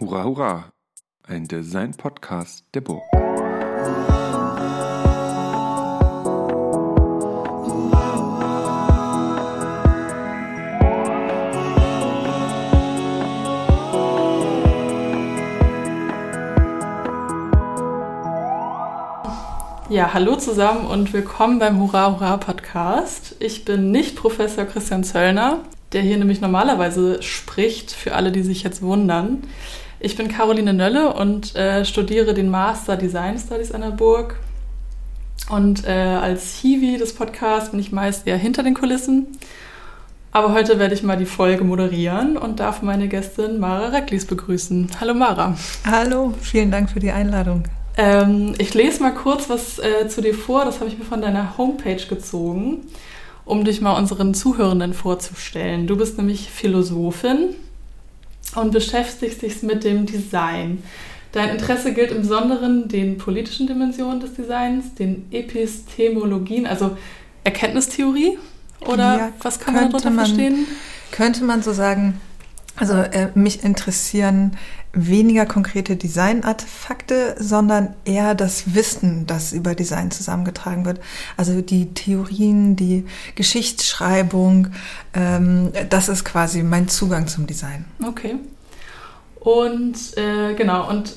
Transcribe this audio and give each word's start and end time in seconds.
Hurra, 0.00 0.22
hurra! 0.22 0.72
Ein 1.24 1.48
Design-Podcast 1.48 2.64
der 2.72 2.82
Burg. 2.82 3.02
Ja, 19.90 20.14
hallo 20.14 20.36
zusammen 20.36 20.86
und 20.86 21.12
willkommen 21.12 21.58
beim 21.58 21.80
Hurra 21.80 22.12
Hurra 22.12 22.36
Podcast. 22.36 23.34
Ich 23.40 23.64
bin 23.64 23.90
nicht 23.90 24.14
Professor 24.14 24.64
Christian 24.64 25.02
Zöllner, 25.02 25.64
der 25.90 26.02
hier 26.02 26.18
nämlich 26.18 26.40
normalerweise 26.40 27.20
spricht, 27.20 27.90
für 27.90 28.14
alle, 28.14 28.30
die 28.30 28.42
sich 28.42 28.62
jetzt 28.62 28.80
wundern. 28.80 29.42
Ich 30.00 30.14
bin 30.14 30.28
Caroline 30.28 30.74
Nölle 30.74 31.12
und 31.12 31.56
äh, 31.56 31.84
studiere 31.84 32.32
den 32.32 32.50
Master 32.50 32.96
Design 32.96 33.36
Studies 33.36 33.72
an 33.72 33.80
der 33.80 33.90
Burg. 33.90 34.38
Und 35.50 35.84
äh, 35.88 35.90
als 35.90 36.54
Hiwi 36.54 36.98
des 36.98 37.14
Podcasts 37.14 37.70
bin 37.70 37.80
ich 37.80 37.90
meist 37.90 38.24
eher 38.24 38.36
hinter 38.36 38.62
den 38.62 38.74
Kulissen. 38.74 39.26
Aber 40.30 40.52
heute 40.52 40.78
werde 40.78 40.94
ich 40.94 41.02
mal 41.02 41.16
die 41.16 41.26
Folge 41.26 41.64
moderieren 41.64 42.36
und 42.36 42.60
darf 42.60 42.80
meine 42.80 43.08
Gästin 43.08 43.58
Mara 43.58 43.88
Recklis 43.88 44.26
begrüßen. 44.26 44.88
Hallo 45.00 45.14
Mara. 45.14 45.56
Hallo, 45.84 46.32
vielen 46.40 46.70
Dank 46.70 46.90
für 46.90 47.00
die 47.00 47.10
Einladung. 47.10 47.64
Ähm, 47.96 48.54
ich 48.58 48.74
lese 48.74 49.02
mal 49.02 49.14
kurz 49.14 49.50
was 49.50 49.80
äh, 49.80 50.06
zu 50.06 50.20
dir 50.20 50.34
vor. 50.34 50.64
Das 50.64 50.78
habe 50.78 50.88
ich 50.88 50.96
mir 50.96 51.06
von 51.06 51.22
deiner 51.22 51.58
Homepage 51.58 52.06
gezogen, 52.08 52.82
um 53.44 53.64
dich 53.64 53.80
mal 53.80 53.98
unseren 53.98 54.32
Zuhörenden 54.32 54.94
vorzustellen. 54.94 55.88
Du 55.88 55.96
bist 55.96 56.18
nämlich 56.18 56.50
Philosophin 56.50 57.56
und 58.60 58.72
beschäftigst 58.72 59.42
dich 59.42 59.62
mit 59.62 59.84
dem 59.84 60.06
Design. 60.06 60.82
Dein 61.32 61.50
Interesse 61.50 61.92
gilt 61.92 62.10
im 62.10 62.22
Besonderen 62.22 62.88
den 62.88 63.18
politischen 63.18 63.66
Dimensionen 63.66 64.20
des 64.20 64.34
Designs, 64.34 64.94
den 64.94 65.26
Epistemologien, 65.30 66.66
also 66.66 66.96
Erkenntnistheorie? 67.44 68.38
Oder 68.80 69.18
ja, 69.18 69.32
was 69.40 69.60
kann 69.60 69.74
man 69.74 69.90
darunter 69.90 70.10
man, 70.10 70.26
verstehen? 70.26 70.66
Könnte 71.10 71.44
man 71.44 71.62
so 71.62 71.72
sagen, 71.72 72.20
also 72.76 72.94
äh, 72.94 73.30
mich 73.34 73.64
interessieren 73.64 74.56
weniger 74.92 75.46
konkrete 75.46 75.96
Designartefakte, 75.96 77.36
sondern 77.38 77.94
eher 78.04 78.34
das 78.34 78.74
Wissen, 78.74 79.26
das 79.26 79.52
über 79.52 79.74
Design 79.74 80.10
zusammengetragen 80.10 80.84
wird. 80.84 81.00
Also 81.36 81.60
die 81.60 81.92
Theorien, 81.94 82.76
die 82.76 83.04
Geschichtsschreibung, 83.34 84.68
ähm, 85.14 85.70
das 85.90 86.08
ist 86.08 86.24
quasi 86.24 86.62
mein 86.62 86.88
Zugang 86.88 87.26
zum 87.26 87.46
Design. 87.46 87.84
Okay. 88.06 88.36
Und 89.40 90.16
äh, 90.16 90.54
genau, 90.54 90.88
und 90.88 91.16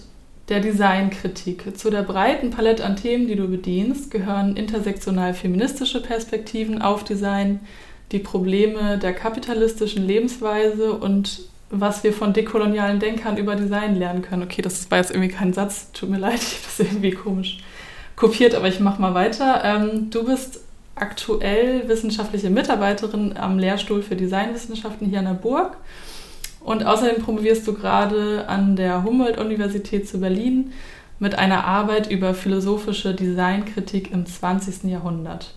der 0.49 0.59
Designkritik. 0.59 1.77
Zu 1.77 1.89
der 1.89 2.03
breiten 2.03 2.51
Palette 2.51 2.83
an 2.83 2.97
Themen, 2.97 3.27
die 3.27 3.35
du 3.35 3.47
bedienst, 3.47 4.11
gehören 4.11 4.57
intersektional 4.57 5.33
feministische 5.33 6.01
Perspektiven 6.01 6.81
auf 6.81 7.05
Design, 7.05 7.61
die 8.11 8.19
Probleme 8.19 8.97
der 8.97 9.13
kapitalistischen 9.13 10.05
Lebensweise 10.05 10.93
und 10.93 11.50
was 11.71 12.03
wir 12.03 12.13
von 12.13 12.33
dekolonialen 12.33 12.99
Denkern 12.99 13.37
über 13.37 13.55
Design 13.55 13.95
lernen 13.95 14.21
können. 14.21 14.43
Okay, 14.43 14.61
das 14.61 14.91
war 14.91 14.97
jetzt 14.97 15.11
irgendwie 15.11 15.29
kein 15.29 15.53
Satz, 15.53 15.91
tut 15.93 16.09
mir 16.09 16.17
leid, 16.19 16.35
ich 16.41 16.57
habe 16.57 16.63
das 16.65 16.79
irgendwie 16.79 17.11
komisch 17.11 17.59
kopiert, 18.15 18.53
aber 18.53 18.67
ich 18.67 18.79
mache 18.79 19.01
mal 19.01 19.13
weiter. 19.13 19.61
Ähm, 19.63 20.09
du 20.09 20.25
bist 20.25 20.59
aktuell 20.95 21.87
wissenschaftliche 21.87 22.49
Mitarbeiterin 22.49 23.35
am 23.37 23.57
Lehrstuhl 23.57 24.03
für 24.03 24.15
Designwissenschaften 24.15 25.07
hier 25.07 25.19
an 25.19 25.25
der 25.25 25.33
Burg. 25.33 25.77
Und 26.59 26.85
außerdem 26.85 27.23
promovierst 27.23 27.67
du 27.67 27.73
gerade 27.73 28.47
an 28.47 28.75
der 28.75 29.03
Humboldt-Universität 29.03 30.07
zu 30.07 30.19
Berlin 30.19 30.73
mit 31.17 31.37
einer 31.37 31.65
Arbeit 31.65 32.11
über 32.11 32.33
philosophische 32.33 33.15
Designkritik 33.15 34.11
im 34.11 34.25
20. 34.25 34.83
Jahrhundert. 34.83 35.55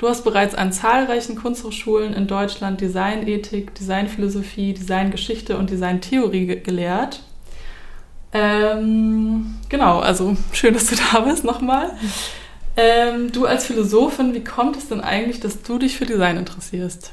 Du 0.00 0.08
hast 0.08 0.24
bereits 0.24 0.54
an 0.54 0.72
zahlreichen 0.72 1.36
Kunsthochschulen 1.36 2.14
in 2.14 2.26
Deutschland 2.26 2.80
Designethik, 2.80 3.74
Designphilosophie, 3.74 4.72
Designgeschichte 4.72 5.58
und 5.58 5.68
Designtheorie 5.68 6.46
ge 6.46 6.60
gelehrt. 6.60 7.22
Ähm, 8.32 9.56
genau, 9.68 9.98
also 9.98 10.38
schön, 10.52 10.72
dass 10.72 10.86
du 10.86 10.96
da 10.96 11.20
bist 11.20 11.44
nochmal. 11.44 11.90
Ähm, 12.78 13.30
du 13.30 13.44
als 13.44 13.66
Philosophin, 13.66 14.32
wie 14.32 14.42
kommt 14.42 14.78
es 14.78 14.88
denn 14.88 15.02
eigentlich, 15.02 15.40
dass 15.40 15.60
du 15.60 15.78
dich 15.78 15.98
für 15.98 16.06
Design 16.06 16.38
interessierst? 16.38 17.12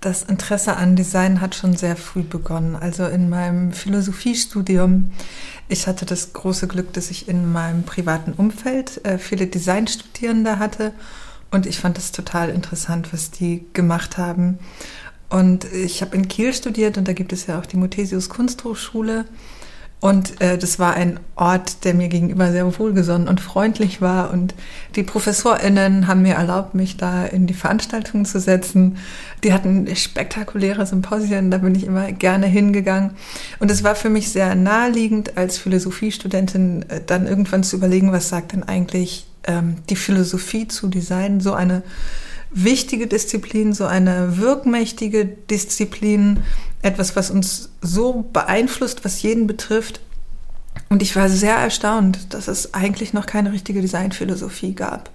Das 0.00 0.22
Interesse 0.22 0.78
an 0.78 0.96
Design 0.96 1.42
hat 1.42 1.54
schon 1.54 1.76
sehr 1.76 1.94
früh 1.94 2.22
begonnen. 2.22 2.74
Also 2.74 3.04
in 3.04 3.28
meinem 3.28 3.72
Philosophiestudium, 3.74 5.12
ich 5.68 5.86
hatte 5.86 6.06
das 6.06 6.32
große 6.32 6.68
Glück, 6.68 6.94
dass 6.94 7.10
ich 7.10 7.28
in 7.28 7.52
meinem 7.52 7.82
privaten 7.82 8.32
Umfeld 8.32 9.04
äh, 9.04 9.18
viele 9.18 9.46
Designstudierende 9.46 10.58
hatte 10.58 10.94
und 11.54 11.66
ich 11.66 11.78
fand 11.78 11.96
es 11.98 12.10
total 12.10 12.50
interessant, 12.50 13.12
was 13.12 13.30
die 13.30 13.64
gemacht 13.72 14.18
haben. 14.18 14.58
Und 15.30 15.64
ich 15.72 16.02
habe 16.02 16.16
in 16.16 16.28
Kiel 16.28 16.52
studiert 16.52 16.98
und 16.98 17.08
da 17.08 17.12
gibt 17.12 17.32
es 17.32 17.46
ja 17.46 17.58
auch 17.58 17.66
die 17.66 17.76
Muthesius 17.76 18.28
Kunsthochschule. 18.28 19.24
Und 20.00 20.40
äh, 20.42 20.58
das 20.58 20.78
war 20.78 20.94
ein 20.94 21.18
Ort, 21.34 21.84
der 21.84 21.94
mir 21.94 22.08
gegenüber 22.08 22.52
sehr 22.52 22.78
wohlgesonnen 22.78 23.26
und 23.26 23.40
freundlich 23.40 24.02
war. 24.02 24.32
Und 24.32 24.54
die 24.96 25.02
ProfessorInnen 25.02 26.08
haben 26.08 26.22
mir 26.22 26.34
erlaubt, 26.34 26.74
mich 26.74 26.98
da 26.98 27.24
in 27.24 27.46
die 27.46 27.54
Veranstaltungen 27.54 28.26
zu 28.26 28.38
setzen. 28.38 28.98
Die 29.44 29.52
hatten 29.52 29.88
spektakuläre 29.96 30.84
Symposien, 30.84 31.50
da 31.50 31.58
bin 31.58 31.74
ich 31.74 31.84
immer 31.84 32.12
gerne 32.12 32.46
hingegangen. 32.46 33.12
Und 33.60 33.70
es 33.70 33.82
war 33.82 33.94
für 33.94 34.10
mich 34.10 34.30
sehr 34.30 34.54
naheliegend, 34.56 35.38
als 35.38 35.56
Philosophiestudentin 35.56 36.84
äh, 36.90 37.00
dann 37.06 37.26
irgendwann 37.26 37.62
zu 37.62 37.76
überlegen, 37.76 38.12
was 38.12 38.28
sagt 38.28 38.52
denn 38.52 38.64
eigentlich 38.64 39.26
ähm, 39.46 39.76
die 39.88 39.96
Philosophie 39.96 40.68
zu 40.68 40.88
designen, 40.88 41.40
so 41.40 41.54
eine 41.54 41.82
wichtige 42.50 43.06
Disziplin, 43.06 43.72
so 43.72 43.84
eine 43.84 44.38
wirkmächtige 44.38 45.24
Disziplin, 45.24 46.40
etwas, 46.82 47.16
was 47.16 47.30
uns 47.30 47.70
so 47.82 48.28
beeinflusst, 48.32 49.04
was 49.04 49.22
jeden 49.22 49.46
betrifft. 49.46 50.00
Und 50.88 51.02
ich 51.02 51.16
war 51.16 51.28
sehr 51.28 51.56
erstaunt, 51.56 52.32
dass 52.32 52.46
es 52.46 52.74
eigentlich 52.74 53.12
noch 53.12 53.26
keine 53.26 53.52
richtige 53.52 53.80
Designphilosophie 53.80 54.74
gab. 54.74 55.10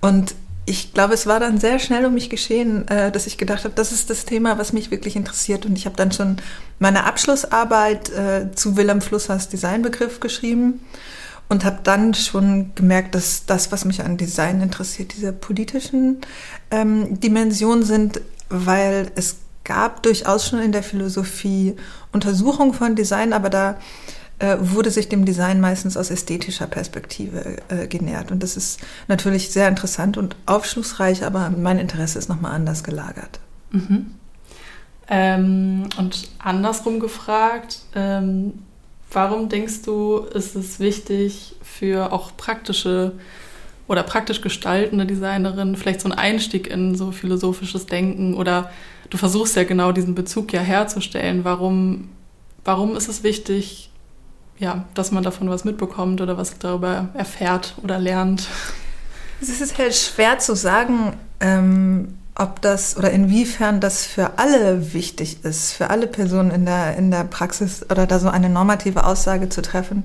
Und 0.00 0.34
ich 0.66 0.94
glaube, 0.94 1.14
es 1.14 1.26
war 1.26 1.40
dann 1.40 1.58
sehr 1.58 1.78
schnell 1.80 2.04
um 2.04 2.14
mich 2.14 2.30
geschehen, 2.30 2.86
äh, 2.88 3.10
dass 3.10 3.26
ich 3.26 3.38
gedacht 3.38 3.64
habe, 3.64 3.74
das 3.74 3.90
ist 3.90 4.10
das 4.10 4.24
Thema, 4.24 4.58
was 4.58 4.72
mich 4.72 4.90
wirklich 4.92 5.16
interessiert. 5.16 5.66
Und 5.66 5.76
ich 5.76 5.86
habe 5.86 5.96
dann 5.96 6.12
schon 6.12 6.36
meine 6.78 7.04
Abschlussarbeit 7.04 8.10
äh, 8.10 8.52
zu 8.54 8.76
Willem 8.76 9.00
Flussers 9.00 9.48
Designbegriff 9.48 10.20
geschrieben 10.20 10.80
und 11.50 11.64
habe 11.64 11.80
dann 11.82 12.14
schon 12.14 12.70
gemerkt, 12.76 13.14
dass 13.14 13.44
das, 13.44 13.72
was 13.72 13.84
mich 13.84 14.02
an 14.02 14.16
Design 14.16 14.62
interessiert, 14.62 15.12
diese 15.14 15.32
politischen 15.32 16.18
ähm, 16.70 17.20
Dimensionen 17.20 17.82
sind, 17.82 18.20
weil 18.48 19.10
es 19.16 19.36
gab 19.64 20.02
durchaus 20.04 20.48
schon 20.48 20.60
in 20.60 20.72
der 20.72 20.84
Philosophie 20.84 21.74
Untersuchungen 22.12 22.72
von 22.72 22.94
Design, 22.94 23.32
aber 23.32 23.50
da 23.50 23.78
äh, 24.38 24.58
wurde 24.60 24.92
sich 24.92 25.08
dem 25.08 25.24
Design 25.24 25.60
meistens 25.60 25.96
aus 25.96 26.10
ästhetischer 26.10 26.68
Perspektive 26.68 27.56
äh, 27.68 27.88
genährt. 27.88 28.30
Und 28.30 28.44
das 28.44 28.56
ist 28.56 28.80
natürlich 29.08 29.50
sehr 29.50 29.66
interessant 29.66 30.16
und 30.16 30.36
aufschlussreich, 30.46 31.24
aber 31.24 31.50
mein 31.50 31.80
Interesse 31.80 32.18
ist 32.20 32.28
nochmal 32.28 32.52
anders 32.52 32.84
gelagert. 32.84 33.40
Mhm. 33.72 34.14
Ähm, 35.08 35.88
und 35.98 36.30
andersrum 36.38 37.00
gefragt, 37.00 37.80
ähm, 37.96 38.54
Warum 39.12 39.48
denkst 39.48 39.82
du, 39.82 40.18
ist 40.18 40.54
es 40.54 40.78
wichtig 40.78 41.56
für 41.62 42.12
auch 42.12 42.36
praktische 42.36 43.12
oder 43.88 44.04
praktisch 44.04 44.40
gestaltende 44.40 45.04
Designerinnen 45.04 45.74
vielleicht 45.74 46.00
so 46.00 46.08
ein 46.08 46.16
Einstieg 46.16 46.68
in 46.68 46.94
so 46.94 47.10
philosophisches 47.10 47.86
Denken 47.86 48.34
oder 48.34 48.70
du 49.10 49.18
versuchst 49.18 49.56
ja 49.56 49.64
genau 49.64 49.90
diesen 49.90 50.14
Bezug 50.14 50.52
ja 50.52 50.60
herzustellen. 50.60 51.42
Warum, 51.42 52.08
warum 52.64 52.94
ist 52.94 53.08
es 53.08 53.24
wichtig, 53.24 53.90
ja, 54.60 54.84
dass 54.94 55.10
man 55.10 55.24
davon 55.24 55.50
was 55.50 55.64
mitbekommt 55.64 56.20
oder 56.20 56.38
was 56.38 56.56
darüber 56.58 57.08
erfährt 57.14 57.74
oder 57.82 57.98
lernt? 57.98 58.46
Es 59.40 59.60
ist 59.60 59.76
halt 59.76 59.94
schwer 59.94 60.38
zu 60.38 60.54
sagen, 60.54 61.14
ähm, 61.40 62.19
ob 62.40 62.62
das 62.62 62.96
oder 62.96 63.10
inwiefern 63.10 63.80
das 63.80 64.06
für 64.06 64.38
alle 64.38 64.94
wichtig 64.94 65.44
ist, 65.44 65.72
für 65.72 65.90
alle 65.90 66.06
Personen 66.06 66.50
in 66.50 66.64
der, 66.64 66.96
in 66.96 67.10
der 67.10 67.24
Praxis 67.24 67.84
oder 67.90 68.06
da 68.06 68.18
so 68.18 68.28
eine 68.28 68.48
normative 68.48 69.04
Aussage 69.04 69.50
zu 69.50 69.60
treffen. 69.60 70.04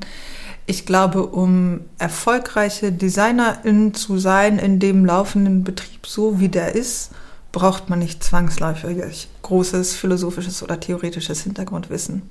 Ich 0.65 0.85
glaube, 0.85 1.25
um 1.25 1.81
erfolgreiche 1.97 2.91
Designerin 2.91 3.93
zu 3.93 4.17
sein 4.17 4.59
in 4.59 4.79
dem 4.79 5.05
laufenden 5.05 5.63
Betrieb, 5.63 6.07
so 6.07 6.39
wie 6.39 6.49
der 6.49 6.75
ist, 6.75 7.11
braucht 7.53 7.89
man 7.89 7.99
nicht 7.99 8.21
zwangsläufig 8.21 9.29
großes 9.41 9.93
philosophisches 9.93 10.61
oder 10.61 10.77
theoretisches 10.77 11.41
Hintergrundwissen. 11.43 12.23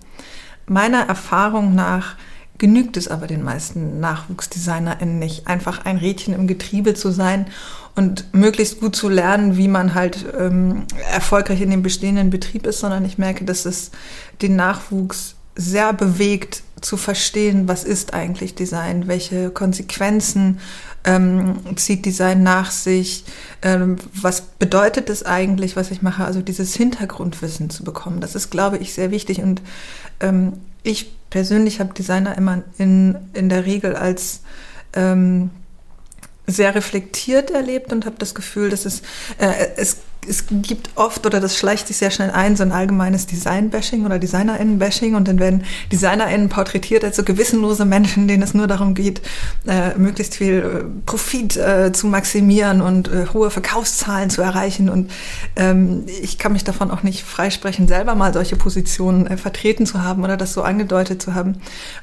Meiner 0.66 1.08
Erfahrung 1.08 1.74
nach 1.74 2.16
genügt 2.58 2.98
es 2.98 3.08
aber 3.08 3.26
den 3.26 3.42
meisten 3.42 4.00
NachwuchsdesignerInnen 4.00 5.18
nicht, 5.18 5.46
einfach 5.46 5.86
ein 5.86 5.96
Rädchen 5.96 6.34
im 6.34 6.46
Getriebe 6.46 6.94
zu 6.94 7.10
sein 7.10 7.46
und 7.94 8.32
möglichst 8.34 8.80
gut 8.80 8.96
zu 8.96 9.08
lernen, 9.08 9.56
wie 9.56 9.68
man 9.68 9.94
halt 9.94 10.24
ähm, 10.38 10.84
erfolgreich 11.12 11.60
in 11.60 11.70
dem 11.70 11.82
bestehenden 11.82 12.30
Betrieb 12.30 12.66
ist, 12.66 12.80
sondern 12.80 13.04
ich 13.04 13.18
merke, 13.18 13.44
dass 13.44 13.66
es 13.66 13.90
den 14.42 14.56
Nachwuchs 14.56 15.36
sehr 15.56 15.92
bewegt 15.92 16.62
zu 16.80 16.96
verstehen, 16.96 17.66
was 17.68 17.84
ist 17.84 18.12
eigentlich 18.12 18.54
Design, 18.54 19.06
welche 19.06 19.50
Konsequenzen 19.50 20.58
ähm, 21.04 21.76
zieht 21.76 22.04
Design 22.04 22.42
nach 22.42 22.70
sich, 22.70 23.24
ähm, 23.62 23.96
was 24.12 24.42
bedeutet 24.42 25.08
es 25.08 25.24
eigentlich, 25.24 25.76
was 25.76 25.90
ich 25.90 26.02
mache, 26.02 26.24
also 26.24 26.42
dieses 26.42 26.74
Hintergrundwissen 26.74 27.70
zu 27.70 27.84
bekommen. 27.84 28.20
Das 28.20 28.34
ist, 28.34 28.50
glaube 28.50 28.78
ich, 28.78 28.92
sehr 28.92 29.10
wichtig 29.10 29.40
und 29.40 29.62
ähm, 30.20 30.54
ich 30.82 31.14
persönlich 31.30 31.80
habe 31.80 31.94
Designer 31.94 32.36
immer 32.36 32.62
in, 32.76 33.16
in 33.32 33.48
der 33.48 33.64
Regel 33.64 33.96
als 33.96 34.40
ähm, 34.94 35.50
sehr 36.46 36.74
reflektiert 36.74 37.50
erlebt 37.50 37.92
und 37.92 38.06
habe 38.06 38.16
das 38.18 38.34
Gefühl, 38.34 38.70
dass 38.70 38.84
es, 38.84 39.02
äh, 39.38 39.68
es 39.76 39.98
es 40.28 40.44
gibt 40.48 40.90
oft 40.96 41.26
oder 41.26 41.40
das 41.40 41.56
schleicht 41.56 41.88
sich 41.88 41.96
sehr 41.96 42.10
schnell 42.10 42.30
ein, 42.30 42.56
so 42.56 42.62
ein 42.62 42.72
allgemeines 42.72 43.26
Design-Bashing 43.26 44.04
oder 44.04 44.18
DesignerInnen-Bashing 44.18 45.14
und 45.14 45.28
dann 45.28 45.38
werden 45.38 45.64
DesignerInnen 45.92 46.48
porträtiert 46.48 47.04
als 47.04 47.16
so 47.16 47.24
gewissenlose 47.24 47.84
Menschen, 47.84 48.28
denen 48.28 48.42
es 48.42 48.54
nur 48.54 48.66
darum 48.66 48.94
geht, 48.94 49.22
äh, 49.66 49.96
möglichst 49.96 50.34
viel 50.34 50.54
äh, 50.54 50.84
Profit 51.06 51.56
äh, 51.56 51.92
zu 51.92 52.06
maximieren 52.06 52.80
und 52.80 53.08
äh, 53.08 53.26
hohe 53.32 53.50
Verkaufszahlen 53.50 54.30
zu 54.30 54.42
erreichen. 54.42 54.88
Und 54.88 55.10
ähm, 55.56 56.04
ich 56.06 56.38
kann 56.38 56.52
mich 56.52 56.64
davon 56.64 56.90
auch 56.90 57.02
nicht 57.02 57.22
freisprechen, 57.22 57.88
selber 57.88 58.14
mal 58.14 58.32
solche 58.32 58.56
Positionen 58.56 59.26
äh, 59.26 59.36
vertreten 59.36 59.86
zu 59.86 60.02
haben 60.02 60.24
oder 60.24 60.36
das 60.36 60.52
so 60.52 60.62
angedeutet 60.62 61.22
zu 61.22 61.34
haben. 61.34 61.56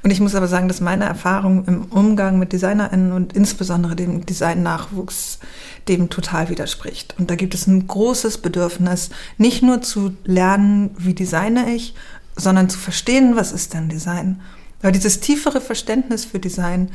Und 0.03 0.11
ich 0.11 0.19
muss 0.19 0.35
aber 0.35 0.47
sagen, 0.47 0.67
dass 0.67 0.81
meine 0.81 1.05
Erfahrung 1.05 1.65
im 1.65 1.85
Umgang 1.85 2.39
mit 2.39 2.53
DesignerInnen 2.53 3.11
und 3.11 3.33
insbesondere 3.33 3.95
dem 3.95 4.25
Design-Nachwuchs 4.25 5.39
dem 5.87 6.09
total 6.09 6.49
widerspricht. 6.49 7.15
Und 7.17 7.29
da 7.29 7.35
gibt 7.35 7.53
es 7.53 7.67
ein 7.67 7.87
großes 7.87 8.39
Bedürfnis, 8.39 9.09
nicht 9.37 9.63
nur 9.63 9.81
zu 9.81 10.15
lernen, 10.23 10.91
wie 10.97 11.13
designe 11.13 11.73
ich, 11.73 11.93
sondern 12.35 12.69
zu 12.69 12.77
verstehen, 12.77 13.35
was 13.35 13.51
ist 13.51 13.73
denn 13.73 13.89
Design. 13.89 14.41
Weil 14.81 14.91
dieses 14.91 15.19
tiefere 15.19 15.61
Verständnis 15.61 16.25
für 16.25 16.39
Design, 16.39 16.89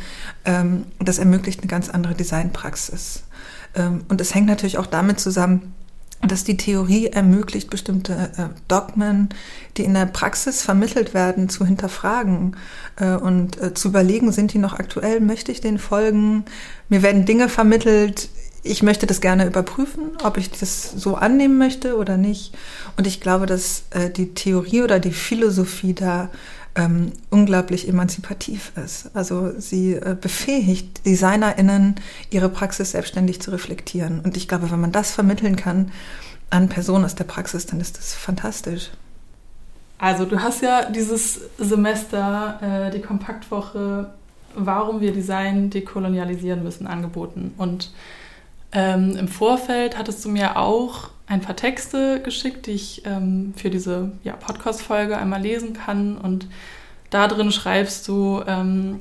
ähm, 0.44 0.84
das 0.98 1.18
ermöglicht 1.18 1.60
eine 1.60 1.68
ganz 1.68 1.88
andere 1.88 2.14
Designpraxis. 2.14 3.22
Ähm, 3.74 4.04
und 4.08 4.20
es 4.20 4.34
hängt 4.34 4.46
natürlich 4.46 4.78
auch 4.78 4.86
damit 4.86 5.20
zusammen, 5.20 5.74
dass 6.22 6.44
die 6.44 6.56
Theorie 6.56 7.08
ermöglicht, 7.08 7.70
bestimmte 7.70 8.30
äh, 8.36 8.48
Dogmen, 8.68 9.28
die 9.76 9.84
in 9.84 9.94
der 9.94 10.06
Praxis 10.06 10.62
vermittelt 10.62 11.14
werden, 11.14 11.48
zu 11.48 11.64
hinterfragen 11.64 12.56
äh, 12.96 13.14
und 13.14 13.60
äh, 13.60 13.74
zu 13.74 13.88
überlegen, 13.88 14.32
sind 14.32 14.52
die 14.52 14.58
noch 14.58 14.72
aktuell, 14.72 15.20
möchte 15.20 15.52
ich 15.52 15.60
denen 15.60 15.78
folgen? 15.78 16.44
Mir 16.88 17.02
werden 17.02 17.26
Dinge 17.26 17.48
vermittelt, 17.48 18.30
ich 18.66 18.82
möchte 18.82 19.06
das 19.06 19.20
gerne 19.20 19.46
überprüfen, 19.46 20.16
ob 20.22 20.36
ich 20.36 20.50
das 20.50 20.92
so 20.92 21.14
annehmen 21.14 21.58
möchte 21.58 21.96
oder 21.96 22.16
nicht. 22.16 22.54
Und 22.96 23.06
ich 23.06 23.20
glaube, 23.20 23.46
dass 23.46 23.84
äh, 23.90 24.10
die 24.10 24.34
Theorie 24.34 24.82
oder 24.82 25.00
die 25.00 25.12
Philosophie 25.12 25.94
da 25.94 26.30
ähm, 26.74 27.12
unglaublich 27.30 27.88
emanzipativ 27.88 28.72
ist. 28.76 29.10
Also 29.14 29.58
sie 29.58 29.94
äh, 29.94 30.16
befähigt 30.20 31.06
DesignerInnen, 31.06 31.96
ihre 32.30 32.48
Praxis 32.48 32.92
selbstständig 32.92 33.40
zu 33.40 33.50
reflektieren. 33.50 34.20
Und 34.20 34.36
ich 34.36 34.48
glaube, 34.48 34.70
wenn 34.70 34.80
man 34.80 34.92
das 34.92 35.12
vermitteln 35.12 35.56
kann 35.56 35.90
an 36.50 36.68
Personen 36.68 37.04
aus 37.04 37.14
der 37.14 37.24
Praxis, 37.24 37.66
dann 37.66 37.80
ist 37.80 37.96
das 37.98 38.14
fantastisch. 38.14 38.90
Also 39.98 40.26
du 40.26 40.40
hast 40.40 40.60
ja 40.60 40.90
dieses 40.90 41.40
Semester 41.58 42.60
äh, 42.60 42.90
die 42.90 43.00
Kompaktwoche 43.00 44.10
Warum 44.58 45.02
wir 45.02 45.12
Design 45.12 45.68
dekolonialisieren 45.68 46.62
müssen 46.62 46.86
angeboten. 46.86 47.52
Und 47.58 47.90
ähm, 48.72 49.16
Im 49.16 49.28
Vorfeld 49.28 49.96
hattest 49.96 50.24
du 50.24 50.28
mir 50.28 50.56
auch 50.56 51.10
ein 51.26 51.40
paar 51.40 51.56
Texte 51.56 52.20
geschickt, 52.22 52.66
die 52.66 52.72
ich 52.72 53.02
ähm, 53.04 53.52
für 53.56 53.70
diese 53.70 54.12
ja, 54.22 54.34
Podcast-Folge 54.34 55.16
einmal 55.16 55.42
lesen 55.42 55.72
kann. 55.72 56.16
Und 56.18 56.46
da 57.10 57.26
drin 57.28 57.50
schreibst 57.50 58.06
du, 58.08 58.42
ähm, 58.46 59.00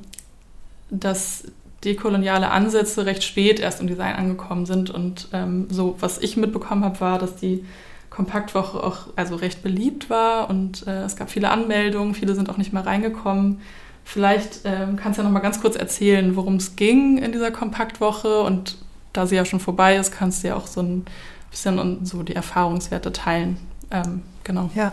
dass 0.89 1.45
dekoloniale 1.83 2.49
Ansätze 2.49 3.05
recht 3.05 3.23
spät 3.23 3.59
erst 3.59 3.79
im 3.79 3.87
Design 3.87 4.15
angekommen 4.15 4.65
sind. 4.65 4.89
Und 4.89 5.27
ähm, 5.33 5.67
so, 5.69 5.95
was 5.99 6.17
ich 6.19 6.37
mitbekommen 6.37 6.83
habe, 6.83 6.99
war, 6.99 7.19
dass 7.19 7.35
die 7.35 7.63
Kompaktwoche 8.09 8.81
auch 8.81 9.07
also 9.15 9.35
recht 9.35 9.61
beliebt 9.61 10.09
war 10.09 10.49
und 10.49 10.87
äh, 10.87 11.03
es 11.03 11.17
gab 11.17 11.29
viele 11.29 11.49
Anmeldungen, 11.49 12.15
viele 12.15 12.33
sind 12.33 12.49
auch 12.49 12.55
nicht 12.55 12.71
mehr 12.71 12.85
reingekommen. 12.85 13.59
Vielleicht 14.05 14.61
ähm, 14.63 14.95
kannst 14.95 15.17
du 15.17 15.21
ja 15.21 15.27
noch 15.27 15.33
mal 15.33 15.41
ganz 15.41 15.59
kurz 15.59 15.75
erzählen, 15.75 16.35
worum 16.37 16.55
es 16.55 16.77
ging 16.77 17.17
in 17.17 17.33
dieser 17.33 17.51
Kompaktwoche 17.51 18.41
und 18.41 18.77
da 19.17 19.27
sie 19.27 19.35
ja 19.35 19.45
schon 19.45 19.59
vorbei 19.59 19.95
ist, 19.95 20.11
kannst 20.11 20.43
du 20.43 20.49
ja 20.49 20.55
auch 20.55 20.67
so 20.67 20.81
ein 20.81 21.05
bisschen 21.51 22.05
so 22.05 22.23
die 22.23 22.35
Erfahrungswerte 22.35 23.11
teilen. 23.11 23.57
Ähm, 23.91 24.23
genau. 24.43 24.69
Ja, 24.75 24.91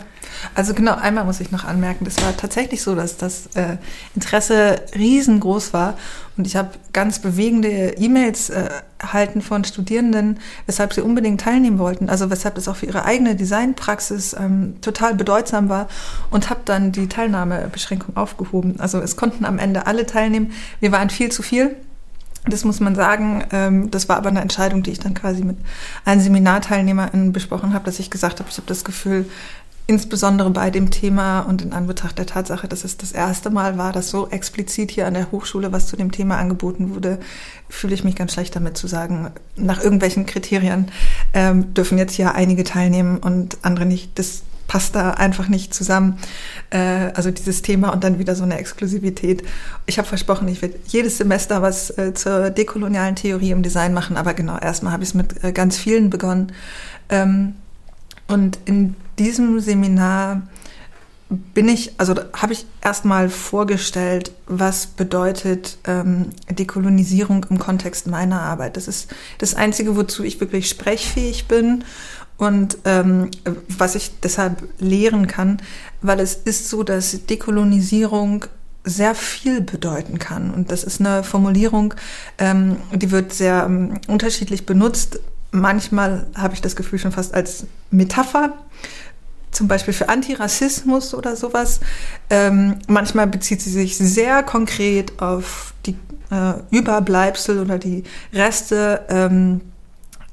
also 0.55 0.73
genau, 0.73 0.95
einmal 0.95 1.25
muss 1.25 1.39
ich 1.39 1.51
noch 1.51 1.63
anmerken, 1.63 2.05
das 2.05 2.21
war 2.23 2.35
tatsächlich 2.37 2.81
so, 2.81 2.95
dass 2.95 3.17
das 3.17 3.47
äh, 3.55 3.77
Interesse 4.15 4.81
riesengroß 4.95 5.73
war 5.73 5.95
und 6.37 6.45
ich 6.47 6.55
habe 6.55 6.69
ganz 6.93 7.19
bewegende 7.19 7.95
E-Mails 7.97 8.49
äh, 8.49 8.69
erhalten 8.99 9.41
von 9.41 9.63
Studierenden, 9.63 10.39
weshalb 10.65 10.93
sie 10.93 11.01
unbedingt 11.01 11.41
teilnehmen 11.41 11.79
wollten, 11.79 12.09
also 12.09 12.29
weshalb 12.29 12.55
das 12.55 12.67
auch 12.67 12.75
für 12.75 12.85
ihre 12.85 13.05
eigene 13.05 13.35
Designpraxis 13.35 14.35
ähm, 14.39 14.75
total 14.81 15.15
bedeutsam 15.15 15.69
war 15.69 15.87
und 16.29 16.49
habe 16.49 16.61
dann 16.65 16.91
die 16.91 17.07
Teilnahmebeschränkung 17.07 18.15
aufgehoben. 18.15 18.79
Also 18.79 18.99
es 18.99 19.15
konnten 19.15 19.45
am 19.45 19.59
Ende 19.59 19.87
alle 19.87 20.05
teilnehmen. 20.05 20.51
Wir 20.79 20.91
waren 20.91 21.09
viel 21.09 21.31
zu 21.31 21.41
viel 21.41 21.75
das 22.45 22.65
muss 22.65 22.79
man 22.79 22.95
sagen. 22.95 23.45
Ähm, 23.51 23.91
das 23.91 24.09
war 24.09 24.17
aber 24.17 24.29
eine 24.29 24.41
Entscheidung, 24.41 24.83
die 24.83 24.91
ich 24.91 24.99
dann 24.99 25.13
quasi 25.13 25.43
mit 25.43 25.57
allen 26.05 26.19
SeminarteilnehmerInnen 26.19 27.31
besprochen 27.31 27.73
habe, 27.73 27.85
dass 27.85 27.99
ich 27.99 28.09
gesagt 28.09 28.39
habe, 28.39 28.49
ich 28.49 28.57
habe 28.57 28.67
das 28.67 28.83
Gefühl, 28.83 29.25
insbesondere 29.85 30.49
bei 30.49 30.69
dem 30.69 30.91
Thema 30.91 31.41
und 31.41 31.61
in 31.61 31.73
Anbetracht 31.73 32.17
der 32.17 32.25
Tatsache, 32.25 32.67
dass 32.67 32.85
es 32.85 32.97
das 32.97 33.11
erste 33.11 33.49
Mal 33.49 33.77
war, 33.77 33.91
dass 33.91 34.09
so 34.09 34.29
explizit 34.29 34.91
hier 34.91 35.07
an 35.07 35.13
der 35.13 35.31
Hochschule 35.31 35.73
was 35.73 35.87
zu 35.87 35.97
dem 35.97 36.11
Thema 36.11 36.37
angeboten 36.37 36.95
wurde, 36.95 37.19
fühle 37.67 37.93
ich 37.93 38.03
mich 38.03 38.15
ganz 38.15 38.33
schlecht 38.33 38.55
damit 38.55 38.77
zu 38.77 38.87
sagen, 38.87 39.31
nach 39.57 39.83
irgendwelchen 39.83 40.25
Kriterien 40.25 40.87
ähm, 41.33 41.73
dürfen 41.73 41.97
jetzt 41.97 42.15
hier 42.15 42.33
einige 42.33 42.63
teilnehmen 42.63 43.17
und 43.17 43.57
andere 43.61 43.85
nicht. 43.85 44.17
Das 44.17 44.43
passt 44.67 44.95
da 44.95 45.11
einfach 45.11 45.47
nicht 45.47 45.73
zusammen. 45.73 46.17
Äh, 46.69 47.11
also 47.13 47.31
dieses 47.31 47.61
Thema 47.61 47.89
und 47.89 48.03
dann 48.03 48.19
wieder 48.19 48.35
so 48.35 48.43
eine 48.43 48.57
Exklusivität. 48.57 49.43
Ich 49.85 49.97
habe 49.97 50.07
versprochen, 50.07 50.47
ich 50.47 50.61
werde 50.61 50.75
jedes 50.87 51.17
Semester 51.17 51.61
was 51.61 51.95
äh, 51.97 52.13
zur 52.13 52.49
dekolonialen 52.49 53.15
Theorie 53.15 53.51
im 53.51 53.63
Design 53.63 53.93
machen, 53.93 54.17
aber 54.17 54.33
genau, 54.33 54.57
erstmal 54.57 54.93
habe 54.93 55.03
ich 55.03 55.09
es 55.09 55.15
mit 55.15 55.43
äh, 55.43 55.51
ganz 55.51 55.77
vielen 55.77 56.09
begonnen. 56.09 56.51
Ähm, 57.09 57.55
und 58.27 58.59
in 58.65 58.95
diesem 59.19 59.59
Seminar 59.59 60.41
bin 61.53 61.67
ich, 61.67 61.93
also 61.97 62.15
habe 62.33 62.53
ich 62.53 62.65
erstmal 62.81 63.29
vorgestellt, 63.29 64.31
was 64.47 64.87
bedeutet 64.87 65.77
ähm, 65.85 66.29
Dekolonisierung 66.49 67.45
im 67.49 67.59
Kontext 67.59 68.07
meiner 68.07 68.41
Arbeit. 68.41 68.77
Das 68.77 68.87
ist 68.87 69.13
das 69.39 69.55
Einzige, 69.55 69.95
wozu 69.95 70.23
ich 70.23 70.39
wirklich 70.39 70.69
sprechfähig 70.69 71.47
bin 71.47 71.83
und 72.43 72.77
ähm, 72.85 73.31
was 73.69 73.95
ich 73.95 74.19
deshalb 74.21 74.67
lehren 74.79 75.27
kann, 75.27 75.61
weil 76.01 76.19
es 76.19 76.35
ist 76.35 76.69
so, 76.69 76.83
dass 76.83 77.25
Dekolonisierung 77.25 78.45
sehr 78.83 79.15
viel 79.15 79.61
bedeuten 79.61 80.19
kann. 80.19 80.53
Und 80.53 80.71
das 80.71 80.83
ist 80.83 80.99
eine 80.99 81.23
Formulierung, 81.23 81.93
ähm, 82.37 82.77
die 82.93 83.11
wird 83.11 83.33
sehr 83.33 83.63
ähm, 83.65 83.99
unterschiedlich 84.07 84.65
benutzt. 84.65 85.19
Manchmal 85.51 86.27
habe 86.35 86.53
ich 86.53 86.61
das 86.61 86.75
Gefühl 86.75 86.99
schon 86.99 87.13
fast 87.13 87.33
als 87.33 87.65
Metapher, 87.91 88.53
zum 89.51 89.67
Beispiel 89.67 89.93
für 89.93 90.09
Antirassismus 90.09 91.13
oder 91.13 91.35
sowas. 91.35 91.79
Ähm, 92.29 92.75
manchmal 92.87 93.27
bezieht 93.27 93.61
sie 93.61 93.69
sich 93.69 93.97
sehr 93.97 94.43
konkret 94.43 95.21
auf 95.21 95.73
die 95.85 95.95
äh, 96.31 96.55
Überbleibsel 96.71 97.59
oder 97.59 97.77
die 97.77 98.03
Reste 98.33 99.05
ähm, 99.09 99.61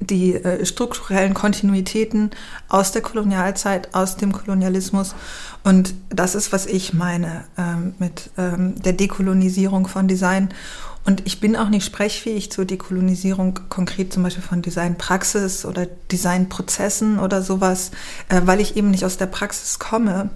die 0.01 0.35
äh, 0.35 0.65
strukturellen 0.65 1.33
Kontinuitäten 1.33 2.31
aus 2.67 2.91
der 2.91 3.01
Kolonialzeit, 3.01 3.93
aus 3.93 4.17
dem 4.17 4.31
Kolonialismus. 4.31 5.15
Und 5.63 5.93
das 6.09 6.35
ist, 6.35 6.51
was 6.51 6.65
ich 6.65 6.93
meine 6.93 7.45
ähm, 7.57 7.93
mit 7.99 8.31
ähm, 8.37 8.81
der 8.81 8.93
Dekolonisierung 8.93 9.87
von 9.87 10.07
Design. 10.07 10.49
Und 11.03 11.23
ich 11.25 11.39
bin 11.39 11.55
auch 11.55 11.69
nicht 11.69 11.85
sprechfähig 11.85 12.51
zur 12.51 12.65
Dekolonisierung 12.65 13.59
konkret 13.69 14.13
zum 14.13 14.21
Beispiel 14.21 14.43
von 14.43 14.61
Designpraxis 14.61 15.65
oder 15.65 15.87
Designprozessen 16.11 17.17
oder 17.17 17.41
sowas, 17.41 17.89
äh, 18.29 18.41
weil 18.45 18.59
ich 18.59 18.77
eben 18.77 18.91
nicht 18.91 19.03
aus 19.03 19.17
der 19.17 19.25
Praxis 19.25 19.79
komme. 19.79 20.29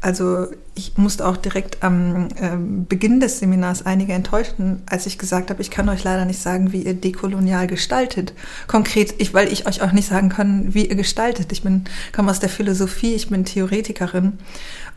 Also 0.00 0.48
ich 0.74 0.96
musste 0.96 1.26
auch 1.26 1.36
direkt 1.36 1.82
am 1.82 2.28
äh, 2.36 2.56
Beginn 2.88 3.20
des 3.20 3.38
Seminars 3.38 3.86
einige 3.86 4.12
enttäuschen, 4.12 4.82
als 4.86 5.06
ich 5.06 5.18
gesagt 5.18 5.50
habe, 5.50 5.62
ich 5.62 5.70
kann 5.70 5.88
euch 5.88 6.02
leider 6.02 6.24
nicht 6.24 6.40
sagen, 6.40 6.72
wie 6.72 6.82
ihr 6.82 6.94
dekolonial 6.94 7.68
gestaltet. 7.68 8.32
Konkret, 8.66 9.14
ich, 9.18 9.34
weil 9.34 9.52
ich 9.52 9.66
euch 9.66 9.82
auch 9.82 9.92
nicht 9.92 10.08
sagen 10.08 10.30
kann, 10.30 10.74
wie 10.74 10.86
ihr 10.86 10.96
gestaltet. 10.96 11.52
Ich 11.52 11.62
bin, 11.62 11.84
komme 12.14 12.30
aus 12.30 12.40
der 12.40 12.48
Philosophie, 12.48 13.14
ich 13.14 13.28
bin 13.28 13.44
Theoretikerin 13.44 14.38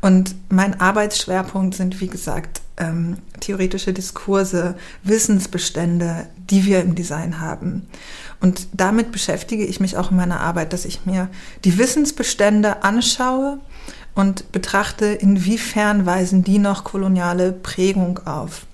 und 0.02 0.36
mein 0.50 0.80
Arbeitsschwerpunkt 0.80 1.76
sind, 1.76 2.02
wie 2.02 2.08
gesagt, 2.08 2.62
ähm, 2.78 3.18
theoretische 3.40 3.94
Diskurse, 3.94 4.76
Wissensbestände, 5.04 6.28
die 6.50 6.66
wir 6.66 6.82
im 6.82 6.96
Design 6.96 7.40
haben. 7.40 7.88
Und 8.40 8.68
damit 8.74 9.12
beschäftige 9.12 9.64
ich 9.64 9.80
mich 9.80 9.98
auch 9.98 10.10
in 10.10 10.18
meiner 10.18 10.40
Arbeit, 10.40 10.74
dass 10.74 10.86
ich 10.86 11.06
mir 11.06 11.30
die 11.64 11.78
Wissensbestände 11.78 12.84
anschaue 12.84 13.60
und 14.16 14.52
betrachte, 14.52 15.06
inwiefern 15.06 16.06
weisen 16.08 16.44
die 16.44 16.58
noch 16.58 16.84
koloniale 16.84 17.52
Prägung 17.52 18.20
auf. 18.26 18.66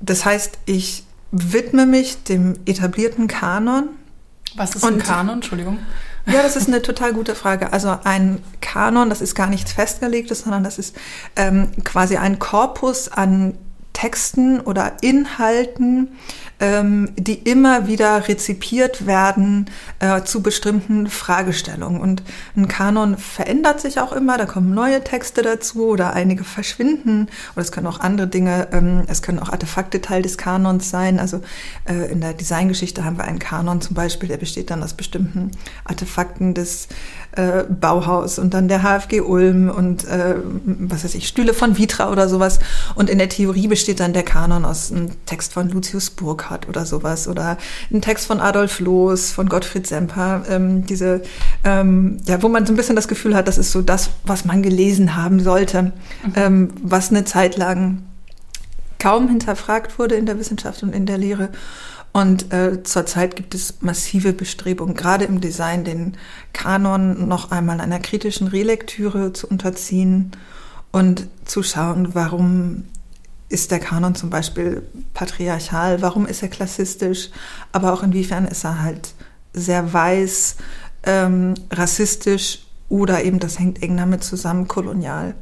Das 0.00 0.24
heißt, 0.24 0.58
ich 0.64 1.04
widme 1.30 1.86
mich 1.86 2.22
dem 2.24 2.54
etablierten 2.64 3.28
Kanon. 3.28 3.90
Was 4.56 4.74
ist 4.74 4.84
ein 4.84 4.98
Kanon? 4.98 5.36
Entschuldigung. 5.36 5.78
Ja, 6.26 6.42
das 6.42 6.56
ist 6.56 6.68
eine 6.68 6.82
total 6.82 7.12
gute 7.12 7.34
Frage. 7.34 7.72
Also 7.72 7.98
ein 8.04 8.42
Kanon, 8.60 9.10
das 9.10 9.20
ist 9.20 9.34
gar 9.34 9.48
nichts 9.48 9.72
Festgelegtes, 9.72 10.40
sondern 10.40 10.62
das 10.62 10.78
ist 10.78 10.96
ähm, 11.36 11.70
quasi 11.84 12.16
ein 12.16 12.38
Korpus 12.38 13.08
an 13.08 13.58
Texten 13.92 14.60
oder 14.60 14.94
Inhalten, 15.02 16.08
ähm, 16.60 17.10
die 17.16 17.34
immer 17.34 17.86
wieder 17.88 18.28
rezipiert 18.28 19.06
werden 19.06 19.66
äh, 19.98 20.22
zu 20.22 20.42
bestimmten 20.42 21.08
Fragestellungen. 21.08 22.00
Und 22.00 22.22
ein 22.56 22.68
Kanon 22.68 23.18
verändert 23.18 23.80
sich 23.80 24.00
auch 24.00 24.12
immer, 24.12 24.38
da 24.38 24.46
kommen 24.46 24.72
neue 24.72 25.02
Texte 25.02 25.42
dazu 25.42 25.86
oder 25.88 26.12
einige 26.14 26.44
verschwinden 26.44 27.28
oder 27.54 27.62
es 27.62 27.72
können 27.72 27.86
auch 27.86 28.00
andere 28.00 28.28
Dinge, 28.28 28.68
ähm, 28.72 29.02
es 29.08 29.22
können 29.22 29.40
auch 29.40 29.50
Artefakte 29.50 30.00
Teil 30.00 30.22
des 30.22 30.38
Kanons 30.38 30.88
sein. 30.88 31.18
Also 31.18 31.42
äh, 31.84 32.12
in 32.12 32.20
der 32.20 32.32
Designgeschichte 32.32 33.04
haben 33.04 33.18
wir 33.18 33.24
einen 33.24 33.40
Kanon 33.40 33.80
zum 33.80 33.94
Beispiel, 33.94 34.28
der 34.28 34.38
besteht 34.38 34.70
dann 34.70 34.82
aus 34.82 34.94
bestimmten 34.94 35.50
Artefakten 35.84 36.54
des 36.54 36.88
äh, 37.32 37.64
Bauhaus 37.64 38.38
und 38.38 38.54
dann 38.54 38.68
der 38.68 38.82
HFG 38.82 39.20
Ulm 39.20 39.70
und 39.70 40.04
äh, 40.04 40.36
was 40.64 41.04
weiß 41.04 41.14
ich, 41.14 41.28
Stühle 41.28 41.54
von 41.54 41.78
Vitra 41.78 42.10
oder 42.10 42.28
sowas. 42.28 42.58
Und 42.94 43.08
in 43.08 43.18
der 43.18 43.28
Theorie 43.28 43.68
besteht 43.68 44.00
dann 44.00 44.12
der 44.12 44.22
Kanon 44.22 44.64
aus 44.64 44.92
einem 44.92 45.10
Text 45.26 45.52
von 45.52 45.68
Lucius 45.70 46.10
Burkhardt 46.10 46.68
oder 46.68 46.84
sowas 46.84 47.28
oder 47.28 47.56
ein 47.90 48.02
Text 48.02 48.26
von 48.26 48.40
Adolf 48.40 48.80
Loos, 48.80 49.32
von 49.32 49.48
Gottfried 49.48 49.86
Semper. 49.86 50.42
Ähm, 50.48 50.86
diese, 50.86 51.22
ähm, 51.64 52.18
ja, 52.26 52.42
wo 52.42 52.48
man 52.48 52.66
so 52.66 52.72
ein 52.72 52.76
bisschen 52.76 52.96
das 52.96 53.08
Gefühl 53.08 53.34
hat, 53.34 53.48
das 53.48 53.58
ist 53.58 53.72
so 53.72 53.82
das, 53.82 54.10
was 54.24 54.44
man 54.44 54.62
gelesen 54.62 55.16
haben 55.16 55.40
sollte, 55.40 55.82
mhm. 55.82 55.92
ähm, 56.36 56.68
was 56.82 57.10
eine 57.10 57.24
Zeit 57.24 57.56
lang 57.56 58.02
kaum 58.98 59.28
hinterfragt 59.28 59.98
wurde 59.98 60.14
in 60.14 60.26
der 60.26 60.38
Wissenschaft 60.38 60.82
und 60.82 60.94
in 60.94 61.06
der 61.06 61.18
Lehre. 61.18 61.48
Und 62.12 62.52
äh, 62.52 62.82
zurzeit 62.82 63.36
gibt 63.36 63.54
es 63.54 63.80
massive 63.80 64.34
Bestrebungen, 64.34 64.94
gerade 64.94 65.24
im 65.24 65.40
Design 65.40 65.84
den 65.84 66.16
Kanon 66.52 67.26
noch 67.26 67.50
einmal 67.50 67.80
einer 67.80 68.00
kritischen 68.00 68.48
Relektüre 68.48 69.32
zu 69.32 69.46
unterziehen 69.46 70.32
und 70.90 71.26
zu 71.46 71.62
schauen, 71.62 72.14
warum 72.14 72.84
ist 73.48 73.70
der 73.70 73.80
Kanon 73.80 74.14
zum 74.14 74.28
Beispiel 74.28 74.82
patriarchal, 75.14 76.02
warum 76.02 76.26
ist 76.26 76.42
er 76.42 76.48
klassistisch, 76.48 77.30
aber 77.72 77.94
auch 77.94 78.02
inwiefern 78.02 78.46
ist 78.46 78.64
er 78.64 78.82
halt 78.82 79.14
sehr 79.54 79.92
weiß, 79.92 80.56
ähm, 81.04 81.54
rassistisch 81.70 82.66
oder 82.88 83.24
eben, 83.24 83.38
das 83.38 83.58
hängt 83.58 83.82
eng 83.82 83.96
damit 83.96 84.22
zusammen, 84.22 84.68
kolonial. 84.68 85.34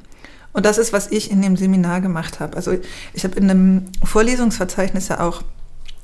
Und 0.52 0.66
das 0.66 0.78
ist, 0.78 0.92
was 0.92 1.10
ich 1.10 1.30
in 1.30 1.42
dem 1.42 1.56
Seminar 1.56 2.00
gemacht 2.00 2.40
habe. 2.40 2.56
Also 2.56 2.76
ich 3.12 3.24
habe 3.24 3.36
in 3.36 3.50
einem 3.50 3.86
Vorlesungsverzeichnis 4.04 5.08
ja 5.08 5.20
auch 5.20 5.42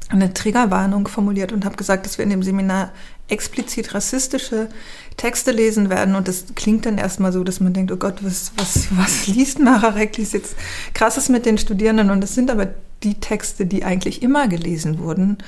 eine 0.09 0.33
Triggerwarnung 0.33 1.09
formuliert 1.09 1.53
und 1.53 1.65
habe 1.65 1.77
gesagt, 1.77 2.07
dass 2.07 2.19
wir 2.19 2.23
in 2.23 2.31
dem 2.31 2.43
Seminar 2.43 2.93
explizit 3.29 3.93
rassistische 3.93 4.69
Texte 5.17 5.51
lesen 5.51 5.91
werden. 5.91 6.15
Und 6.15 6.29
das 6.29 6.45
klingt 6.55 6.87
dann 6.87 6.99
erstmal 6.99 7.33
so, 7.33 7.43
dass 7.43 7.61
man 7.61 7.73
denkt, 7.73 7.91
oh 7.91 7.97
Gott, 7.97 8.23
was, 8.23 8.53
was, 8.57 8.89
was 8.97 9.27
liest 9.27 9.59
Mara 9.59 9.89
Recklis 9.89 10.33
jetzt 10.33 10.55
krasses 10.95 11.29
mit 11.29 11.45
den 11.45 11.59
Studierenden? 11.59 12.11
Und 12.11 12.23
es 12.23 12.35
sind 12.35 12.51
aber 12.51 12.69
die 13.03 13.15
Texte, 13.15 13.67
die 13.67 13.85
eigentlich 13.85 14.23
immer 14.23 14.49
gelesen 14.49 14.99
wurden. 14.99 15.39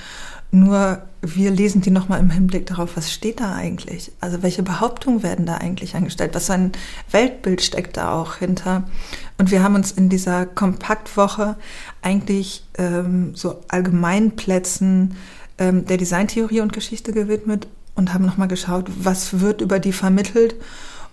Nur 0.50 1.02
wir 1.21 1.50
lesen 1.50 1.81
die 1.81 1.90
nochmal 1.90 2.21
im 2.21 2.31
Hinblick 2.31 2.67
darauf, 2.67 2.97
was 2.97 3.12
steht 3.12 3.40
da 3.40 3.55
eigentlich? 3.55 4.12
Also 4.21 4.43
welche 4.43 4.62
Behauptungen 4.62 5.23
werden 5.23 5.47
da 5.47 5.57
eigentlich 5.57 5.95
angestellt? 5.97 6.35
Was 6.35 6.47
für 6.47 6.55
ein 6.55 6.73
Weltbild 7.11 7.61
steckt 7.61 7.97
da 7.97 8.12
auch 8.12 8.37
hinter? 8.37 8.85
Und 9.37 9.50
wir 9.50 9.62
haben 9.62 9.75
uns 9.75 9.90
in 9.93 10.09
dieser 10.09 10.47
Kompaktwoche 10.47 11.57
eigentlich 12.02 12.64
ähm, 12.78 13.35
so 13.35 13.61
Allgemeinplätzen 13.69 15.17
ähm, 15.59 15.85
der 15.87 15.97
Designtheorie 15.97 16.61
und 16.61 16.73
Geschichte 16.73 17.12
gewidmet 17.12 17.67
und 17.95 18.14
haben 18.14 18.25
nochmal 18.25 18.49
geschaut, 18.49 18.87
was 19.00 19.40
wird 19.40 19.61
über 19.61 19.81
die 19.81 19.93
vermittelt 19.93 20.55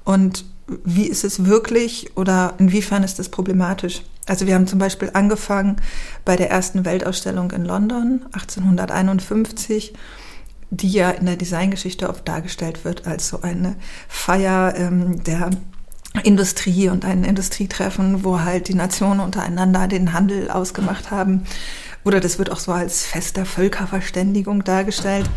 und 0.03 0.45
wie 0.83 1.07
ist 1.07 1.23
es 1.23 1.45
wirklich 1.45 2.15
oder 2.15 2.53
inwiefern 2.57 3.03
ist 3.03 3.19
es 3.19 3.29
problematisch. 3.29 4.03
Also 4.25 4.47
wir 4.47 4.55
haben 4.55 4.67
zum 4.67 4.79
Beispiel 4.79 5.11
angefangen 5.13 5.77
bei 6.23 6.35
der 6.35 6.49
ersten 6.49 6.83
Weltausstellung 6.83 7.51
in 7.51 7.63
London 7.63 8.25
1851, 8.33 9.93
die 10.71 10.89
ja 10.89 11.11
in 11.11 11.27
der 11.27 11.35
Designgeschichte 11.35 12.09
oft 12.09 12.27
dargestellt 12.27 12.85
wird 12.85 13.05
als 13.05 13.27
so 13.27 13.41
eine 13.41 13.75
Feier 14.07 14.73
ähm, 14.77 15.23
der 15.23 15.51
Industrie 16.23 16.89
und 16.89 17.05
ein 17.05 17.23
Industrietreffen, 17.23 18.23
wo 18.23 18.39
halt 18.39 18.67
die 18.67 18.73
Nationen 18.73 19.19
untereinander 19.19 19.87
den 19.87 20.13
Handel 20.13 20.49
ausgemacht 20.49 21.11
haben. 21.11 21.43
Oder 22.03 22.19
das 22.19 22.37
wird 22.37 22.51
auch 22.51 22.59
so 22.59 22.71
als 22.71 23.03
Fest 23.03 23.35
der 23.35 23.45
Völkerverständigung 23.45 24.63
dargestellt. 24.63 25.29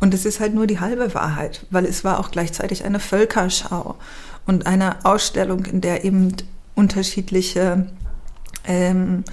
Und 0.00 0.12
es 0.12 0.24
ist 0.24 0.40
halt 0.40 0.54
nur 0.54 0.66
die 0.66 0.80
halbe 0.80 1.14
Wahrheit, 1.14 1.66
weil 1.70 1.84
es 1.84 2.02
war 2.02 2.18
auch 2.18 2.30
gleichzeitig 2.30 2.84
eine 2.84 2.98
Völkerschau 2.98 3.96
und 4.46 4.66
eine 4.66 5.04
Ausstellung, 5.04 5.66
in 5.66 5.80
der 5.80 6.04
eben 6.04 6.34
unterschiedliche 6.74 7.86
ähm, 8.66 9.24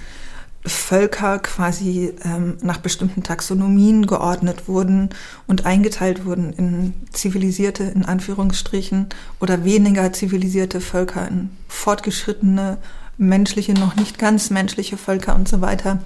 Völker 0.64 1.40
quasi 1.40 2.14
ähm, 2.24 2.56
nach 2.62 2.78
bestimmten 2.78 3.24
Taxonomien 3.24 4.06
geordnet 4.06 4.68
wurden 4.68 5.10
und 5.48 5.66
eingeteilt 5.66 6.24
wurden 6.24 6.52
in 6.52 6.94
zivilisierte, 7.10 7.82
in 7.82 8.04
Anführungsstrichen, 8.04 9.08
oder 9.40 9.64
weniger 9.64 10.12
zivilisierte 10.12 10.80
Völker, 10.80 11.26
in 11.26 11.50
fortgeschrittene, 11.66 12.78
menschliche, 13.22 13.72
noch 13.74 13.96
nicht 13.96 14.18
ganz 14.18 14.50
menschliche 14.50 14.96
Völker 14.96 15.34
und 15.34 15.48
so 15.48 15.60
weiter 15.60 16.00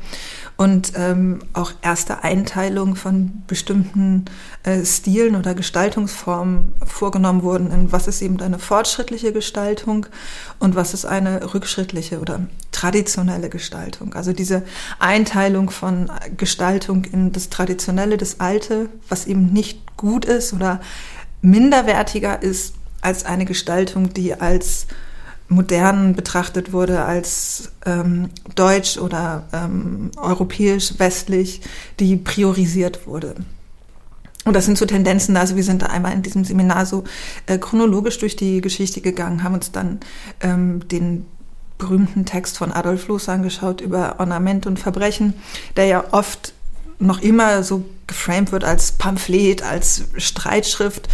und 0.56 0.92
ähm, 0.96 1.40
auch 1.52 1.72
erste 1.82 2.24
Einteilung 2.24 2.96
von 2.96 3.42
bestimmten 3.46 4.24
äh, 4.62 4.84
Stilen 4.84 5.36
oder 5.36 5.54
Gestaltungsformen 5.54 6.72
vorgenommen 6.84 7.42
wurden, 7.42 7.70
in 7.70 7.92
was 7.92 8.08
ist 8.08 8.22
eben 8.22 8.40
eine 8.40 8.58
fortschrittliche 8.58 9.32
Gestaltung 9.32 10.06
und 10.58 10.74
was 10.74 10.94
ist 10.94 11.04
eine 11.04 11.52
rückschrittliche 11.52 12.20
oder 12.20 12.46
traditionelle 12.72 13.50
Gestaltung. 13.50 14.14
Also 14.14 14.32
diese 14.32 14.62
Einteilung 14.98 15.70
von 15.70 16.10
Gestaltung 16.36 17.04
in 17.04 17.32
das 17.32 17.50
Traditionelle, 17.50 18.16
das 18.16 18.40
Alte, 18.40 18.88
was 19.08 19.26
eben 19.26 19.52
nicht 19.52 19.96
gut 19.96 20.24
ist 20.24 20.54
oder 20.54 20.80
minderwertiger 21.42 22.42
ist 22.42 22.74
als 23.02 23.24
eine 23.24 23.44
Gestaltung, 23.44 24.12
die 24.14 24.34
als 24.34 24.86
modern 25.48 26.14
betrachtet 26.14 26.72
wurde 26.72 27.04
als 27.04 27.72
ähm, 27.84 28.30
deutsch 28.54 28.98
oder 28.98 29.44
ähm, 29.52 30.10
europäisch, 30.16 30.94
westlich, 30.98 31.60
die 32.00 32.16
priorisiert 32.16 33.06
wurde. 33.06 33.36
Und 34.44 34.54
das 34.54 34.64
sind 34.64 34.78
so 34.78 34.86
Tendenzen, 34.86 35.36
also 35.36 35.56
wir 35.56 35.64
sind 35.64 35.82
da 35.82 35.86
einmal 35.86 36.12
in 36.12 36.22
diesem 36.22 36.44
Seminar 36.44 36.86
so 36.86 37.04
äh, 37.46 37.58
chronologisch 37.58 38.18
durch 38.18 38.36
die 38.36 38.60
Geschichte 38.60 39.00
gegangen, 39.00 39.42
haben 39.42 39.54
uns 39.54 39.72
dann 39.72 39.98
ähm, 40.40 40.86
den 40.88 41.26
berühmten 41.78 42.24
Text 42.24 42.56
von 42.56 42.72
Adolf 42.72 43.08
Loos 43.08 43.28
angeschaut 43.28 43.80
über 43.80 44.16
Ornament 44.18 44.66
und 44.66 44.78
Verbrechen, 44.78 45.34
der 45.76 45.86
ja 45.86 46.04
oft 46.12 46.54
noch 46.98 47.20
immer 47.20 47.62
so 47.62 47.84
geframed 48.06 48.52
wird 48.52 48.64
als 48.64 48.92
Pamphlet, 48.92 49.62
als 49.62 50.04
Streitschrift, 50.16 51.08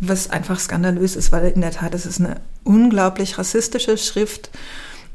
was 0.00 0.30
einfach 0.30 0.60
skandalös 0.60 1.16
ist, 1.16 1.32
weil 1.32 1.50
in 1.50 1.60
der 1.60 1.70
Tat 1.70 1.94
es 1.94 2.06
ist 2.06 2.20
eine 2.20 2.40
unglaublich 2.64 3.38
rassistische 3.38 3.96
Schrift, 3.96 4.50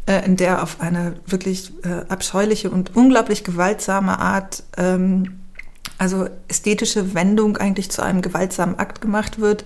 äh, 0.07 0.25
in 0.25 0.38
der 0.38 0.63
auf 0.63 0.81
eine 0.81 1.15
wirklich 1.27 1.71
äh, 1.83 2.05
abscheuliche 2.09 2.69
und 2.69 2.95
unglaublich 2.95 3.43
gewaltsame 3.43 4.19
Art, 4.19 4.63
ähm, 4.77 5.41
also 5.97 6.27
ästhetische 6.47 7.13
Wendung 7.13 7.57
eigentlich 7.57 7.91
zu 7.91 8.01
einem 8.01 8.21
gewaltsamen 8.21 8.79
Akt 8.79 9.01
gemacht 9.01 9.39
wird. 9.39 9.65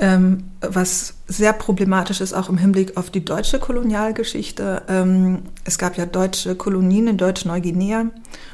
Ähm, 0.00 0.44
was 0.60 1.14
sehr 1.26 1.52
problematisch 1.52 2.20
ist, 2.20 2.32
auch 2.32 2.48
im 2.48 2.56
Hinblick 2.56 2.96
auf 2.96 3.10
die 3.10 3.24
deutsche 3.24 3.58
Kolonialgeschichte. 3.58 4.82
Ähm, 4.88 5.42
es 5.64 5.76
gab 5.76 5.96
ja 5.96 6.06
deutsche 6.06 6.54
Kolonien 6.54 7.08
in 7.08 7.16
Deutsch-Neuguinea 7.16 8.06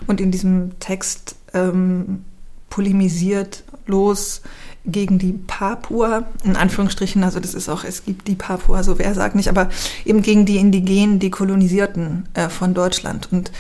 und 0.07 0.23
in 0.23 0.31
diesem 0.31 0.79
Text 0.79 1.37
ähm, 1.53 2.25
polemisiert 2.71 3.63
los 3.87 4.41
gegen 4.87 5.19
die 5.19 5.33
Papua, 5.33 6.25
in 6.45 6.57
Anführungsstrichen, 6.57 7.25
also 7.25 7.41
das 7.41 7.55
ist 7.55 7.69
auch, 7.69 7.85
es 7.85 8.05
gibt 8.05 8.29
die 8.29 8.35
Papua, 8.35 8.83
so 8.83 8.99
wer 8.99 9.15
sagt 9.15 9.35
nicht, 9.35 9.49
aber 9.49 9.71
eben 10.05 10.23
gegen 10.23 10.45
die 10.45 10.59
Indigenen, 10.59 11.19
die 11.19 11.31
Kolonisierten 11.31 12.29
äh, 12.35 12.49
von 12.49 12.75
Deutschland. 12.75 13.29
Und 13.33 13.51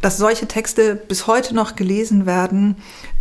dass 0.00 0.16
solche 0.16 0.48
Texte 0.48 0.96
bis 0.96 1.26
heute 1.26 1.54
noch 1.54 1.76
gelesen 1.76 2.24
werden, 2.24 2.76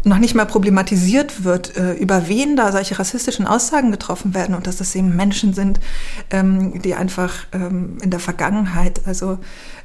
noch 0.06 0.18
nicht 0.18 0.34
mal 0.34 0.46
problematisiert 0.46 1.44
wird, 1.44 1.76
äh, 1.76 1.94
über 1.94 2.30
wen 2.30 2.56
da 2.56 2.72
solche 2.72 2.98
rassistischen 2.98 3.46
Aussagen 3.46 3.92
getroffen 3.92 4.34
werden 4.34 4.56
und 4.56 4.66
dass 4.66 4.78
das 4.78 4.96
eben 4.96 5.16
Menschen 5.16 5.54
sind, 5.54 5.82
ähm, 6.30 6.82
die 6.82 6.96
einfach 6.96 7.48
ähm, 7.52 7.98
in 8.02 8.12
der 8.12 8.22
Vergangenheit, 8.22 9.02
also 9.06 9.40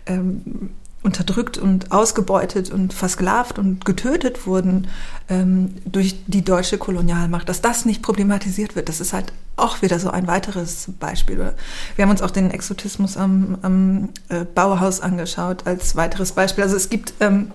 ähm, 0.06 0.70
unterdrückt 1.04 1.58
und 1.58 1.92
ausgebeutet 1.92 2.70
und 2.70 2.94
versklavt 2.94 3.58
und 3.58 3.84
getötet 3.84 4.46
wurden 4.46 4.88
ähm, 5.28 5.74
durch 5.84 6.16
die 6.26 6.42
deutsche 6.42 6.78
Kolonialmacht, 6.78 7.48
dass 7.48 7.60
das 7.60 7.84
nicht 7.84 8.02
problematisiert 8.02 8.74
wird, 8.74 8.88
das 8.88 9.00
ist 9.00 9.12
halt 9.12 9.32
auch 9.56 9.82
wieder 9.82 10.00
so 10.00 10.10
ein 10.10 10.26
weiteres 10.26 10.88
Beispiel. 10.98 11.52
Wir 11.94 12.02
haben 12.02 12.10
uns 12.10 12.22
auch 12.22 12.30
den 12.30 12.50
Exotismus 12.50 13.16
am, 13.16 13.58
am 13.62 14.08
äh, 14.30 14.44
Bauhaus 14.44 15.00
angeschaut 15.00 15.66
als 15.66 15.94
weiteres 15.94 16.32
Beispiel. 16.32 16.64
Also 16.64 16.74
es 16.74 16.88
gibt 16.88 17.12
ähm, 17.20 17.52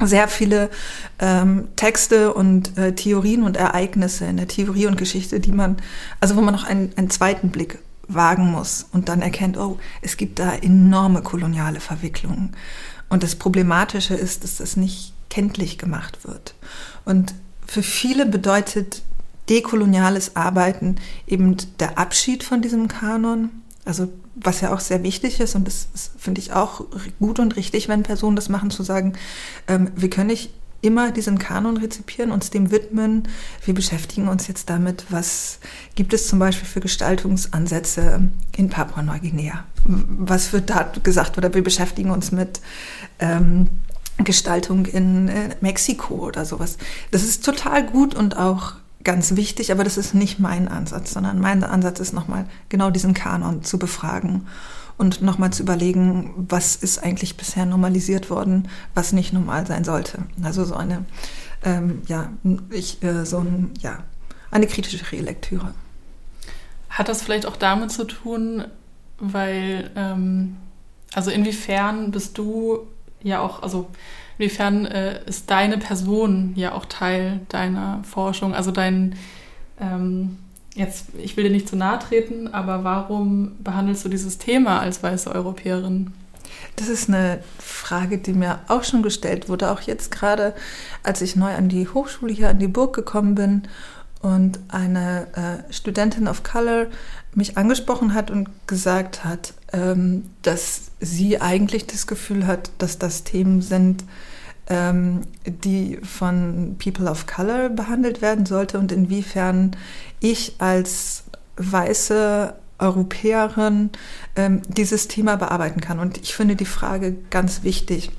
sehr 0.00 0.28
viele 0.28 0.70
ähm, 1.18 1.68
Texte 1.76 2.32
und 2.32 2.78
äh, 2.78 2.94
Theorien 2.94 3.42
und 3.42 3.56
Ereignisse 3.56 4.26
in 4.26 4.36
der 4.36 4.48
Theorie 4.48 4.86
und 4.86 4.96
Geschichte, 4.96 5.40
die 5.40 5.52
man, 5.52 5.76
also 6.20 6.36
wo 6.36 6.40
man 6.40 6.54
noch 6.54 6.64
einen, 6.64 6.92
einen 6.96 7.10
zweiten 7.10 7.50
Blick 7.50 7.78
wagen 8.08 8.50
muss 8.50 8.86
und 8.92 9.08
dann 9.08 9.22
erkennt, 9.22 9.56
oh, 9.56 9.78
es 10.00 10.16
gibt 10.16 10.38
da 10.38 10.54
enorme 10.54 11.22
koloniale 11.22 11.80
Verwicklungen. 11.80 12.54
Und 13.12 13.22
das 13.22 13.34
Problematische 13.34 14.14
ist, 14.14 14.42
dass 14.42 14.56
das 14.56 14.74
nicht 14.78 15.12
kenntlich 15.28 15.76
gemacht 15.76 16.26
wird. 16.26 16.54
Und 17.04 17.34
für 17.66 17.82
viele 17.82 18.24
bedeutet 18.24 19.02
dekoloniales 19.50 20.34
Arbeiten 20.34 20.96
eben 21.26 21.58
der 21.78 21.98
Abschied 21.98 22.42
von 22.42 22.62
diesem 22.62 22.88
Kanon. 22.88 23.50
Also 23.84 24.08
was 24.34 24.62
ja 24.62 24.72
auch 24.72 24.80
sehr 24.80 25.02
wichtig 25.02 25.40
ist 25.40 25.54
und 25.54 25.66
das, 25.66 25.88
das 25.92 26.12
finde 26.16 26.40
ich 26.40 26.54
auch 26.54 26.86
gut 27.18 27.38
und 27.38 27.56
richtig, 27.56 27.86
wenn 27.86 28.02
Personen 28.02 28.34
das 28.34 28.48
machen, 28.48 28.70
zu 28.70 28.82
sagen, 28.82 29.12
ähm, 29.68 29.90
wir 29.94 30.08
können 30.08 30.28
nicht 30.28 30.48
immer 30.82 31.12
diesen 31.12 31.38
Kanon 31.38 31.78
rezipieren, 31.78 32.32
uns 32.32 32.50
dem 32.50 32.70
widmen. 32.70 33.28
Wir 33.64 33.72
beschäftigen 33.72 34.28
uns 34.28 34.48
jetzt 34.48 34.68
damit, 34.68 35.06
was 35.08 35.58
gibt 35.94 36.12
es 36.12 36.28
zum 36.28 36.38
Beispiel 36.38 36.68
für 36.68 36.80
Gestaltungsansätze 36.80 38.28
in 38.56 38.68
Papua-Neuguinea? 38.68 39.64
Was 39.84 40.52
wird 40.52 40.70
da 40.70 40.92
gesagt? 41.02 41.38
Oder 41.38 41.54
wir 41.54 41.62
beschäftigen 41.62 42.10
uns 42.10 42.32
mit 42.32 42.60
ähm, 43.20 43.68
Gestaltung 44.18 44.86
in 44.86 45.28
äh, 45.28 45.56
Mexiko 45.60 46.14
oder 46.14 46.44
sowas. 46.44 46.78
Das 47.10 47.22
ist 47.22 47.44
total 47.44 47.86
gut 47.86 48.14
und 48.14 48.36
auch 48.36 48.74
ganz 49.04 49.36
wichtig, 49.36 49.72
aber 49.72 49.84
das 49.84 49.96
ist 49.96 50.14
nicht 50.14 50.38
mein 50.38 50.68
Ansatz, 50.68 51.12
sondern 51.12 51.40
mein 51.40 51.64
Ansatz 51.64 52.00
ist 52.00 52.12
nochmal 52.12 52.46
genau 52.68 52.90
diesen 52.90 53.14
Kanon 53.14 53.64
zu 53.64 53.78
befragen 53.78 54.46
und 54.98 55.22
nochmal 55.22 55.52
zu 55.52 55.62
überlegen, 55.62 56.32
was 56.36 56.76
ist 56.76 57.02
eigentlich 57.02 57.36
bisher 57.36 57.66
normalisiert 57.66 58.30
worden, 58.30 58.68
was 58.94 59.12
nicht 59.12 59.32
normal 59.32 59.66
sein 59.66 59.84
sollte. 59.84 60.24
Also 60.42 60.64
so 60.64 60.74
eine, 60.74 61.04
ähm, 61.64 62.02
ja, 62.06 62.30
ich, 62.70 63.02
äh, 63.02 63.24
so 63.24 63.38
ein, 63.38 63.70
ja, 63.80 63.98
eine 64.50 64.66
kritische 64.66 65.10
Relektüre. 65.12 65.74
Hat 66.90 67.08
das 67.08 67.22
vielleicht 67.22 67.46
auch 67.46 67.56
damit 67.56 67.90
zu 67.90 68.04
tun, 68.04 68.64
weil, 69.18 69.90
ähm, 69.96 70.56
also 71.14 71.30
inwiefern 71.30 72.10
bist 72.10 72.36
du 72.38 72.80
ja 73.22 73.40
auch, 73.40 73.62
also 73.62 73.88
inwiefern 74.38 74.84
äh, 74.86 75.24
ist 75.26 75.50
deine 75.50 75.78
Person 75.78 76.52
ja 76.56 76.72
auch 76.72 76.84
Teil 76.84 77.40
deiner 77.48 78.02
Forschung, 78.04 78.54
also 78.54 78.70
dein, 78.70 79.14
ähm, 79.80 80.38
jetzt, 80.74 81.06
ich 81.18 81.36
will 81.36 81.44
dir 81.44 81.50
nicht 81.50 81.68
zu 81.68 81.76
nahe 81.76 81.98
treten, 81.98 82.48
aber 82.48 82.84
warum 82.84 83.52
behandelst 83.62 84.04
du 84.04 84.08
dieses 84.08 84.38
Thema 84.38 84.80
als 84.80 85.02
weiße 85.02 85.30
Europäerin? 85.30 86.12
Das 86.76 86.88
ist 86.88 87.08
eine 87.08 87.42
Frage, 87.58 88.18
die 88.18 88.32
mir 88.32 88.60
auch 88.68 88.84
schon 88.84 89.02
gestellt 89.02 89.48
wurde, 89.48 89.70
auch 89.70 89.80
jetzt 89.80 90.10
gerade, 90.10 90.54
als 91.02 91.20
ich 91.20 91.36
neu 91.36 91.54
an 91.54 91.68
die 91.68 91.88
Hochschule 91.88 92.32
hier 92.32 92.50
an 92.50 92.58
die 92.58 92.68
Burg 92.68 92.94
gekommen 92.94 93.34
bin 93.34 93.62
und 94.20 94.60
eine 94.68 95.26
äh, 95.68 95.72
Studentin 95.72 96.28
of 96.28 96.42
Color 96.42 96.86
mich 97.34 97.58
angesprochen 97.58 98.14
hat 98.14 98.30
und 98.30 98.48
gesagt 98.66 99.24
hat, 99.24 99.54
ähm, 99.72 100.24
dass 100.42 100.92
sie 101.00 101.40
eigentlich 101.40 101.86
das 101.86 102.06
Gefühl 102.06 102.46
hat, 102.46 102.70
dass 102.78 102.98
das 102.98 103.24
Themen 103.24 103.62
sind, 103.62 104.04
ähm, 104.68 105.22
die 105.44 105.98
von 106.02 106.76
People 106.78 107.10
of 107.10 107.26
Color 107.26 107.70
behandelt 107.70 108.22
werden 108.22 108.46
sollte 108.46 108.78
und 108.78 108.92
inwiefern 108.92 109.76
ich 110.20 110.54
als 110.58 111.24
weiße 111.56 112.54
Europäerin 112.78 113.90
ähm, 114.36 114.62
dieses 114.68 115.08
Thema 115.08 115.36
bearbeiten 115.36 115.80
kann. 115.80 115.98
Und 115.98 116.18
ich 116.18 116.34
finde 116.34 116.56
die 116.56 116.64
Frage 116.64 117.16
ganz 117.30 117.62
wichtig. 117.62 118.10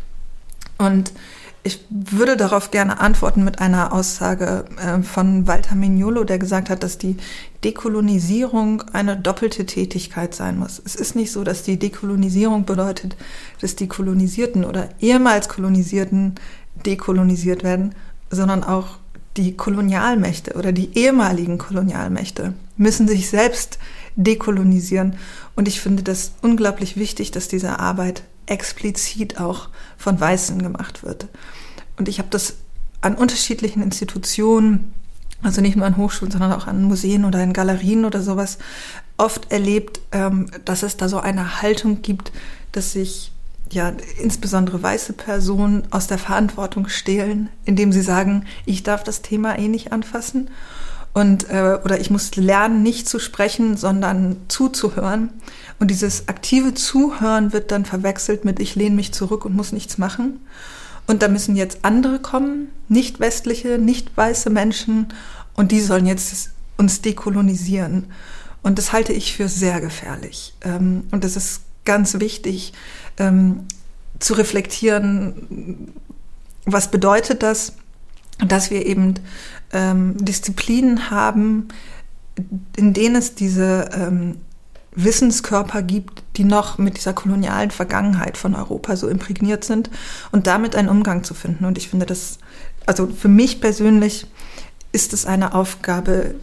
Und 0.78 1.12
ich 1.64 1.80
würde 1.90 2.36
darauf 2.36 2.72
gerne 2.72 3.00
antworten 3.00 3.44
mit 3.46 3.60
einer 3.60 3.94
Aussage 3.94 4.66
äh, 4.78 5.02
von 5.02 5.48
Walter 5.48 5.76
Mignolo, 5.76 6.26
der 6.26 6.38
gesagt 6.38 6.70
hat, 6.70 6.84
dass 6.84 6.98
die 6.98 7.16
Dekolonisierung 7.64 8.82
eine 8.92 9.16
doppelte 9.16 9.66
Tätigkeit 9.66 10.36
sein 10.36 10.60
muss. 10.60 10.82
Es 10.84 10.96
ist 10.96 11.16
nicht 11.16 11.32
so, 11.32 11.46
dass 11.46 11.64
die 11.64 11.80
Dekolonisierung 11.80 12.66
bedeutet, 12.66 13.16
dass 13.62 13.78
die 13.78 13.88
Kolonisierten 13.88 14.66
oder 14.66 14.90
ehemals 15.00 15.48
Kolonisierten 15.48 16.36
dekolonisiert 16.86 17.64
werden, 17.64 17.96
sondern 18.30 18.64
auch 18.64 18.98
die 19.38 19.56
Kolonialmächte 19.56 20.54
oder 20.56 20.74
die 20.74 20.98
ehemaligen 20.98 21.58
Kolonialmächte 21.58 22.54
müssen 22.76 23.08
sich 23.08 23.30
selbst 23.30 23.80
dekolonisieren. 24.16 25.16
Und 25.56 25.68
ich 25.68 25.80
finde 25.80 26.04
das 26.04 26.34
unglaublich 26.42 26.98
wichtig, 26.98 27.32
dass 27.32 27.48
diese 27.48 27.80
Arbeit 27.80 28.24
explizit 28.46 29.40
auch 29.40 29.70
von 29.98 30.20
Weißen 30.20 30.62
gemacht 30.62 31.04
wird. 31.04 31.28
Und 31.98 32.08
ich 32.08 32.20
habe 32.20 32.30
das 32.30 32.56
an 33.02 33.16
unterschiedlichen 33.16 33.84
Institutionen, 33.84 34.94
also 35.42 35.62
nicht 35.62 35.76
nur 35.76 35.86
an 35.86 35.98
Hochschulen, 35.98 36.32
sondern 36.32 36.54
auch 36.54 36.68
an 36.68 36.84
Museen 36.84 37.26
oder 37.26 37.44
in 37.44 37.54
Galerien 37.54 38.06
oder 38.06 38.22
sowas, 38.22 38.58
oft 39.18 39.52
erlebt, 39.52 40.00
ähm, 40.12 40.48
dass 40.66 40.84
es 40.84 40.98
da 40.98 41.10
so 41.10 41.20
eine 41.20 41.62
Haltung 41.62 42.02
gibt, 42.02 42.32
dass 42.72 42.94
sich 42.94 43.32
ja 43.70 43.92
insbesondere 44.22 44.82
weiße 44.82 45.14
Personen 45.14 45.84
aus 45.92 46.08
der 46.08 46.18
Verantwortung 46.18 46.88
stehlen, 46.88 47.50
indem 47.66 47.92
sie 47.92 48.02
sagen, 48.02 48.46
ich 48.66 48.84
darf 48.84 49.04
das 49.04 49.22
Thema 49.22 49.58
eh 49.58 49.68
nicht 49.68 49.92
anfassen 49.92 50.50
und 51.14 51.50
äh, 51.50 51.80
oder 51.84 52.00
ich 52.00 52.10
muss 52.10 52.36
lernen, 52.36 52.82
nicht 52.82 53.08
zu 53.08 53.20
sprechen, 53.20 53.78
sondern 53.78 54.38
zuzuhören. 54.48 55.30
Und 55.80 55.92
dieses 55.92 56.28
aktive 56.28 56.74
Zuhören 56.74 57.54
wird 57.54 57.72
dann 57.72 57.86
verwechselt 57.86 58.46
mit 58.46 58.60
ich 58.60 58.76
lehne 58.76 58.96
mich 58.96 59.14
zurück 59.14 59.46
und 59.46 59.56
muss 59.56 59.72
nichts 59.72 59.98
machen. 59.98 60.40
Und 61.06 61.22
da 61.22 61.28
müssen 61.28 61.56
jetzt 61.56 61.80
andere 61.84 62.20
kommen, 62.20 62.70
nicht 62.88 63.20
westliche, 63.20 63.78
nicht 63.78 64.16
weiße 64.16 64.50
Menschen, 64.50 65.08
und 65.56 65.72
die 65.72 65.82
sollen 65.82 66.06
jetzt 66.08 66.50
uns 66.78 67.02
dekolonisieren. 67.02 68.08
Und 68.64 68.78
das 68.80 68.94
halte 68.94 69.14
ich 69.14 69.36
für 69.36 69.50
sehr 69.50 69.82
gefährlich. 69.82 70.56
Ähm, 70.62 71.04
und 71.12 71.24
das 71.24 71.36
ist 71.36 71.62
ganz 71.86 72.20
wichtig 72.20 72.74
ähm, 73.18 73.66
zu 74.20 74.34
reflektieren, 74.34 75.94
was 76.66 76.90
bedeutet 76.90 77.44
das, 77.44 77.74
dass 78.40 78.72
wir 78.72 78.86
eben 78.86 79.16
ähm, 79.74 80.16
Disziplinen 80.24 81.10
haben, 81.10 81.68
in 82.78 82.94
denen 82.94 83.16
es 83.16 83.36
diese 83.36 83.90
ähm, 83.94 84.38
Wissenskörper 84.96 85.82
gibt, 85.82 86.24
die 86.38 86.44
noch 86.44 86.78
mit 86.78 86.98
dieser 86.98 87.14
kolonialen 87.14 87.72
Vergangenheit 87.72 88.38
von 88.38 88.56
Europa 88.56 88.96
so 88.96 89.08
imprägniert 89.08 89.64
sind 89.64 89.90
und 90.32 90.48
damit 90.48 90.76
einen 90.76 90.90
Umgang 90.90 91.24
zu 91.24 91.34
finden. 91.34 91.66
Und 91.66 91.78
ich 91.78 91.90
finde 91.90 92.06
das, 92.06 92.40
also 92.86 93.08
für 93.08 93.28
mich 93.28 93.60
persönlich 93.62 94.28
ist 94.92 95.14
es 95.14 95.26
eine 95.26 95.56
Aufgabe, 95.56 96.36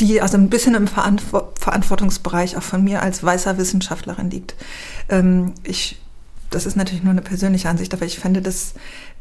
die 0.00 0.20
also 0.20 0.36
ein 0.36 0.50
bisschen 0.50 0.74
im 0.74 0.88
Verantwortungsbereich 0.88 2.56
auch 2.56 2.62
von 2.62 2.84
mir 2.84 3.02
als 3.02 3.22
weißer 3.22 3.56
Wissenschaftlerin 3.56 4.30
liegt. 4.30 4.54
Ähm, 5.08 5.54
ich, 5.62 6.00
das 6.50 6.66
ist 6.66 6.76
natürlich 6.76 7.02
nur 7.02 7.12
eine 7.12 7.22
persönliche 7.22 7.68
Ansicht, 7.68 7.94
aber 7.94 8.04
ich 8.04 8.18
fände 8.18 8.42
das 8.42 8.74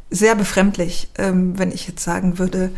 sehr 0.10 0.36
befremdlich, 0.36 1.10
ähm, 1.18 1.58
wenn 1.58 1.72
ich 1.72 1.88
jetzt 1.88 2.04
sagen 2.04 2.38
würde, 2.39 2.72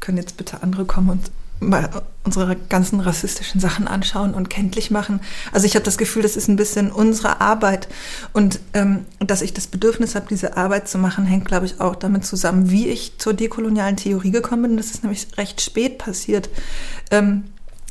können 0.00 0.18
jetzt 0.18 0.36
bitte 0.36 0.62
andere 0.62 0.84
kommen 0.84 1.10
und 1.10 1.30
mal 1.62 1.88
unsere 2.24 2.56
ganzen 2.56 3.00
rassistischen 3.00 3.60
Sachen 3.60 3.88
anschauen 3.88 4.34
und 4.34 4.50
kenntlich 4.50 4.90
machen. 4.90 5.20
Also 5.52 5.66
ich 5.66 5.74
habe 5.74 5.84
das 5.84 5.98
Gefühl, 5.98 6.22
das 6.22 6.36
ist 6.36 6.48
ein 6.48 6.56
bisschen 6.56 6.90
unsere 6.90 7.40
Arbeit 7.40 7.88
und 8.32 8.60
ähm, 8.74 9.06
dass 9.20 9.42
ich 9.42 9.54
das 9.54 9.66
Bedürfnis 9.66 10.14
habe, 10.14 10.26
diese 10.28 10.56
Arbeit 10.56 10.88
zu 10.88 10.98
machen, 10.98 11.24
hängt, 11.24 11.46
glaube 11.46 11.66
ich, 11.66 11.80
auch 11.80 11.96
damit 11.96 12.24
zusammen, 12.24 12.70
wie 12.70 12.88
ich 12.88 13.18
zur 13.18 13.34
dekolonialen 13.34 13.96
Theorie 13.96 14.30
gekommen 14.30 14.62
bin. 14.62 14.76
Das 14.76 14.90
ist 14.90 15.02
nämlich 15.02 15.26
recht 15.36 15.60
spät 15.60 15.98
passiert. 15.98 16.50
Ähm, 17.10 17.44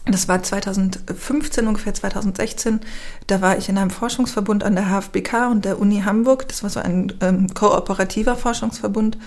das 0.05 0.27
war 0.27 0.41
2015, 0.41 1.67
ungefähr 1.67 1.93
2016. 1.93 2.79
Da 3.27 3.41
war 3.41 3.57
ich 3.57 3.69
in 3.69 3.77
einem 3.77 3.91
Forschungsverbund 3.91 4.63
an 4.63 4.75
der 4.75 4.89
HFBK 4.89 5.51
und 5.51 5.65
der 5.65 5.79
Uni 5.79 6.01
Hamburg. 6.01 6.47
Das 6.47 6.63
war 6.63 6.69
so 6.71 6.79
ein 6.79 7.13
ähm, 7.21 7.53
kooperativer 7.53 8.35
Forschungsverbund. 8.35 9.17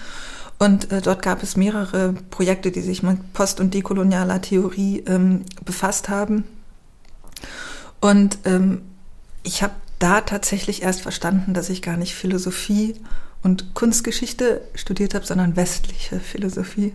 Und 0.58 0.90
äh, 0.90 1.00
dort 1.00 1.22
gab 1.22 1.42
es 1.42 1.56
mehrere 1.56 2.14
Projekte, 2.30 2.72
die 2.72 2.80
sich 2.80 3.02
mit 3.02 3.32
post- 3.32 3.60
und 3.60 3.74
dekolonialer 3.74 4.40
Theorie 4.40 5.04
ähm, 5.06 5.44
befasst 5.64 6.08
haben. 6.08 6.44
Und 8.00 8.38
ähm, 8.44 8.82
ich 9.44 9.62
habe 9.62 9.74
da 9.98 10.22
tatsächlich 10.22 10.82
erst 10.82 11.02
verstanden, 11.02 11.54
dass 11.54 11.70
ich 11.70 11.82
gar 11.82 11.96
nicht 11.96 12.14
Philosophie 12.14 12.96
und 13.42 13.74
Kunstgeschichte 13.74 14.62
studiert 14.74 15.14
habe, 15.14 15.24
sondern 15.24 15.56
westliche 15.56 16.18
Philosophie 16.18 16.94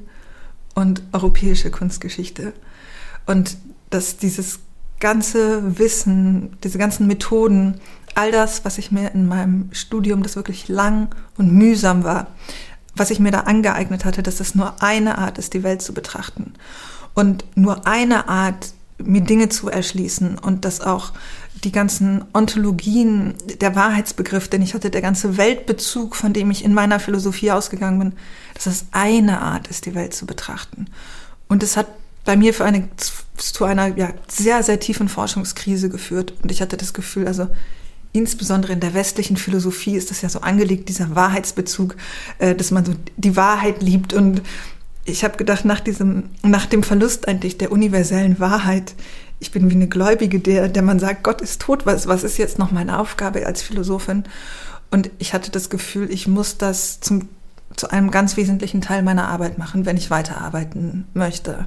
und 0.76 1.02
europäische 1.14 1.72
Kunstgeschichte. 1.72 2.54
Und 3.30 3.58
dass 3.92 4.18
dieses 4.18 4.58
ganze 5.00 5.78
Wissen, 5.78 6.58
diese 6.64 6.80
ganzen 6.80 7.06
Methoden 7.06 7.80
all 8.16 8.32
das, 8.32 8.66
was 8.66 8.80
ich 8.80 8.92
mir 8.92 9.14
in 9.14 9.28
meinem 9.28 9.70
Studium, 9.72 10.24
das 10.24 10.36
wirklich 10.36 10.68
lang 10.68 11.10
und 11.38 11.54
mühsam 11.54 12.04
war, 12.04 12.26
was 12.96 13.12
ich 13.12 13.20
mir 13.20 13.30
da 13.30 13.42
angeeignet 13.42 14.04
hatte, 14.04 14.24
dass 14.24 14.40
es 14.40 14.56
nur 14.56 14.82
eine 14.82 15.20
Art 15.20 15.38
ist, 15.38 15.54
die 15.54 15.62
Welt 15.62 15.84
zu 15.84 15.94
betrachten. 15.94 16.54
Und 17.14 17.46
nur 17.54 17.86
eine 17.86 18.30
Art, 18.30 18.74
mir 18.98 19.22
Dinge 19.22 19.50
zu 19.50 19.70
erschließen 19.70 20.40
und 20.40 20.66
dass 20.66 20.82
auch 20.82 21.14
die 21.64 21.72
ganzen 21.72 22.26
Ontologien, 22.34 23.36
der 23.62 23.76
Wahrheitsbegriff, 23.76 24.48
den 24.48 24.64
ich 24.64 24.74
hatte, 24.74 24.90
der 24.90 25.02
ganze 25.02 25.38
Weltbezug, 25.38 26.16
von 26.16 26.34
dem 26.34 26.50
ich 26.50 26.66
in 26.66 26.74
meiner 26.74 27.00
Philosophie 27.00 27.52
ausgegangen 27.52 28.00
bin, 28.00 28.14
dass 28.56 28.66
es 28.66 28.86
eine 28.92 29.40
Art 29.40 29.68
ist, 29.68 29.86
die 29.86 29.94
Welt 29.94 30.16
zu 30.16 30.26
betrachten. 30.26 30.88
Und 31.48 31.62
es 31.62 31.78
hat 31.78 31.86
bei 32.30 32.36
mir 32.36 32.54
für 32.54 32.64
eine, 32.64 32.88
zu 33.38 33.66
einer 33.66 33.98
ja, 33.98 34.14
sehr, 34.28 34.62
sehr 34.62 34.80
tiefen 34.80 35.10
Forschungskrise 35.10 35.90
geführt. 35.90 36.36
Und 36.44 36.52
ich 36.52 36.62
hatte 36.62 36.78
das 36.78 36.94
Gefühl, 36.94 37.26
also 37.26 37.48
insbesondere 38.14 38.74
in 38.74 38.82
der 38.82 38.94
westlichen 38.94 39.36
Philosophie 39.36 39.96
ist 39.96 40.12
das 40.12 40.22
ja 40.22 40.30
so 40.30 40.42
angelegt, 40.42 40.90
dieser 40.90 41.16
Wahrheitsbezug, 41.16 41.96
äh, 42.38 42.54
dass 42.54 42.70
man 42.70 42.86
so 42.86 42.94
die 43.18 43.36
Wahrheit 43.36 43.82
liebt. 43.82 44.14
Und 44.14 44.44
ich 45.06 45.24
habe 45.24 45.38
gedacht, 45.38 45.66
nach 45.66 45.80
diesem, 45.80 46.26
nach 46.44 46.68
dem 46.68 46.84
Verlust 46.84 47.28
eigentlich 47.28 47.58
der 47.58 47.72
universellen 47.72 48.40
Wahrheit, 48.40 48.94
ich 49.40 49.50
bin 49.50 49.68
wie 49.72 49.74
eine 49.74 49.88
Gläubige, 49.88 50.40
der, 50.40 50.68
der 50.68 50.84
man 50.84 51.00
sagt, 51.00 51.24
Gott 51.24 51.42
ist 51.42 51.64
tot, 51.64 51.88
was, 51.88 52.06
was 52.06 52.24
ist 52.24 52.38
jetzt 52.38 52.60
noch 52.60 52.70
meine 52.70 53.00
Aufgabe 53.00 53.48
als 53.48 53.64
Philosophin? 53.64 54.26
Und 54.92 55.10
ich 55.18 55.34
hatte 55.34 55.50
das 55.50 55.72
Gefühl, 55.72 56.12
ich 56.12 56.28
muss 56.28 56.60
das 56.60 57.00
zum, 57.00 57.28
zu 57.80 57.90
einem 57.90 58.12
ganz 58.12 58.36
wesentlichen 58.36 58.82
Teil 58.82 59.04
meiner 59.04 59.30
Arbeit 59.30 59.58
machen, 59.58 59.86
wenn 59.86 59.96
ich 59.96 60.12
weiterarbeiten 60.12 61.08
möchte. 61.14 61.66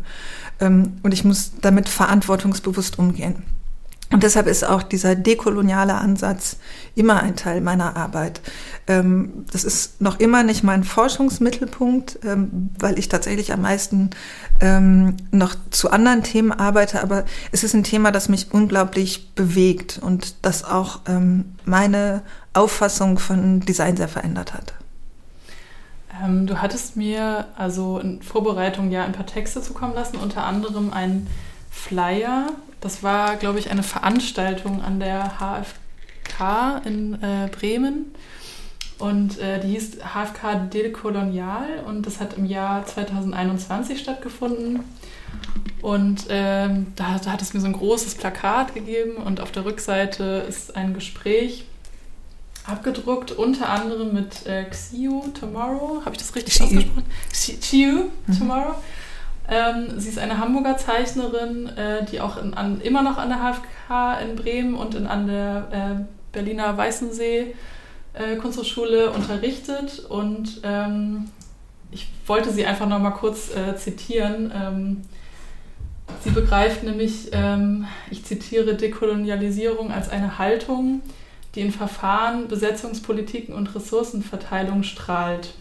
Ähm, 0.60 0.98
und 1.02 1.12
ich 1.12 1.24
muss 1.24 1.52
damit 1.62 1.88
verantwortungsbewusst 1.88 2.98
umgehen. 2.98 3.42
Und 4.10 4.22
deshalb 4.22 4.46
ist 4.46 4.62
auch 4.62 4.82
dieser 4.82 5.14
dekoloniale 5.16 5.94
Ansatz 5.94 6.58
immer 6.94 7.22
ein 7.22 7.34
Teil 7.34 7.62
meiner 7.62 7.96
Arbeit. 7.96 8.42
Ähm, 8.86 9.46
das 9.50 9.64
ist 9.64 10.02
noch 10.02 10.20
immer 10.20 10.42
nicht 10.42 10.62
mein 10.62 10.84
Forschungsmittelpunkt, 10.84 12.18
ähm, 12.26 12.68
weil 12.78 12.98
ich 12.98 13.08
tatsächlich 13.08 13.52
am 13.52 13.62
meisten 13.62 14.10
noch 15.32 15.56
zu 15.70 15.90
anderen 15.90 16.22
Themen 16.22 16.52
arbeite, 16.52 17.02
aber 17.02 17.24
es 17.50 17.64
ist 17.64 17.74
ein 17.74 17.82
Thema, 17.82 18.12
das 18.12 18.28
mich 18.28 18.52
unglaublich 18.52 19.34
bewegt 19.34 19.98
und 20.00 20.36
das 20.42 20.62
auch 20.62 21.00
meine 21.64 22.22
Auffassung 22.52 23.18
von 23.18 23.58
Design 23.58 23.96
sehr 23.96 24.06
verändert 24.06 24.54
hat. 24.54 24.74
Du 26.44 26.60
hattest 26.60 26.96
mir 26.96 27.46
also 27.56 27.98
in 27.98 28.22
Vorbereitung 28.22 28.90
ja 28.90 29.04
ein 29.04 29.12
paar 29.12 29.26
Texte 29.26 29.62
zukommen 29.62 29.94
lassen, 29.94 30.16
unter 30.16 30.44
anderem 30.44 30.92
ein 30.92 31.26
Flyer 31.70 32.50
das 32.82 33.04
war, 33.04 33.36
glaube 33.36 33.60
ich, 33.60 33.70
eine 33.70 33.84
Veranstaltung 33.84 34.82
an 34.82 34.98
der 34.98 35.38
HFK 35.38 36.82
in 36.84 37.14
äh, 37.22 37.48
Bremen. 37.48 38.12
Und 38.98 39.38
äh, 39.38 39.60
die 39.60 39.68
hieß 39.68 39.98
HFK 40.00 40.68
Dekolonial 40.68 41.84
und 41.86 42.06
das 42.06 42.20
hat 42.20 42.34
im 42.34 42.44
Jahr 42.44 42.84
2021 42.84 44.00
stattgefunden. 44.00 44.80
Und 45.80 46.26
ähm, 46.28 46.88
da, 46.96 47.20
da, 47.24 47.32
hat 47.32 47.40
es 47.40 47.54
mir 47.54 47.60
so 47.60 47.66
ein 47.66 47.72
großes 47.72 48.16
Plakat 48.16 48.74
gegeben 48.74 49.16
und 49.16 49.40
auf 49.40 49.52
der 49.52 49.64
Rückseite 49.64 50.44
ist 50.48 50.76
ein 50.76 50.92
Gespräch 50.92 51.64
abgedruckt, 52.66 53.32
unter 53.32 53.68
anderem 53.68 54.12
mit 54.12 54.46
äh, 54.46 54.64
Xiu 54.64 55.24
Tomorrow. 55.38 56.02
Habe 56.04 56.14
ich 56.14 56.18
das 56.18 56.34
richtig 56.34 56.54
Xiu. 56.54 56.66
ausgesprochen? 56.66 57.04
Xiu 57.30 58.10
mhm. 58.26 58.38
Tomorrow. 58.38 58.74
Ähm, 59.48 59.98
sie 59.98 60.08
ist 60.08 60.18
eine 60.18 60.38
Hamburger 60.38 60.76
Zeichnerin, 60.76 61.66
äh, 61.76 62.04
die 62.04 62.20
auch 62.20 62.36
in, 62.36 62.54
an, 62.54 62.80
immer 62.80 63.02
noch 63.02 63.18
an 63.18 63.28
der 63.28 63.38
HFK 63.38 64.20
in 64.22 64.36
Bremen 64.36 64.74
und 64.74 64.94
in, 64.94 65.06
an 65.06 65.26
der 65.26 65.68
äh, 65.72 66.04
Berliner 66.32 66.76
Weißensee 66.76 67.54
äh, 68.14 68.36
Kunsthochschule 68.36 69.10
unterrichtet. 69.10 70.00
Und 70.08 70.60
ähm, 70.62 71.30
ich 71.90 72.08
wollte 72.26 72.50
sie 72.50 72.64
einfach 72.64 72.86
noch 72.86 73.00
mal 73.00 73.10
kurz 73.10 73.54
äh, 73.54 73.76
zitieren. 73.76 74.52
Ähm, 74.54 75.02
sie 76.22 76.30
begreift 76.30 76.84
nämlich, 76.84 77.30
ähm, 77.32 77.86
ich 78.10 78.24
zitiere, 78.24 78.74
Dekolonialisierung 78.74 79.90
als 79.90 80.08
eine 80.08 80.38
Haltung, 80.38 81.02
die 81.54 81.60
in 81.60 81.72
Verfahren, 81.72 82.48
Besetzungspolitiken 82.48 83.54
und 83.54 83.74
Ressourcenverteilung 83.74 84.82
strahlt. 84.82 85.54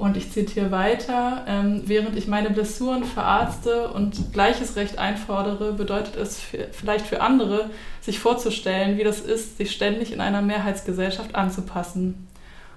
Und 0.00 0.16
ich 0.16 0.32
zitiere 0.32 0.70
weiter, 0.70 1.44
ähm, 1.46 1.82
während 1.84 2.16
ich 2.16 2.26
meine 2.26 2.48
Blessuren 2.48 3.04
verarzte 3.04 3.88
und 3.90 4.32
gleiches 4.32 4.74
Recht 4.76 4.98
einfordere, 4.98 5.74
bedeutet 5.74 6.16
es 6.16 6.40
für, 6.40 6.68
vielleicht 6.72 7.06
für 7.06 7.20
andere, 7.20 7.68
sich 8.00 8.18
vorzustellen, 8.18 8.96
wie 8.96 9.04
das 9.04 9.20
ist, 9.20 9.58
sich 9.58 9.72
ständig 9.72 10.12
in 10.12 10.22
einer 10.22 10.40
Mehrheitsgesellschaft 10.40 11.34
anzupassen. 11.34 12.26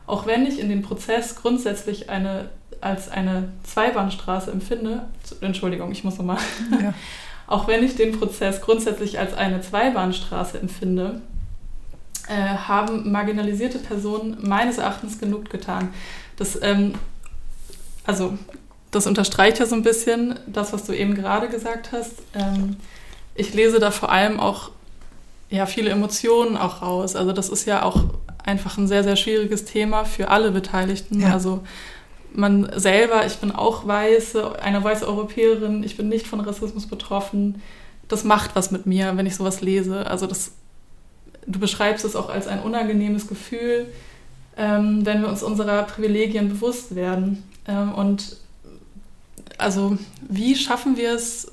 Auch 0.06 0.26
wenn 0.28 0.46
ich 0.46 0.60
in 0.60 0.68
den 0.68 0.82
Prozess 0.82 1.38
grundsätzlich 1.38 2.10
eine, 2.10 2.50
als 2.82 3.08
eine 3.08 3.54
Zweibahnstraße 3.64 4.52
empfinde, 4.52 5.06
Entschuldigung, 5.40 5.94
ich 5.94 6.04
muss 6.04 6.18
nochmal, 6.18 6.40
ja. 6.82 6.94
auch 7.48 7.70
wenn 7.70 7.86
ich 7.86 7.96
den 7.96 8.20
Prozess 8.20 8.60
grundsätzlich 8.60 9.18
als 9.18 9.34
eine 9.34 9.62
Zweibahnstraße 9.62 10.60
empfinde, 10.60 11.22
äh, 12.28 12.56
haben 12.56 13.12
marginalisierte 13.12 13.80
Personen 13.80 14.38
meines 14.42 14.78
Erachtens 14.78 15.20
genug 15.20 15.50
getan. 15.50 15.94
Das 16.38 16.60
ähm, 16.62 16.94
also 18.06 18.38
das 18.92 19.08
unterstreicht 19.08 19.60
ja 19.60 19.66
so 19.66 19.76
ein 19.76 19.84
bisschen 19.84 20.40
das, 20.46 20.74
was 20.74 20.86
du 20.86 20.94
eben 20.94 21.16
gerade 21.16 21.50
gesagt 21.50 21.92
hast. 21.92 22.22
Ähm, 22.36 22.78
ich 23.36 23.54
lese 23.54 23.80
da 23.80 23.92
vor 23.92 24.12
allem 24.12 24.40
auch 24.40 24.72
ja, 25.50 25.66
viele 25.66 25.90
Emotionen 25.90 26.58
auch 26.58 26.82
raus. 26.82 27.16
Also 27.16 27.32
das 27.32 27.50
ist 27.50 27.66
ja 27.66 27.84
auch 27.84 28.04
einfach 28.46 28.78
ein 28.78 28.88
sehr, 28.88 29.04
sehr 29.04 29.16
schwieriges 29.16 29.66
Thema 29.66 30.06
für 30.06 30.30
alle 30.30 30.52
Beteiligten. 30.52 31.22
Ja. 31.22 31.34
Also 31.34 31.64
man 32.34 32.70
selber, 32.76 33.26
ich 33.26 33.38
bin 33.38 33.52
auch 33.52 33.88
weiße, 33.88 34.62
eine 34.62 34.84
weiße 34.84 35.08
Europäerin, 35.08 35.84
ich 35.84 35.98
bin 35.98 36.10
nicht 36.10 36.28
von 36.28 36.40
Rassismus 36.40 36.88
betroffen. 36.88 37.62
Das 38.08 38.24
macht 38.24 38.56
was 38.56 38.72
mit 38.72 38.86
mir, 38.86 39.16
wenn 39.16 39.26
ich 39.26 39.36
sowas 39.36 39.62
lese. 39.62 40.08
Also 40.08 40.28
das, 40.28 40.52
du 41.48 41.60
beschreibst 41.60 42.06
es 42.06 42.16
auch 42.16 42.30
als 42.30 42.48
ein 42.48 42.62
unangenehmes 42.62 43.28
Gefühl, 43.28 43.88
ähm, 44.58 45.06
wenn 45.06 45.22
wir 45.22 45.30
uns 45.30 45.44
unserer 45.44 45.84
Privilegien 45.84 46.50
bewusst 46.50 46.96
werden. 46.96 47.44
Ähm, 47.68 47.94
und 47.94 48.38
also 49.58 49.98
wie 50.22 50.56
schaffen 50.56 50.98
wir 50.98 51.14
es, 51.14 51.52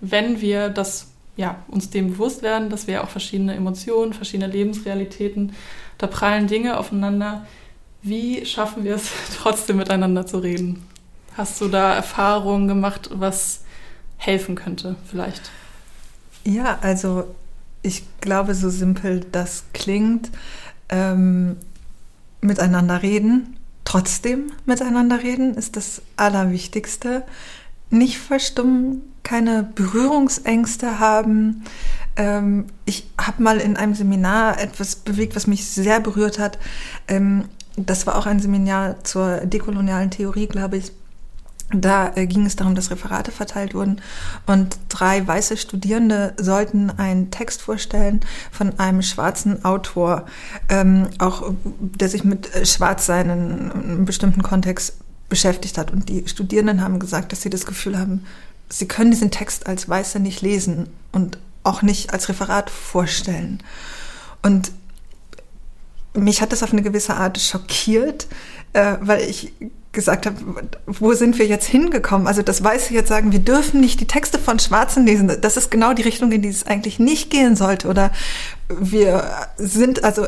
wenn 0.00 0.40
wir 0.40 0.68
das, 0.68 1.08
ja, 1.36 1.56
uns 1.68 1.90
dem 1.90 2.12
bewusst 2.12 2.42
werden, 2.42 2.70
dass 2.70 2.86
wir 2.86 3.02
auch 3.02 3.08
verschiedene 3.08 3.54
Emotionen, 3.54 4.12
verschiedene 4.12 4.50
Lebensrealitäten, 4.50 5.54
da 5.98 6.06
prallen 6.06 6.46
Dinge 6.46 6.78
aufeinander. 6.78 7.46
Wie 8.02 8.46
schaffen 8.46 8.84
wir 8.84 8.94
es 8.94 9.10
trotzdem 9.36 9.76
miteinander 9.76 10.26
zu 10.26 10.38
reden? 10.38 10.86
Hast 11.36 11.60
du 11.60 11.68
da 11.68 11.94
Erfahrungen 11.94 12.68
gemacht, 12.68 13.10
was 13.12 13.64
helfen 14.16 14.56
könnte 14.56 14.96
vielleicht? 15.08 15.50
Ja, 16.44 16.78
also 16.82 17.24
ich 17.88 18.04
glaube, 18.20 18.54
so 18.54 18.70
simpel 18.70 19.24
das 19.32 19.64
klingt, 19.72 20.30
ähm, 20.88 21.56
miteinander 22.40 23.02
reden 23.02 23.58
trotzdem 23.88 24.52
miteinander 24.66 25.22
reden 25.22 25.54
ist 25.54 25.76
das 25.76 26.02
Allerwichtigste. 26.16 27.24
Nicht 27.88 28.18
verstummen, 28.18 29.00
keine 29.22 29.62
Berührungsängste 29.62 31.00
haben. 31.00 31.64
Ähm, 32.16 32.66
ich 32.84 33.08
habe 33.18 33.42
mal 33.42 33.58
in 33.58 33.78
einem 33.78 33.94
Seminar 33.94 34.60
etwas 34.60 34.96
bewegt, 34.96 35.36
was 35.36 35.46
mich 35.46 35.66
sehr 35.66 36.00
berührt 36.00 36.38
hat. 36.38 36.58
Ähm, 37.08 37.46
das 37.76 38.06
war 38.06 38.16
auch 38.16 38.26
ein 38.26 38.40
Seminar 38.40 39.02
zur 39.04 39.38
dekolonialen 39.46 40.10
Theorie, 40.10 40.48
glaube 40.48 40.76
ich. 40.76 40.92
Da 41.70 42.12
äh, 42.16 42.26
ging 42.26 42.46
es 42.46 42.56
darum, 42.56 42.74
dass 42.74 42.90
Referate 42.90 43.30
verteilt 43.30 43.74
wurden 43.74 44.00
und 44.46 44.78
drei 44.88 45.26
weiße 45.26 45.58
Studierende 45.58 46.32
sollten 46.38 46.90
einen 46.90 47.30
Text 47.30 47.60
vorstellen 47.60 48.20
von 48.50 48.78
einem 48.78 49.02
schwarzen 49.02 49.64
Autor, 49.66 50.24
ähm, 50.70 51.08
auch 51.18 51.52
der 51.78 52.08
sich 52.08 52.24
mit 52.24 52.54
äh, 52.54 52.64
Schwarzsein 52.64 53.28
in 53.28 53.70
einem 53.70 54.04
bestimmten 54.06 54.42
Kontext 54.42 54.94
beschäftigt 55.28 55.76
hat. 55.76 55.92
Und 55.92 56.08
die 56.08 56.26
Studierenden 56.26 56.80
haben 56.80 56.98
gesagt, 56.98 57.32
dass 57.32 57.42
sie 57.42 57.50
das 57.50 57.66
Gefühl 57.66 57.98
haben, 57.98 58.24
sie 58.70 58.88
können 58.88 59.10
diesen 59.10 59.30
Text 59.30 59.66
als 59.66 59.86
Weiße 59.88 60.20
nicht 60.20 60.40
lesen 60.40 60.88
und 61.12 61.38
auch 61.64 61.82
nicht 61.82 62.14
als 62.14 62.30
Referat 62.30 62.70
vorstellen. 62.70 63.62
Und 64.42 64.72
mich 66.14 66.40
hat 66.40 66.52
das 66.52 66.62
auf 66.62 66.72
eine 66.72 66.82
gewisse 66.82 67.14
Art 67.14 67.38
schockiert, 67.38 68.26
äh, 68.72 68.96
weil 69.00 69.28
ich 69.28 69.52
gesagt 69.98 70.26
habe, 70.26 70.36
wo 70.86 71.12
sind 71.14 71.40
wir 71.40 71.46
jetzt 71.46 71.66
hingekommen? 71.66 72.28
Also 72.28 72.42
das 72.42 72.62
Weiße 72.62 72.94
jetzt 72.94 73.08
sagen, 73.08 73.32
wir 73.32 73.40
dürfen 73.40 73.80
nicht 73.80 73.98
die 73.98 74.06
Texte 74.06 74.38
von 74.38 74.60
Schwarzen 74.60 75.04
lesen. 75.04 75.28
Das 75.40 75.56
ist 75.56 75.72
genau 75.72 75.92
die 75.92 76.02
Richtung, 76.02 76.30
in 76.30 76.40
die 76.40 76.50
es 76.50 76.64
eigentlich 76.64 77.00
nicht 77.00 77.30
gehen 77.30 77.56
sollte. 77.56 77.88
Oder 77.88 78.12
wir 78.68 79.24
sind, 79.56 80.04
also 80.04 80.24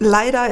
leider 0.00 0.48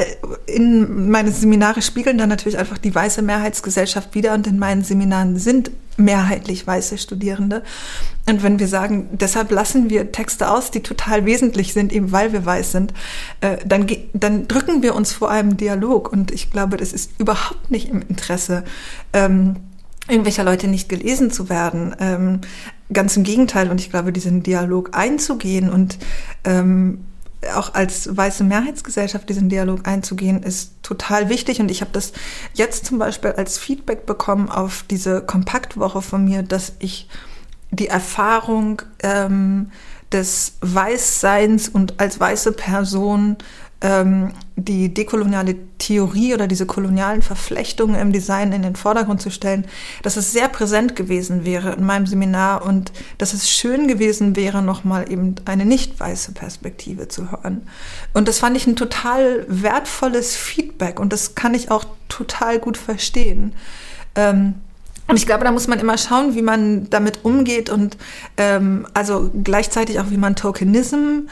in 0.47 1.11
meine 1.11 1.33
Seminare 1.33 1.83
spiegeln 1.83 2.19
dann 2.19 2.29
natürlich 2.29 2.59
einfach 2.59 2.79
die 2.79 2.95
weiße 2.95 3.23
Mehrheitsgesellschaft 3.23 4.15
wieder 4.15 4.35
und 4.35 4.47
in 4.47 4.59
meinen 4.59 4.85
Seminaren 4.85 5.37
sind 5.39 5.71
mehrheitlich 5.97 6.67
weiße 6.67 6.99
Studierende. 6.99 7.65
Und 8.29 8.43
wenn 8.43 8.59
wir 8.59 8.69
sagen, 8.69 9.09
deshalb 9.13 9.51
lassen 9.51 9.91
wir 9.91 10.13
Texte 10.13 10.51
aus, 10.51 10.71
die 10.71 10.81
total 10.81 11.25
wesentlich 11.25 11.73
sind, 11.73 11.93
eben 11.93 12.13
weil 12.13 12.33
wir 12.33 12.45
weiß 12.45 12.73
sind, 12.73 12.93
äh, 13.41 13.57
dann, 13.65 13.87
dann 14.13 14.47
drücken 14.47 14.83
wir 14.83 14.95
uns 14.95 15.13
vor 15.13 15.31
einem 15.31 15.57
Dialog. 15.57 16.13
Und 16.13 16.31
ich 16.31 16.51
glaube, 16.51 16.77
das 16.77 16.93
ist 16.93 17.13
überhaupt 17.19 17.71
nicht 17.71 17.89
im 17.89 18.03
Interesse. 18.03 18.65
Ähm, 19.13 19.57
irgendwelcher 20.09 20.45
Leute 20.45 20.69
nicht 20.69 20.89
gelesen 20.89 21.31
zu 21.31 21.49
werden. 21.49 21.97
Ähm, 21.99 22.41
ganz 22.93 23.17
im 23.17 23.25
Gegenteil. 23.25 23.71
Und 23.71 23.81
ich 23.81 23.91
glaube, 23.91 24.13
diesen 24.13 24.43
Dialog 24.43 24.91
einzugehen 24.93 25.71
und 25.71 25.99
ähm, 26.45 27.01
auch 27.55 27.75
als 27.75 28.17
weiße 28.17 28.45
Mehrheitsgesellschaft 28.45 29.29
diesen 29.29 29.49
Dialog 29.49 29.87
einzugehen, 29.87 30.43
ist 30.43 30.73
total 30.83 31.29
wichtig. 31.29 31.61
Und 31.61 31.71
ich 31.71 31.81
habe 31.81 31.93
das 31.93 32.13
jetzt 32.55 32.87
zum 32.87 32.99
Beispiel 32.99 33.33
als 33.33 33.59
Feedback 33.59 34.07
bekommen 34.07 34.49
auf 34.49 34.85
diese 34.91 35.21
Kompaktwoche 35.21 36.03
von 36.03 36.25
mir, 36.25 36.43
dass 36.43 36.73
ich 36.79 37.09
die 37.71 37.89
Erfahrung 37.89 38.83
ähm, 39.03 39.71
des 40.11 40.55
Weißseins 40.63 41.69
und 41.69 42.01
als 42.01 42.19
weiße 42.19 42.53
Person 42.53 43.37
die 43.81 44.93
dekoloniale 44.93 45.55
Theorie 45.79 46.35
oder 46.35 46.49
diese 46.49 46.67
kolonialen 46.67 47.23
Verflechtungen 47.23 47.95
im 47.95 48.13
Design 48.13 48.53
in 48.53 48.63
den 48.63 48.75
Vordergrund 48.75 49.23
zu 49.23 49.31
stellen, 49.31 49.67
dass 50.03 50.17
es 50.17 50.33
sehr 50.33 50.49
präsent 50.49 50.97
gewesen 50.97 51.45
wäre 51.45 51.75
in 51.75 51.87
meinem 51.87 52.07
Seminar 52.07 52.65
und 52.67 52.91
dass 53.19 53.35
es 53.35 53.49
schön 53.49 53.87
gewesen 53.87 54.35
wäre, 54.35 54.63
nochmal 54.63 55.11
eben 55.13 55.37
eine 55.45 55.65
nicht 55.65 56.01
weiße 56.01 56.33
Perspektive 56.33 57.07
zu 57.07 57.31
hören. 57.31 57.69
Und 58.15 58.27
das 58.27 58.41
fand 58.41 58.57
ich 58.57 58.67
ein 58.67 58.75
total 58.75 59.45
wertvolles 59.47 60.35
Feedback 60.35 60.99
und 60.99 61.13
das 61.13 61.37
kann 61.37 61.55
ich 61.55 61.71
auch 61.71 61.85
total 62.09 62.59
gut 62.59 62.77
verstehen. 62.77 63.53
Ähm, 64.17 64.55
und 65.09 65.17
ich 65.17 65.25
glaube, 65.25 65.45
da 65.45 65.53
muss 65.53 65.69
man 65.69 65.81
immer 65.81 65.97
schauen, 65.97 66.35
wie 66.35 66.43
man 66.43 66.91
damit 66.91 67.25
umgeht 67.25 67.71
und 67.71 67.97
ähm, 68.37 68.87
also 68.93 69.31
gleichzeitig 69.43 69.99
auch, 70.01 70.11
wie 70.11 70.19
man 70.19 70.37
Tokenism 70.37 71.29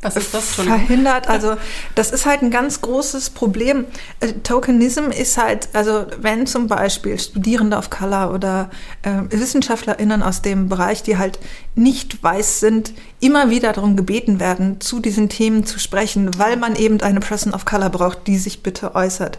was 0.00 0.16
ist 0.16 0.32
das? 0.32 0.54
Verhindert. 0.54 1.28
Also 1.38 1.56
das 1.94 2.10
ist 2.10 2.26
halt 2.26 2.42
ein 2.42 2.50
ganz 2.50 2.80
großes 2.80 3.30
Problem. 3.30 3.84
Äh, 4.20 4.32
Tokenism 4.44 5.10
ist 5.10 5.36
halt, 5.36 5.68
also 5.72 6.06
wenn 6.20 6.46
zum 6.46 6.68
Beispiel 6.68 7.18
Studierende 7.18 7.76
of 7.76 7.90
Color 7.90 8.32
oder 8.32 8.70
äh, 9.02 9.10
WissenschaftlerInnen 9.30 10.22
aus 10.22 10.42
dem 10.42 10.68
Bereich, 10.68 11.02
die 11.02 11.18
halt 11.18 11.38
nicht 11.74 12.22
weiß 12.22 12.60
sind, 12.60 12.92
immer 13.20 13.50
wieder 13.50 13.72
darum 13.72 13.96
gebeten 13.96 14.40
werden, 14.40 14.80
zu 14.80 15.00
diesen 15.00 15.28
Themen 15.28 15.66
zu 15.66 15.78
sprechen, 15.78 16.38
weil 16.38 16.56
man 16.56 16.76
eben 16.76 17.00
eine 17.00 17.20
Person 17.20 17.52
of 17.52 17.64
Color 17.64 17.90
braucht, 17.90 18.26
die 18.26 18.38
sich 18.38 18.62
bitte 18.62 18.94
äußert. 18.94 19.38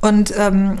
Und 0.00 0.32
ähm, 0.36 0.78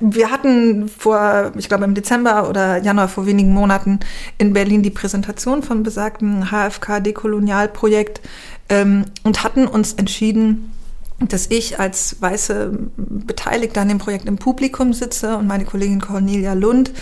wir 0.00 0.30
hatten 0.30 0.88
vor, 0.88 1.52
ich 1.56 1.68
glaube 1.68 1.84
im 1.84 1.94
Dezember 1.94 2.48
oder 2.48 2.78
Januar 2.78 3.08
vor 3.08 3.26
wenigen 3.26 3.52
Monaten 3.52 4.00
in 4.38 4.52
Berlin 4.52 4.82
die 4.82 4.90
Präsentation 4.90 5.62
vom 5.62 5.82
besagten 5.82 6.50
HFK-Dekolonialprojekt 6.50 8.20
ähm, 8.68 9.04
und 9.24 9.44
hatten 9.44 9.66
uns 9.66 9.94
entschieden, 9.94 10.72
dass 11.20 11.46
ich 11.50 11.80
als 11.80 12.20
weiße 12.20 12.78
Beteiligte 12.96 13.80
an 13.80 13.88
dem 13.88 13.98
Projekt 13.98 14.26
im 14.26 14.38
Publikum 14.38 14.92
sitze 14.92 15.36
und 15.36 15.48
meine 15.48 15.64
Kollegin 15.64 16.00
Cornelia 16.00 16.52
Lund, 16.52 16.92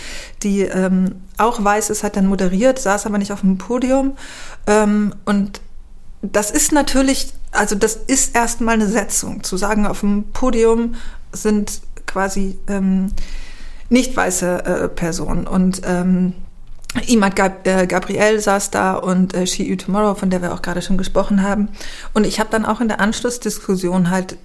die 0.41 0.61
ähm, 0.61 1.15
auch 1.37 1.63
weiß 1.63 1.91
ist, 1.91 2.03
hat 2.03 2.15
dann 2.15 2.25
moderiert, 2.25 2.79
saß 2.79 3.05
aber 3.05 3.19
nicht 3.19 3.31
auf 3.31 3.41
dem 3.41 3.59
Podium. 3.59 4.17
Ähm, 4.65 5.13
und 5.25 5.61
das 6.23 6.49
ist 6.49 6.71
natürlich, 6.71 7.31
also 7.51 7.75
das 7.75 7.95
ist 7.95 8.35
erstmal 8.35 8.73
eine 8.73 8.87
Setzung, 8.87 9.43
zu 9.43 9.55
sagen, 9.55 9.85
auf 9.85 9.99
dem 9.99 10.23
Podium 10.33 10.95
sind 11.31 11.81
quasi 12.07 12.57
ähm, 12.67 13.11
nicht 13.89 14.15
weiße 14.15 14.65
äh, 14.65 14.87
Person. 14.87 15.45
Und 15.45 15.81
ähm, 15.85 16.33
Imad 17.05 17.35
Gab 17.35 17.67
äh, 17.67 17.85
Gabriel 17.85 18.39
saß 18.39 18.71
da 18.71 18.95
und 18.95 19.33
äh, 19.33 19.45
She 19.45 19.63
You 19.63 19.75
Tomorrow, 19.75 20.15
von 20.15 20.29
der 20.29 20.41
wir 20.41 20.53
auch 20.53 20.61
gerade 20.61 20.81
schon 20.81 20.97
gesprochen 20.97 21.43
haben. 21.43 21.69
Und 22.13 22.25
ich 22.25 22.39
habe 22.39 22.49
dann 22.49 22.65
auch 22.65 22.81
in 22.81 22.87
der 22.87 22.99
Anschlussdiskussion 22.99 24.09
halt 24.09 24.37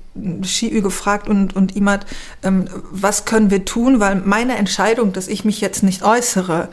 She 0.42 0.72
You 0.74 0.82
gefragt 0.82 1.28
und, 1.28 1.56
und 1.56 1.74
Imad, 1.76 2.04
ähm, 2.42 2.66
was 2.90 3.24
können 3.24 3.50
wir 3.50 3.64
tun? 3.64 4.00
Weil 4.00 4.16
meine 4.16 4.56
Entscheidung, 4.56 5.12
dass 5.12 5.28
ich 5.28 5.44
mich 5.44 5.60
jetzt 5.60 5.82
nicht 5.82 6.02
äußere, 6.02 6.68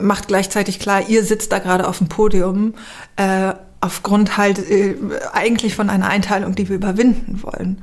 macht 0.00 0.28
gleichzeitig 0.28 0.78
klar, 0.78 1.08
ihr 1.08 1.24
sitzt 1.24 1.50
da 1.50 1.58
gerade 1.58 1.88
auf 1.88 1.98
dem 1.98 2.08
Podium. 2.08 2.74
Äh, 3.16 3.54
aufgrund 3.80 4.36
halt 4.36 4.58
äh, 4.58 4.96
eigentlich 5.32 5.74
von 5.74 5.88
einer 5.88 6.08
Einteilung, 6.08 6.54
die 6.54 6.68
wir 6.68 6.76
überwinden 6.76 7.42
wollen. 7.42 7.82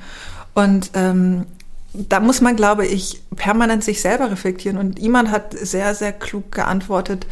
Und 0.53 0.91
ähm, 0.93 1.45
da 2.09 2.19
muss 2.19 2.41
man, 2.41 2.55
glaube 2.55 2.85
ich, 2.85 3.21
permanent 3.35 3.83
sich 3.83 4.01
selber 4.01 4.31
reflektieren. 4.31 4.77
Und 4.77 4.99
jemand 4.99 5.31
hat 5.31 5.57
sehr, 5.57 5.95
sehr 5.95 6.11
klug 6.11 6.51
geantwortet, 6.51 7.27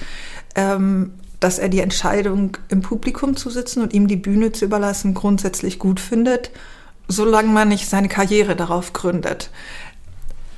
ähm, 0.55 1.11
dass 1.39 1.59
er 1.59 1.69
die 1.69 1.81
Entscheidung, 1.81 2.57
im 2.69 2.81
Publikum 2.81 3.35
zu 3.35 3.49
sitzen 3.49 3.81
und 3.81 3.93
ihm 3.93 4.07
die 4.07 4.15
Bühne 4.15 4.51
zu 4.51 4.65
überlassen, 4.65 5.13
grundsätzlich 5.13 5.77
gut 5.77 5.99
findet, 5.99 6.51
solange 7.07 7.49
man 7.49 7.67
nicht 7.67 7.89
seine 7.89 8.07
Karriere 8.07 8.55
darauf 8.55 8.93
gründet, 8.93 9.49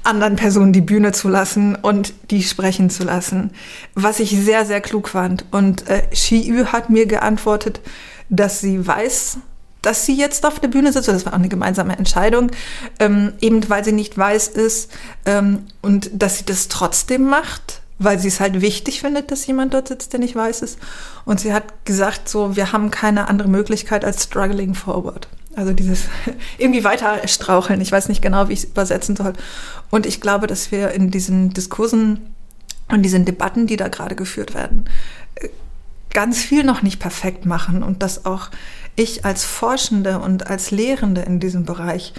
anderen 0.03 0.35
Personen 0.35 0.73
die 0.73 0.81
Bühne 0.81 1.11
zu 1.11 1.27
lassen 1.27 1.75
und 1.75 2.13
die 2.29 2.43
sprechen 2.43 2.89
zu 2.89 3.03
lassen. 3.03 3.51
Was 3.95 4.19
ich 4.19 4.29
sehr, 4.29 4.65
sehr 4.65 4.81
klug 4.81 5.09
fand. 5.09 5.45
Und 5.51 5.87
äh, 5.87 6.03
Shi-Yu 6.13 6.67
hat 6.67 6.89
mir 6.91 7.07
geantwortet, 7.07 7.81
dass 8.29 8.59
sie 8.59 8.85
weiß, 8.85 9.39
dass 9.85 10.05
sie 10.05 10.15
jetzt 10.15 10.45
auf 10.45 10.59
der 10.59 10.67
Bühne 10.67 10.91
sitzt. 10.91 11.07
Das 11.07 11.25
war 11.25 11.33
auch 11.33 11.37
eine 11.37 11.49
gemeinsame 11.49 11.97
Entscheidung, 11.97 12.51
ähm, 12.99 13.33
eben 13.41 13.67
weil 13.69 13.83
sie 13.83 13.91
nicht 13.91 14.17
weiß 14.17 14.47
ist 14.49 14.91
ähm, 15.25 15.67
und 15.81 16.09
dass 16.13 16.39
sie 16.39 16.45
das 16.45 16.67
trotzdem 16.67 17.25
macht, 17.25 17.81
weil 17.99 18.19
sie 18.19 18.27
es 18.27 18.39
halt 18.39 18.61
wichtig 18.61 19.01
findet, 19.01 19.31
dass 19.31 19.45
jemand 19.45 19.73
dort 19.73 19.87
sitzt, 19.87 20.13
der 20.13 20.19
nicht 20.19 20.35
weiß 20.35 20.61
ist. 20.63 20.79
Und 21.23 21.39
sie 21.39 21.53
hat 21.53 21.85
gesagt, 21.85 22.27
so, 22.27 22.55
wir 22.55 22.71
haben 22.71 22.91
keine 22.91 23.29
andere 23.29 23.47
Möglichkeit 23.47 24.03
als 24.03 24.23
struggling 24.23 24.73
forward. 24.73 25.27
Also 25.55 25.71
dieses 25.71 26.05
irgendwie 26.57 26.83
weiter 26.83 27.25
straucheln. 27.27 27.79
Ich 27.79 27.91
weiß 27.91 28.09
nicht 28.09 28.21
genau, 28.21 28.49
wie 28.49 28.53
ich 28.53 28.59
es 28.59 28.65
übersetzen 28.65 29.15
soll. 29.15 29.33
Und 29.91 30.05
ich 30.05 30.19
glaube, 30.19 30.47
dass 30.47 30.71
wir 30.71 30.91
in 30.91 31.11
diesen 31.11 31.51
Diskursen 31.51 32.33
und 32.89 33.03
diesen 33.03 33.25
Debatten, 33.25 33.67
die 33.67 33.77
da 33.77 33.87
gerade 33.87 34.15
geführt 34.15 34.53
werden, 34.53 34.85
äh, 35.35 35.49
ganz 36.15 36.39
viel 36.39 36.63
noch 36.63 36.81
nicht 36.81 36.99
perfekt 36.99 37.45
machen 37.45 37.83
und 37.83 38.01
dass 38.01 38.25
auch 38.25 38.49
ich 38.95 39.25
als 39.25 39.43
Forschende 39.43 40.19
und 40.19 40.47
als 40.47 40.71
Lehrende 40.71 41.21
in 41.21 41.41
diesem 41.41 41.65
Bereich 41.65 42.13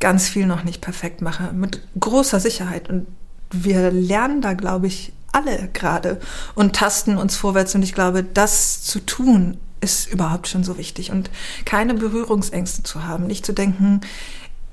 ganz 0.00 0.26
viel 0.26 0.46
noch 0.46 0.64
nicht 0.64 0.80
perfekt 0.80 1.20
mache, 1.20 1.52
mit 1.52 1.82
großer 2.00 2.40
Sicherheit. 2.40 2.88
Und 2.88 3.06
wir 3.50 3.90
lernen 3.90 4.40
da, 4.40 4.54
glaube 4.54 4.86
ich, 4.86 5.12
alle 5.32 5.68
gerade 5.74 6.18
und 6.54 6.74
tasten 6.74 7.18
uns 7.18 7.36
vorwärts. 7.36 7.74
Und 7.74 7.82
ich 7.82 7.92
glaube, 7.92 8.24
das 8.24 8.82
zu 8.82 9.00
tun, 9.00 9.58
ist 9.82 10.10
überhaupt 10.10 10.48
schon 10.48 10.64
so 10.64 10.78
wichtig. 10.78 11.10
Und 11.12 11.30
keine 11.66 11.92
Berührungsängste 11.92 12.84
zu 12.84 13.04
haben, 13.04 13.26
nicht 13.26 13.44
zu 13.44 13.52
denken, 13.52 14.00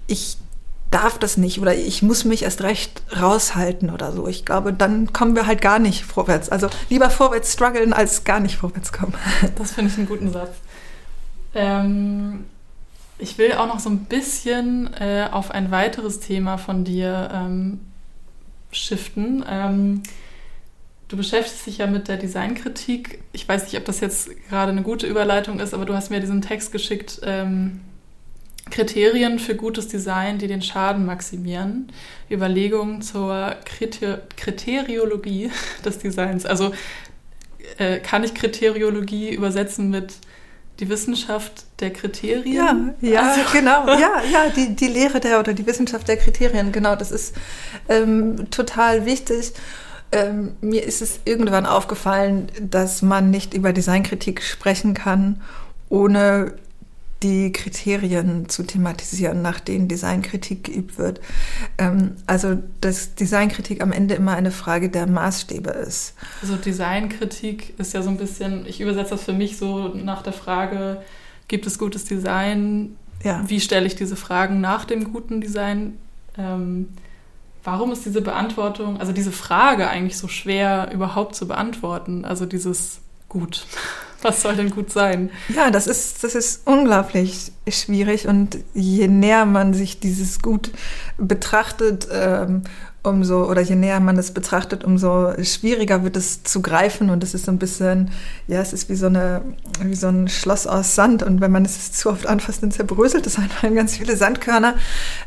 ich 0.08 0.38
darf 0.94 1.18
das 1.18 1.38
nicht 1.38 1.60
oder 1.60 1.76
ich 1.76 2.04
muss 2.04 2.24
mich 2.24 2.44
erst 2.44 2.62
recht 2.62 3.02
raushalten 3.20 3.90
oder 3.90 4.12
so. 4.12 4.28
Ich 4.28 4.46
glaube, 4.46 4.74
dann 4.74 5.12
kommen 5.12 5.36
wir 5.36 5.48
halt 5.48 5.62
gar 5.62 5.80
nicht 5.80 6.06
vorwärts. 6.06 6.50
Also 6.50 6.70
lieber 6.90 7.10
vorwärts 7.10 7.54
strugglen 7.54 7.94
als 7.94 8.24
gar 8.24 8.40
nicht 8.40 8.58
vorwärts 8.58 8.92
kommen. 8.92 9.14
Das 9.56 9.72
finde 9.72 9.92
ich 9.92 9.98
einen 9.98 10.08
guten 10.08 10.32
Satz. 10.32 10.56
Ähm, 11.56 12.46
ich 13.18 13.38
will 13.38 13.54
auch 13.54 13.68
noch 13.68 13.80
so 13.80 13.90
ein 13.90 14.06
bisschen 14.06 14.94
äh, 14.94 15.28
auf 15.32 15.52
ein 15.52 15.72
weiteres 15.72 16.20
Thema 16.20 16.58
von 16.58 16.84
dir 16.84 17.30
ähm, 17.34 17.80
shiften. 18.72 19.44
Ähm, 19.48 20.04
du 21.08 21.18
beschäftigst 21.18 21.66
dich 21.66 21.78
ja 21.80 21.88
mit 21.88 22.08
der 22.08 22.18
Designkritik. 22.18 23.24
Ich 23.32 23.48
weiß 23.48 23.64
nicht, 23.64 23.78
ob 23.78 23.86
das 23.86 24.00
jetzt 24.00 24.30
gerade 24.50 24.72
eine 24.72 24.84
gute 24.84 25.08
Überleitung 25.08 25.60
ist, 25.60 25.74
aber 25.74 25.86
du 25.86 25.94
hast 25.94 26.10
mir 26.10 26.20
diesen 26.20 26.42
Text 26.42 26.72
geschickt. 26.72 27.22
Kriterien 28.74 29.38
für 29.38 29.56
gutes 29.56 29.88
Design, 29.88 30.40
die 30.40 30.48
den 30.48 30.64
Schaden 30.64 31.06
maximieren. 31.06 31.92
Überlegungen 32.32 33.04
zur 33.04 33.56
Kriter 33.66 34.24
Kriteriologie 34.36 35.52
des 35.86 36.00
Designs. 36.00 36.48
Also 36.48 36.74
äh, 37.78 38.00
kann 38.00 38.24
ich 38.24 38.34
Kriteriologie 38.34 39.32
übersetzen 39.32 39.92
mit 39.92 40.16
die 40.80 40.90
Wissenschaft 40.90 41.66
der 41.82 41.94
Kriterien. 41.94 42.96
Ja, 43.00 43.10
ja, 43.10 43.22
also. 43.30 43.42
genau. 43.54 43.86
Ja, 44.00 44.24
ja, 44.32 44.50
die, 44.50 44.76
die 44.76 44.88
Lehre 44.88 45.20
der 45.20 45.40
oder 45.40 45.54
die 45.54 45.68
Wissenschaft 45.68 46.08
der 46.08 46.18
Kriterien, 46.18 46.72
genau, 46.72 46.96
das 46.96 47.12
ist 47.12 47.36
ähm, 47.90 48.50
total 48.50 49.06
wichtig. 49.06 49.54
Ähm, 50.12 50.54
mir 50.62 50.84
ist 50.84 51.04
es 51.04 51.20
irgendwann 51.26 51.68
aufgefallen, 51.68 52.48
dass 52.60 53.04
man 53.04 53.30
nicht 53.30 53.54
über 53.54 53.72
Designkritik 53.72 54.42
sprechen 54.42 54.96
kann, 54.96 55.42
ohne 55.90 56.56
die 57.24 57.52
Kriterien 57.52 58.50
zu 58.50 58.64
thematisieren, 58.64 59.42
nach 59.42 59.60
denen 59.60 59.88
Designkritik 59.88 60.66
geübt 60.66 60.98
wird. 60.98 61.22
Ähm, 61.78 62.16
also, 62.28 62.58
dass 62.82 63.16
Designkritik 63.16 63.82
am 63.82 63.92
Ende 63.92 64.16
immer 64.16 64.34
eine 64.34 64.52
Frage 64.52 64.90
der 64.90 65.08
Maßstäbe 65.08 65.72
ist. 65.72 66.14
Also 66.42 66.56
Designkritik 66.58 67.80
ist 67.80 67.94
ja 67.94 68.02
so 68.02 68.10
ein 68.10 68.18
bisschen, 68.18 68.66
ich 68.66 68.82
übersetze 68.82 69.12
das 69.12 69.24
für 69.24 69.34
mich 69.34 69.58
so 69.58 69.88
nach 69.90 70.22
der 70.22 70.34
Frage, 70.34 71.02
gibt 71.48 71.66
es 71.66 71.80
gutes 71.80 72.06
Design? 72.06 72.96
ja. 73.24 73.42
wie 73.48 73.60
stelle 73.60 73.88
ich 73.88 73.96
diese 73.96 74.16
Fragen 74.16 74.62
nach 74.62 74.86
dem 74.86 75.12
guten 75.12 75.42
Design? 75.42 75.98
Ähm, 76.38 76.90
warum 77.64 77.92
ist 77.92 78.06
diese 78.06 78.22
Beantwortung, 78.22 79.00
also 79.00 79.12
diese 79.12 79.32
Frage 79.32 79.90
eigentlich 79.90 80.18
so 80.18 80.28
schwer 80.28 80.92
überhaupt 80.94 81.36
zu 81.36 81.48
beantworten? 81.48 82.26
Also 82.26 82.46
dieses 82.46 83.00
Gut. 83.30 83.66
Was 84.34 84.42
soll 84.42 84.56
denn 84.56 84.72
gut 84.72 84.92
sein? 84.92 85.30
Ja, 85.54 85.70
das 85.70 85.88
ist, 85.88 86.24
das 86.24 86.34
ist 86.36 86.62
unglaublich 86.66 87.52
schwierig 87.68 88.28
und 88.28 88.58
je 88.74 89.08
näher 89.08 89.46
man 89.46 89.74
sich 89.74 90.00
dieses 90.00 90.42
Gut 90.42 90.72
betrachtet, 91.18 92.08
ähm, 92.12 92.64
umso, 93.04 93.50
oder 93.50 93.62
je 93.62 93.76
näher 93.76 94.00
man 94.00 94.18
es 94.18 94.32
betrachtet, 94.32 94.84
umso 94.86 95.34
schwieriger 95.44 96.04
wird 96.04 96.16
es 96.16 96.44
zu 96.44 96.62
greifen 96.62 97.10
und 97.10 97.22
es 97.24 97.34
ist 97.34 97.46
so 97.46 97.52
ein 97.52 97.60
bisschen, 97.60 98.12
ja, 98.48 98.62
es 98.62 98.72
ist 98.72 98.90
wie 98.90 98.96
so 98.96 99.08
eine, 99.08 99.42
wie 99.82 99.96
so 99.96 100.08
ein 100.08 100.30
Schloss 100.30 100.68
aus 100.68 100.96
Sand 100.96 101.22
und 101.22 101.42
wenn 101.42 101.52
man 101.52 101.66
es 101.66 101.92
zu 101.92 102.10
oft 102.10 102.28
anfasst, 102.28 102.64
dann 102.64 102.72
zerbröselt 102.72 103.28
es 103.28 103.38
einfach 103.38 103.64
in 103.64 103.76
ganz 103.76 103.98
viele 103.98 104.16
Sandkörner 104.16 104.76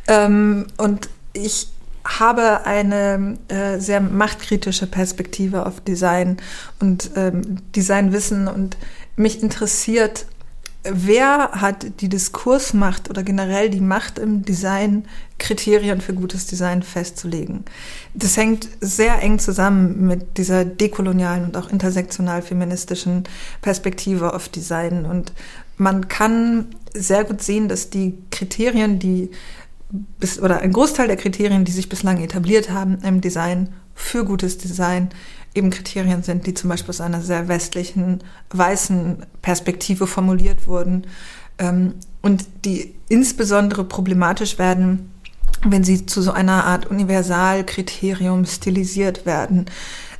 ähm, 0.08 0.66
und 0.78 1.10
ich 1.34 1.68
habe 2.06 2.64
eine 2.66 3.38
äh, 3.48 3.78
sehr 3.78 4.00
machtkritische 4.00 4.86
Perspektive 4.86 5.66
auf 5.66 5.80
Design 5.80 6.38
und 6.80 7.10
ähm, 7.16 7.58
Designwissen 7.74 8.48
und 8.48 8.76
mich 9.16 9.42
interessiert, 9.42 10.26
wer 10.84 11.50
hat 11.52 12.00
die 12.00 12.08
Diskursmacht 12.08 13.10
oder 13.10 13.22
generell 13.22 13.70
die 13.70 13.80
Macht 13.80 14.18
im 14.18 14.44
Design, 14.44 15.06
Kriterien 15.38 16.00
für 16.00 16.14
gutes 16.14 16.46
Design 16.46 16.82
festzulegen. 16.82 17.64
Das 18.14 18.36
hängt 18.36 18.68
sehr 18.80 19.20
eng 19.22 19.38
zusammen 19.38 20.06
mit 20.06 20.38
dieser 20.38 20.64
dekolonialen 20.64 21.44
und 21.44 21.56
auch 21.56 21.68
intersektional 21.68 22.42
feministischen 22.42 23.24
Perspektive 23.62 24.34
auf 24.34 24.48
Design. 24.48 25.04
Und 25.04 25.32
man 25.76 26.08
kann 26.08 26.68
sehr 26.94 27.24
gut 27.24 27.42
sehen, 27.42 27.68
dass 27.68 27.90
die 27.90 28.16
Kriterien, 28.30 28.98
die 28.98 29.30
bis, 29.90 30.40
oder 30.40 30.60
ein 30.60 30.72
Großteil 30.72 31.06
der 31.06 31.16
Kriterien, 31.16 31.64
die 31.64 31.72
sich 31.72 31.88
bislang 31.88 32.22
etabliert 32.22 32.70
haben 32.70 32.98
im 33.02 33.20
Design 33.20 33.70
für 33.94 34.24
gutes 34.24 34.58
Design, 34.58 35.10
eben 35.54 35.70
Kriterien 35.70 36.22
sind, 36.22 36.46
die 36.46 36.54
zum 36.54 36.68
Beispiel 36.68 36.90
aus 36.90 37.00
einer 37.00 37.22
sehr 37.22 37.48
westlichen, 37.48 38.20
weißen 38.50 39.24
Perspektive 39.42 40.06
formuliert 40.06 40.66
wurden 40.66 41.06
ähm, 41.58 41.94
und 42.20 42.44
die 42.64 42.94
insbesondere 43.08 43.84
problematisch 43.84 44.58
werden, 44.58 45.10
wenn 45.64 45.84
sie 45.84 46.04
zu 46.04 46.20
so 46.20 46.32
einer 46.32 46.64
Art 46.64 46.86
Universalkriterium 46.86 48.44
stilisiert 48.44 49.24
werden. 49.24 49.66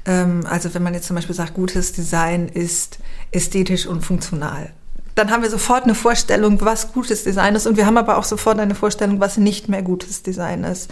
Ähm, 0.06 0.46
also 0.48 0.72
wenn 0.72 0.82
man 0.82 0.94
jetzt 0.94 1.06
zum 1.06 1.16
Beispiel 1.16 1.34
sagt, 1.34 1.54
gutes 1.54 1.92
Design 1.92 2.48
ist 2.48 2.98
ästhetisch 3.30 3.86
und 3.86 4.02
funktional 4.02 4.70
dann 5.16 5.30
haben 5.30 5.42
wir 5.42 5.50
sofort 5.50 5.84
eine 5.84 5.94
Vorstellung, 5.94 6.60
was 6.60 6.92
gutes 6.92 7.24
Design 7.24 7.54
ist. 7.54 7.66
Und 7.66 7.76
wir 7.78 7.86
haben 7.86 7.96
aber 7.96 8.18
auch 8.18 8.24
sofort 8.24 8.60
eine 8.60 8.74
Vorstellung, 8.74 9.18
was 9.18 9.38
nicht 9.38 9.68
mehr 9.68 9.82
gutes 9.82 10.22
Design 10.22 10.62
ist. 10.62 10.90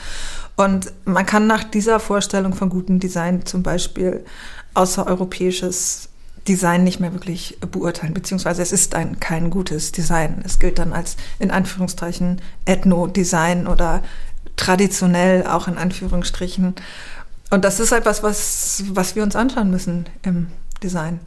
Und 0.57 0.93
man 1.05 1.27
kann 1.27 1.47
nach 1.47 1.63
dieser 1.63 2.01
Vorstellung 2.01 2.55
von 2.55 2.71
gutem 2.71 3.01
Design 3.01 3.45
zum 3.45 3.63
Beispiel 3.63 4.25
außereuropäisches 4.73 6.09
Design 6.49 6.85
nicht 6.85 7.01
mehr 7.01 7.13
wirklich 7.13 7.59
beurteilen, 7.71 8.15
beziehungsweise 8.15 8.63
es 8.63 8.73
ist 8.73 8.95
ein, 8.95 9.21
kein 9.21 9.51
gutes 9.51 9.93
Design. 9.93 10.43
Es 10.45 10.59
gilt 10.59 10.79
dann 10.79 10.95
als 10.95 11.17
in 11.39 11.51
Anführungszeichen 11.51 12.41
Ethno-Design 12.65 13.67
oder 13.67 14.03
traditionell 14.57 15.47
auch 15.47 15.69
in 15.69 15.77
Anführungsstrichen. 15.77 16.75
Und 17.51 17.65
das 17.65 17.79
ist 17.79 17.93
etwas, 17.93 18.23
was, 18.23 18.85
was 18.89 19.17
wir 19.17 19.23
uns 19.23 19.37
anschauen 19.37 19.71
müssen 19.71 20.07
im 20.23 20.49
Design. 20.83 21.21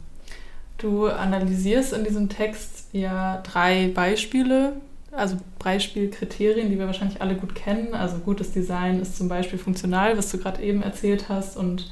Du 0.78 1.06
analysierst 1.06 1.92
in 1.92 2.04
diesem 2.04 2.28
Text 2.28 2.77
ja 2.92 3.42
drei 3.42 3.88
Beispiele, 3.88 4.74
also 5.12 5.36
Beispielkriterien, 5.58 6.70
die 6.70 6.78
wir 6.78 6.86
wahrscheinlich 6.86 7.20
alle 7.20 7.34
gut 7.34 7.54
kennen. 7.54 7.94
Also 7.94 8.18
gutes 8.18 8.52
Design 8.52 9.00
ist 9.00 9.16
zum 9.16 9.28
Beispiel 9.28 9.58
funktional, 9.58 10.16
was 10.16 10.30
du 10.30 10.38
gerade 10.38 10.62
eben 10.62 10.82
erzählt 10.82 11.28
hast, 11.28 11.56
und 11.56 11.90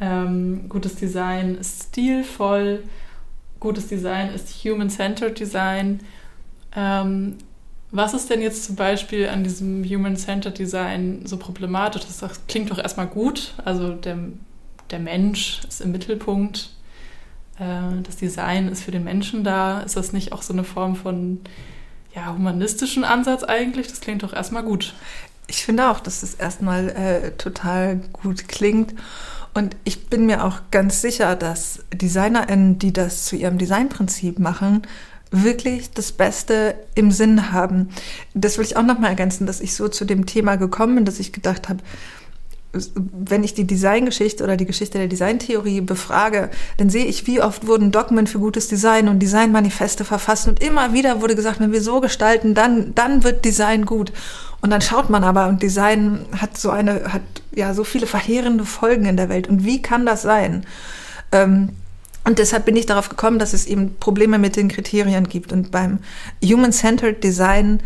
ähm, 0.00 0.68
gutes 0.68 0.96
Design 0.96 1.56
ist 1.56 1.88
stilvoll, 1.88 2.82
gutes 3.60 3.88
Design 3.88 4.30
ist 4.34 4.64
Human-Centered 4.64 5.38
Design. 5.38 6.00
Ähm, 6.74 7.36
was 7.92 8.14
ist 8.14 8.30
denn 8.30 8.40
jetzt 8.40 8.64
zum 8.64 8.76
Beispiel 8.76 9.28
an 9.28 9.42
diesem 9.42 9.84
Human-Centered 9.84 10.58
Design 10.58 11.22
so 11.24 11.36
problematisch? 11.36 12.02
Das 12.02 12.46
klingt 12.46 12.70
doch 12.70 12.78
erstmal 12.78 13.08
gut. 13.08 13.54
Also 13.64 13.94
der, 13.94 14.18
der 14.90 15.00
Mensch 15.00 15.60
ist 15.68 15.80
im 15.80 15.92
Mittelpunkt 15.92 16.70
das 18.02 18.16
Design 18.16 18.68
ist 18.68 18.82
für 18.82 18.90
den 18.90 19.04
Menschen 19.04 19.44
da. 19.44 19.80
Ist 19.80 19.96
das 19.96 20.12
nicht 20.12 20.32
auch 20.32 20.42
so 20.42 20.52
eine 20.52 20.64
Form 20.64 20.96
von 20.96 21.40
ja, 22.14 22.32
humanistischen 22.32 23.04
Ansatz 23.04 23.42
eigentlich? 23.42 23.88
Das 23.88 24.00
klingt 24.00 24.22
doch 24.22 24.32
erstmal 24.32 24.62
gut. 24.62 24.94
Ich 25.46 25.64
finde 25.64 25.90
auch, 25.90 26.00
dass 26.00 26.22
es 26.22 26.34
erstmal 26.34 26.88
äh, 26.90 27.30
total 27.32 28.00
gut 28.12 28.48
klingt. 28.48 28.94
Und 29.52 29.76
ich 29.84 30.06
bin 30.06 30.26
mir 30.26 30.44
auch 30.44 30.60
ganz 30.70 31.00
sicher, 31.02 31.34
dass 31.36 31.80
DesignerInnen, 31.92 32.78
die 32.78 32.92
das 32.92 33.24
zu 33.24 33.36
ihrem 33.36 33.58
Designprinzip 33.58 34.38
machen, 34.38 34.82
wirklich 35.32 35.90
das 35.90 36.12
Beste 36.12 36.74
im 36.94 37.10
Sinn 37.10 37.52
haben. 37.52 37.90
Das 38.34 38.58
will 38.58 38.64
ich 38.64 38.76
auch 38.76 38.82
nochmal 38.82 39.10
ergänzen, 39.10 39.46
dass 39.46 39.60
ich 39.60 39.74
so 39.74 39.88
zu 39.88 40.04
dem 40.04 40.26
Thema 40.26 40.56
gekommen 40.56 40.96
bin, 40.96 41.04
dass 41.04 41.20
ich 41.20 41.32
gedacht 41.32 41.68
habe, 41.68 41.80
wenn 42.72 43.42
ich 43.42 43.54
die 43.54 43.66
Designgeschichte 43.66 44.44
oder 44.44 44.56
die 44.56 44.66
Geschichte 44.66 44.98
der 44.98 45.08
Designtheorie 45.08 45.80
befrage, 45.80 46.50
dann 46.76 46.88
sehe 46.88 47.04
ich, 47.04 47.26
wie 47.26 47.42
oft 47.42 47.66
wurden 47.66 47.90
Dogmen 47.90 48.26
für 48.26 48.38
gutes 48.38 48.68
Design 48.68 49.08
und 49.08 49.18
Designmanifeste 49.18 50.04
verfasst 50.04 50.46
und 50.46 50.62
immer 50.62 50.92
wieder 50.92 51.20
wurde 51.20 51.34
gesagt, 51.34 51.58
wenn 51.58 51.72
wir 51.72 51.82
so 51.82 52.00
gestalten, 52.00 52.54
dann, 52.54 52.94
dann 52.94 53.24
wird 53.24 53.44
Design 53.44 53.86
gut. 53.86 54.12
Und 54.60 54.70
dann 54.70 54.82
schaut 54.82 55.10
man 55.10 55.24
aber 55.24 55.48
und 55.48 55.62
Design 55.62 56.26
hat 56.36 56.58
so 56.58 56.70
eine, 56.70 57.12
hat 57.12 57.22
ja 57.54 57.74
so 57.74 57.82
viele 57.82 58.06
verheerende 58.06 58.64
Folgen 58.64 59.06
in 59.06 59.16
der 59.16 59.28
Welt. 59.28 59.48
Und 59.48 59.64
wie 59.64 59.82
kann 59.82 60.06
das 60.06 60.22
sein? 60.22 60.64
Ähm, 61.32 61.70
und 62.24 62.38
deshalb 62.38 62.66
bin 62.66 62.76
ich 62.76 62.86
darauf 62.86 63.08
gekommen, 63.08 63.38
dass 63.38 63.54
es 63.54 63.66
eben 63.66 63.96
Probleme 63.98 64.38
mit 64.38 64.56
den 64.56 64.68
Kriterien 64.68 65.28
gibt. 65.28 65.52
Und 65.52 65.70
beim 65.70 66.00
Human-Centered 66.44 67.24
Design 67.24 67.80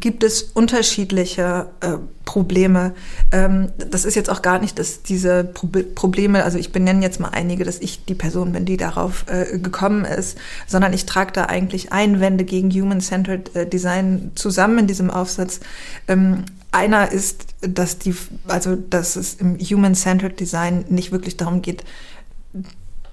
gibt 0.00 0.22
es 0.22 0.42
unterschiedliche 0.42 1.68
äh, 1.80 1.98
Probleme. 2.24 2.94
Ähm, 3.32 3.68
das 3.90 4.04
ist 4.04 4.14
jetzt 4.14 4.30
auch 4.30 4.42
gar 4.42 4.58
nicht, 4.58 4.78
dass 4.78 5.02
diese 5.02 5.44
Pro 5.44 5.68
Probleme, 5.94 6.44
also 6.44 6.58
ich 6.58 6.72
benenne 6.72 7.02
jetzt 7.02 7.20
mal 7.20 7.30
einige, 7.30 7.64
dass 7.64 7.78
ich 7.78 8.04
die 8.04 8.14
Person 8.14 8.52
bin, 8.52 8.64
die 8.64 8.76
darauf 8.76 9.24
äh, 9.28 9.58
gekommen 9.58 10.04
ist, 10.04 10.38
sondern 10.66 10.92
ich 10.92 11.06
trage 11.06 11.32
da 11.32 11.44
eigentlich 11.46 11.92
Einwände 11.92 12.44
gegen 12.44 12.70
Human-Centered 12.70 13.56
äh, 13.56 13.68
Design 13.68 14.32
zusammen 14.34 14.80
in 14.80 14.86
diesem 14.86 15.10
Aufsatz. 15.10 15.60
Ähm, 16.06 16.44
einer 16.70 17.10
ist, 17.12 17.46
dass 17.60 17.98
die, 17.98 18.14
also 18.46 18.76
dass 18.76 19.16
es 19.16 19.34
im 19.34 19.58
Human-Centered 19.58 20.38
Design 20.38 20.84
nicht 20.88 21.12
wirklich 21.12 21.36
darum 21.36 21.62
geht, 21.62 21.84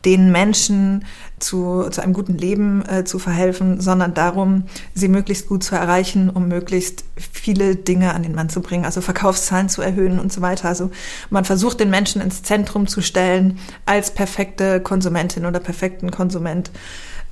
den 0.06 0.32
Menschen 0.32 1.04
zu, 1.40 1.90
zu 1.90 2.02
einem 2.02 2.14
guten 2.14 2.38
Leben 2.38 2.84
äh, 2.88 3.04
zu 3.04 3.20
verhelfen, 3.20 3.82
sondern 3.82 4.14
darum, 4.14 4.64
sie 4.94 5.08
möglichst 5.08 5.48
gut 5.48 5.64
zu 5.64 5.76
erreichen, 5.76 6.30
um 6.30 6.48
möglichst 6.48 7.04
viele 7.18 7.76
Dinge 7.76 8.14
an 8.14 8.24
den 8.24 8.36
Mann 8.36 8.50
zu 8.50 8.62
bringen, 8.62 8.86
also 8.86 9.02
Verkaufszahlen 9.02 9.68
zu 9.68 9.82
erhöhen 9.82 10.20
und 10.20 10.32
so 10.32 10.42
weiter. 10.42 10.70
Also 10.70 10.92
man 11.30 11.44
versucht 11.44 11.80
den 11.80 11.90
Menschen 11.90 12.22
ins 12.22 12.44
Zentrum 12.44 12.88
zu 12.88 13.02
stellen 13.02 13.60
als 13.86 14.12
perfekte 14.12 14.80
Konsumentin 14.80 15.46
oder 15.46 15.60
perfekten 15.60 16.12
Konsument. 16.12 16.72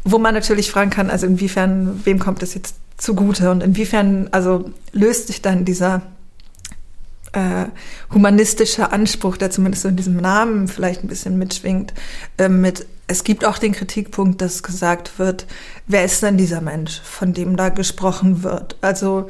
Wo 0.03 0.17
man 0.17 0.33
natürlich 0.33 0.69
fragen 0.69 0.89
kann, 0.89 1.09
also 1.09 1.25
inwiefern, 1.25 2.01
wem 2.03 2.19
kommt 2.19 2.41
das 2.41 2.55
jetzt 2.55 2.75
zugute 2.97 3.51
und 3.51 3.63
inwiefern, 3.63 4.27
also 4.31 4.69
löst 4.91 5.27
sich 5.27 5.41
dann 5.41 5.63
dieser 5.63 6.01
äh, 7.33 7.65
humanistischer 8.13 8.93
Anspruch, 8.93 9.37
der 9.37 9.51
zumindest 9.51 9.85
in 9.85 9.95
diesem 9.95 10.17
Namen 10.17 10.67
vielleicht 10.67 11.03
ein 11.03 11.07
bisschen 11.07 11.37
mitschwingt, 11.37 11.93
äh, 12.37 12.49
mit 12.49 12.85
es 13.07 13.23
gibt 13.25 13.43
auch 13.43 13.57
den 13.57 13.73
Kritikpunkt, 13.73 14.41
dass 14.41 14.63
gesagt 14.63 15.19
wird, 15.19 15.45
wer 15.87 16.05
ist 16.05 16.23
denn 16.23 16.37
dieser 16.37 16.61
Mensch, 16.61 17.01
von 17.01 17.33
dem 17.33 17.57
da 17.57 17.69
gesprochen 17.69 18.43
wird? 18.43 18.77
Also 18.81 19.27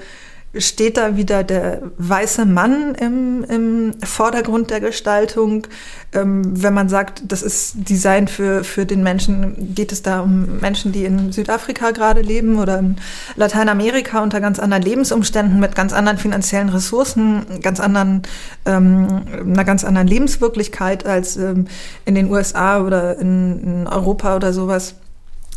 steht 0.55 0.97
da 0.97 1.17
wieder 1.17 1.43
der 1.43 1.81
weiße 1.97 2.45
Mann 2.45 2.93
im, 2.95 3.43
im 3.45 3.93
Vordergrund 4.03 4.69
der 4.69 4.81
Gestaltung. 4.81 5.65
Ähm, 6.13 6.43
wenn 6.61 6.73
man 6.75 6.89
sagt, 6.89 7.23
das 7.27 7.41
ist 7.41 7.89
Design 7.89 8.27
für, 8.27 8.63
für 8.63 8.85
den 8.85 9.01
Menschen, 9.01 9.73
geht 9.73 9.91
es 9.91 10.03
da 10.03 10.21
um 10.21 10.59
Menschen, 10.59 10.91
die 10.91 11.05
in 11.05 11.31
Südafrika 11.31 11.91
gerade 11.91 12.21
leben 12.21 12.59
oder 12.59 12.79
in 12.79 12.97
Lateinamerika 13.35 14.21
unter 14.21 14.41
ganz 14.41 14.59
anderen 14.59 14.83
Lebensumständen, 14.83 15.59
mit 15.59 15.75
ganz 15.75 15.91
anderen 15.91 16.19
finanziellen 16.19 16.69
Ressourcen, 16.69 17.45
ganz 17.61 17.79
anderen, 17.79 18.21
ähm, 18.65 19.23
einer 19.43 19.65
ganz 19.65 19.83
anderen 19.83 20.07
Lebenswirklichkeit 20.07 21.05
als 21.05 21.35
ähm, 21.35 21.67
in 22.05 22.13
den 22.13 22.29
USA 22.29 22.79
oder 22.81 23.17
in, 23.17 23.59
in 23.63 23.87
Europa 23.87 24.35
oder 24.35 24.53
sowas. 24.53 24.95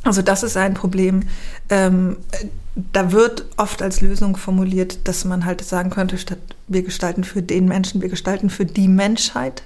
Also 0.04 0.22
das 0.22 0.42
ist 0.42 0.56
ein 0.56 0.72
Problem. 0.72 1.24
Ähm, 1.68 2.16
da 2.92 3.10
wird 3.10 3.46
oft 3.56 3.80
als 3.80 4.02
Lösung 4.02 4.36
formuliert, 4.36 5.08
dass 5.08 5.24
man 5.24 5.46
halt 5.46 5.64
sagen 5.64 5.90
könnte, 5.90 6.18
statt 6.18 6.38
wir 6.68 6.82
gestalten 6.82 7.24
für 7.24 7.42
den 7.42 7.66
Menschen, 7.66 8.02
wir 8.02 8.10
gestalten 8.10 8.50
für 8.50 8.66
die 8.66 8.88
Menschheit. 8.88 9.62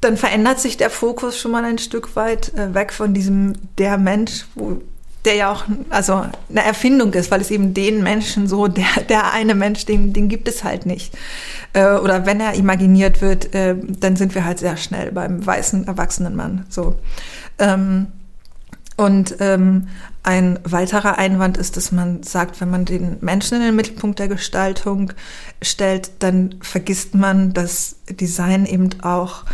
Dann 0.00 0.16
verändert 0.16 0.60
sich 0.60 0.76
der 0.76 0.90
Fokus 0.90 1.38
schon 1.38 1.50
mal 1.50 1.64
ein 1.64 1.78
Stück 1.78 2.14
weit 2.14 2.54
äh, 2.54 2.72
weg 2.74 2.92
von 2.92 3.14
diesem 3.14 3.54
der 3.78 3.98
Mensch, 3.98 4.46
wo 4.54 4.80
der 5.24 5.34
ja 5.34 5.52
auch 5.52 5.64
also 5.90 6.24
eine 6.48 6.64
Erfindung 6.64 7.12
ist, 7.14 7.30
weil 7.30 7.40
es 7.40 7.50
eben 7.50 7.74
den 7.74 8.02
Menschen 8.02 8.48
so, 8.48 8.66
der, 8.68 8.86
der 9.08 9.32
eine 9.32 9.54
Mensch, 9.54 9.84
den, 9.84 10.12
den 10.12 10.28
gibt 10.28 10.48
es 10.48 10.64
halt 10.64 10.86
nicht. 10.86 11.16
Äh, 11.72 11.94
oder 11.94 12.26
wenn 12.26 12.40
er 12.40 12.54
imaginiert 12.54 13.20
wird, 13.20 13.54
äh, 13.54 13.76
dann 13.76 14.16
sind 14.16 14.34
wir 14.34 14.44
halt 14.44 14.58
sehr 14.58 14.76
schnell 14.76 15.12
beim 15.12 15.44
weißen, 15.44 15.86
erwachsenen 15.86 16.36
Mann. 16.36 16.66
So. 16.68 16.96
Ähm, 17.58 18.08
und 19.02 19.36
ähm, 19.40 19.88
ein 20.22 20.60
weiterer 20.62 21.18
Einwand 21.18 21.56
ist, 21.56 21.76
dass 21.76 21.90
man 21.90 22.22
sagt, 22.22 22.60
wenn 22.60 22.70
man 22.70 22.84
den 22.84 23.16
Menschen 23.20 23.56
in 23.56 23.64
den 23.64 23.74
Mittelpunkt 23.74 24.20
der 24.20 24.28
Gestaltung 24.28 25.12
stellt, 25.60 26.12
dann 26.20 26.54
vergisst 26.60 27.16
man, 27.16 27.52
dass 27.52 27.96
Design 28.08 28.64
eben 28.64 28.90
auch 29.02 29.44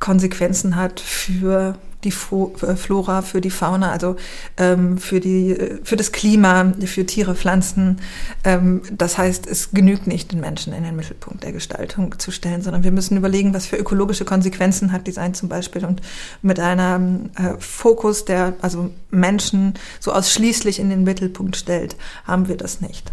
Konsequenzen 0.00 0.74
hat 0.74 0.98
für 0.98 1.78
die 2.04 2.10
äh, 2.10 2.76
Flora, 2.76 3.22
für 3.22 3.40
die 3.40 3.50
Fauna, 3.50 3.90
also 3.90 4.16
ähm, 4.56 4.98
für, 4.98 5.20
die, 5.20 5.50
äh, 5.50 5.80
für 5.82 5.96
das 5.96 6.12
Klima, 6.12 6.72
für 6.84 7.06
Tiere, 7.06 7.34
Pflanzen. 7.34 8.00
Ähm, 8.44 8.82
das 8.92 9.18
heißt, 9.18 9.46
es 9.46 9.70
genügt 9.70 10.06
nicht, 10.06 10.32
den 10.32 10.40
Menschen 10.40 10.72
in 10.72 10.84
den 10.84 10.96
Mittelpunkt 10.96 11.42
der 11.42 11.52
Gestaltung 11.52 12.18
zu 12.18 12.30
stellen, 12.30 12.62
sondern 12.62 12.84
wir 12.84 12.92
müssen 12.92 13.16
überlegen, 13.16 13.54
was 13.54 13.66
für 13.66 13.76
ökologische 13.76 14.24
Konsequenzen 14.24 14.92
hat 14.92 15.06
Design 15.06 15.34
zum 15.34 15.48
Beispiel. 15.48 15.84
Und 15.84 16.00
mit 16.42 16.60
einem 16.60 17.30
äh, 17.36 17.58
Fokus, 17.58 18.24
der 18.24 18.54
also 18.60 18.90
Menschen 19.10 19.74
so 20.00 20.12
ausschließlich 20.12 20.78
in 20.78 20.90
den 20.90 21.04
Mittelpunkt 21.04 21.56
stellt, 21.56 21.96
haben 22.24 22.48
wir 22.48 22.56
das 22.56 22.80
nicht. 22.80 23.12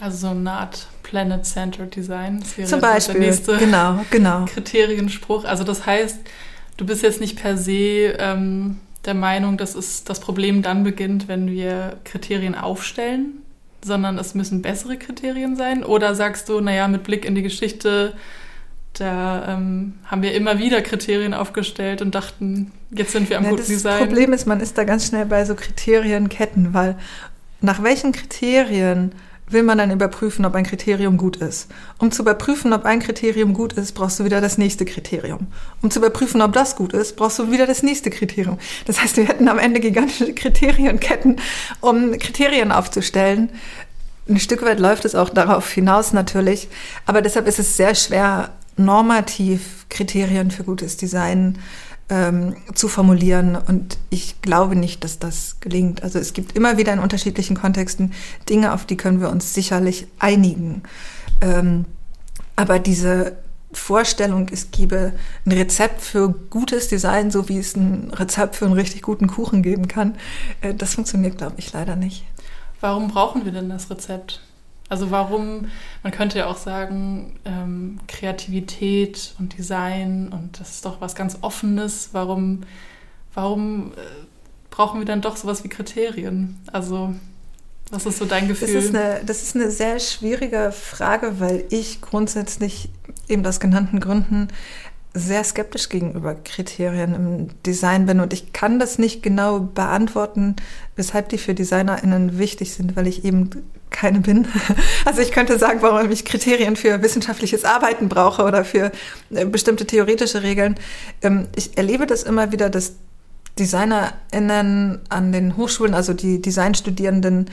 Also 0.00 0.16
so 0.16 0.28
eine 0.28 0.52
Art 0.52 0.88
Planet-Centered 1.04 1.94
Design. 1.94 2.40
Das 2.40 2.58
wäre 2.58 2.68
Zum 2.68 2.80
Beispiel, 2.80 3.20
der 3.20 3.30
nächste 3.30 3.56
genau, 3.56 4.00
genau. 4.10 4.44
Kriterienspruch. 4.52 5.44
Also 5.44 5.62
das 5.62 5.86
heißt, 5.86 6.18
du 6.76 6.86
bist 6.86 7.02
jetzt 7.02 7.20
nicht 7.20 7.40
per 7.40 7.56
se 7.56 8.16
ähm, 8.18 8.78
der 9.04 9.14
Meinung, 9.14 9.56
dass 9.56 9.74
es 9.74 10.04
das 10.04 10.20
Problem 10.20 10.62
dann 10.62 10.84
beginnt, 10.84 11.28
wenn 11.28 11.50
wir 11.50 11.98
Kriterien 12.04 12.54
aufstellen, 12.54 13.42
sondern 13.84 14.18
es 14.18 14.34
müssen 14.34 14.62
bessere 14.62 14.96
Kriterien 14.96 15.56
sein? 15.56 15.84
Oder 15.84 16.14
sagst 16.14 16.48
du, 16.48 16.60
naja, 16.60 16.88
mit 16.88 17.04
Blick 17.04 17.24
in 17.24 17.34
die 17.34 17.42
Geschichte, 17.42 18.14
da 18.94 19.54
ähm, 19.54 19.94
haben 20.06 20.22
wir 20.22 20.34
immer 20.34 20.58
wieder 20.58 20.80
Kriterien 20.80 21.34
aufgestellt 21.34 22.00
und 22.00 22.14
dachten, 22.14 22.72
jetzt 22.90 23.12
sind 23.12 23.28
wir 23.28 23.38
am 23.38 23.44
ja, 23.44 23.50
guten 23.50 23.62
das 23.62 23.68
Design. 23.68 23.98
Das 23.98 24.06
Problem 24.06 24.32
ist, 24.32 24.46
man 24.46 24.60
ist 24.60 24.78
da 24.78 24.84
ganz 24.84 25.08
schnell 25.08 25.26
bei 25.26 25.44
so 25.44 25.54
Kriterienketten, 25.54 26.72
weil 26.72 26.96
nach 27.60 27.82
welchen 27.82 28.12
Kriterien 28.12 29.12
will 29.48 29.62
man 29.62 29.78
dann 29.78 29.90
überprüfen, 29.90 30.44
ob 30.44 30.54
ein 30.54 30.64
Kriterium 30.64 31.16
gut 31.16 31.36
ist. 31.36 31.68
Um 31.98 32.10
zu 32.10 32.22
überprüfen, 32.22 32.72
ob 32.72 32.84
ein 32.84 33.00
Kriterium 33.00 33.52
gut 33.52 33.74
ist, 33.74 33.92
brauchst 33.92 34.18
du 34.18 34.24
wieder 34.24 34.40
das 34.40 34.58
nächste 34.58 34.84
Kriterium. 34.84 35.48
Um 35.82 35.90
zu 35.90 35.98
überprüfen, 35.98 36.40
ob 36.40 36.52
das 36.52 36.76
gut 36.76 36.92
ist, 36.92 37.16
brauchst 37.16 37.38
du 37.38 37.50
wieder 37.50 37.66
das 37.66 37.82
nächste 37.82 38.10
Kriterium. 38.10 38.58
Das 38.86 39.02
heißt, 39.02 39.16
wir 39.16 39.26
hätten 39.26 39.48
am 39.48 39.58
Ende 39.58 39.80
gigantische 39.80 40.32
Kriterienketten, 40.34 41.40
um 41.80 42.18
Kriterien 42.18 42.72
aufzustellen. 42.72 43.50
Ein 44.28 44.40
Stück 44.40 44.62
weit 44.62 44.80
läuft 44.80 45.04
es 45.04 45.14
auch 45.14 45.28
darauf 45.28 45.70
hinaus 45.70 46.14
natürlich, 46.14 46.68
aber 47.04 47.20
deshalb 47.20 47.46
ist 47.46 47.58
es 47.58 47.76
sehr 47.76 47.94
schwer, 47.94 48.50
normativ 48.76 49.86
Kriterien 49.90 50.50
für 50.50 50.64
gutes 50.64 50.96
Design 50.96 51.58
ähm, 52.08 52.56
zu 52.74 52.88
formulieren. 52.88 53.56
Und 53.56 53.98
ich 54.10 54.40
glaube 54.42 54.76
nicht, 54.76 55.04
dass 55.04 55.18
das 55.18 55.60
gelingt. 55.60 56.02
Also 56.02 56.18
es 56.18 56.32
gibt 56.32 56.56
immer 56.56 56.76
wieder 56.76 56.92
in 56.92 56.98
unterschiedlichen 56.98 57.56
Kontexten 57.56 58.12
Dinge, 58.48 58.72
auf 58.72 58.84
die 58.84 58.96
können 58.96 59.20
wir 59.20 59.30
uns 59.30 59.54
sicherlich 59.54 60.06
einigen. 60.18 60.82
Ähm, 61.40 61.84
aber 62.56 62.78
diese 62.78 63.36
Vorstellung, 63.72 64.48
es 64.52 64.70
gebe 64.70 65.12
ein 65.44 65.52
Rezept 65.52 66.00
für 66.00 66.28
gutes 66.28 66.88
Design, 66.88 67.30
so 67.30 67.48
wie 67.48 67.58
es 67.58 67.74
ein 67.74 68.10
Rezept 68.12 68.56
für 68.56 68.66
einen 68.66 68.74
richtig 68.74 69.02
guten 69.02 69.26
Kuchen 69.26 69.62
geben 69.62 69.88
kann, 69.88 70.14
äh, 70.60 70.74
das 70.74 70.94
funktioniert, 70.94 71.38
glaube 71.38 71.56
ich, 71.58 71.72
leider 71.72 71.96
nicht. 71.96 72.24
Warum 72.80 73.08
brauchen 73.08 73.44
wir 73.44 73.52
denn 73.52 73.68
das 73.68 73.90
Rezept? 73.90 74.40
Also 74.88 75.10
warum, 75.10 75.66
man 76.02 76.12
könnte 76.12 76.38
ja 76.38 76.46
auch 76.46 76.58
sagen, 76.58 77.38
ähm, 77.44 78.00
Kreativität 78.06 79.34
und 79.38 79.56
Design 79.56 80.28
und 80.28 80.60
das 80.60 80.72
ist 80.72 80.84
doch 80.84 81.00
was 81.00 81.14
ganz 81.14 81.38
Offenes. 81.40 82.10
Warum, 82.12 82.62
warum 83.32 83.92
äh, 83.92 84.00
brauchen 84.70 85.00
wir 85.00 85.06
dann 85.06 85.22
doch 85.22 85.36
sowas 85.36 85.64
wie 85.64 85.68
Kriterien? 85.68 86.60
Also 86.70 87.14
was 87.90 88.06
ist 88.06 88.18
so 88.18 88.24
dein 88.24 88.48
Gefühl? 88.48 88.72
Das 88.72 88.84
ist, 88.84 88.94
eine, 88.94 89.20
das 89.24 89.42
ist 89.42 89.56
eine 89.56 89.70
sehr 89.70 90.00
schwierige 90.00 90.72
Frage, 90.72 91.38
weil 91.38 91.64
ich 91.70 92.00
grundsätzlich 92.00 92.88
eben 93.28 93.46
aus 93.46 93.60
genannten 93.60 94.00
Gründen 94.00 94.48
sehr 95.14 95.44
skeptisch 95.44 95.88
gegenüber 95.88 96.34
Kriterien 96.34 97.14
im 97.14 97.62
Design 97.62 98.06
bin 98.06 98.18
und 98.18 98.32
ich 98.32 98.52
kann 98.52 98.80
das 98.80 98.98
nicht 98.98 99.22
genau 99.22 99.60
beantworten, 99.60 100.56
weshalb 100.96 101.28
die 101.28 101.38
für 101.38 101.54
DesignerInnen 101.54 102.36
wichtig 102.38 102.74
sind, 102.74 102.96
weil 102.96 103.06
ich 103.06 103.24
eben 103.24 103.48
keine 103.90 104.20
bin. 104.20 104.48
Also 105.04 105.20
ich 105.20 105.30
könnte 105.30 105.58
sagen, 105.58 105.82
warum 105.82 106.10
ich 106.10 106.24
Kriterien 106.24 106.74
für 106.74 107.00
wissenschaftliches 107.02 107.64
Arbeiten 107.64 108.08
brauche 108.08 108.42
oder 108.42 108.64
für 108.64 108.90
äh, 109.30 109.44
bestimmte 109.44 109.86
theoretische 109.86 110.42
Regeln. 110.42 110.74
Ähm, 111.22 111.46
ich 111.54 111.78
erlebe 111.78 112.06
das 112.06 112.24
immer 112.24 112.50
wieder, 112.50 112.68
dass 112.68 112.94
DesignerInnen 113.58 115.00
an 115.08 115.32
den 115.32 115.56
Hochschulen, 115.56 115.94
also 115.94 116.12
die 116.12 116.42
Designstudierenden, 116.42 117.50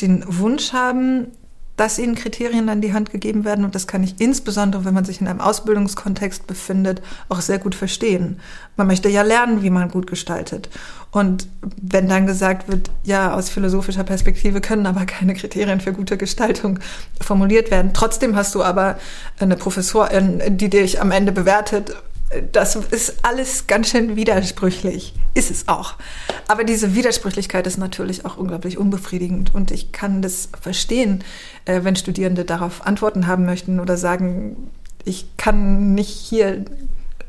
den 0.00 0.24
Wunsch 0.28 0.72
haben, 0.72 1.32
dass 1.76 1.98
ihnen 1.98 2.14
Kriterien 2.14 2.68
an 2.68 2.80
die 2.80 2.92
Hand 2.92 3.10
gegeben 3.10 3.44
werden. 3.44 3.64
Und 3.64 3.74
das 3.74 3.86
kann 3.86 4.02
ich 4.04 4.20
insbesondere, 4.20 4.84
wenn 4.84 4.94
man 4.94 5.04
sich 5.04 5.20
in 5.20 5.26
einem 5.26 5.40
Ausbildungskontext 5.40 6.46
befindet, 6.46 7.02
auch 7.28 7.40
sehr 7.40 7.58
gut 7.58 7.74
verstehen. 7.74 8.40
Man 8.76 8.86
möchte 8.86 9.08
ja 9.08 9.22
lernen, 9.22 9.62
wie 9.62 9.70
man 9.70 9.90
gut 9.90 10.06
gestaltet. 10.06 10.68
Und 11.10 11.48
wenn 11.80 12.08
dann 12.08 12.26
gesagt 12.26 12.68
wird, 12.68 12.90
ja, 13.02 13.34
aus 13.34 13.48
philosophischer 13.48 14.04
Perspektive 14.04 14.60
können 14.60 14.86
aber 14.86 15.04
keine 15.06 15.34
Kriterien 15.34 15.80
für 15.80 15.92
gute 15.92 16.16
Gestaltung 16.16 16.78
formuliert 17.20 17.70
werden. 17.70 17.90
Trotzdem 17.92 18.36
hast 18.36 18.54
du 18.54 18.62
aber 18.62 18.98
eine 19.38 19.56
Professorin, 19.56 20.42
die 20.56 20.70
dich 20.70 21.00
am 21.00 21.10
Ende 21.10 21.32
bewertet 21.32 21.94
das 22.52 22.76
ist 22.76 23.24
alles 23.24 23.66
ganz 23.66 23.90
schön 23.90 24.16
widersprüchlich. 24.16 25.14
Ist 25.34 25.50
es 25.50 25.68
auch. 25.68 25.94
Aber 26.48 26.64
diese 26.64 26.94
Widersprüchlichkeit 26.94 27.66
ist 27.66 27.76
natürlich 27.76 28.24
auch 28.24 28.36
unglaublich 28.36 28.78
unbefriedigend. 28.78 29.54
Und 29.54 29.70
ich 29.70 29.92
kann 29.92 30.22
das 30.22 30.48
verstehen, 30.60 31.24
äh, 31.64 31.82
wenn 31.82 31.96
Studierende 31.96 32.44
darauf 32.44 32.86
Antworten 32.86 33.26
haben 33.26 33.44
möchten 33.44 33.80
oder 33.80 33.96
sagen, 33.96 34.70
ich 35.04 35.26
kann 35.36 35.94
nicht 35.94 36.10
hier 36.10 36.64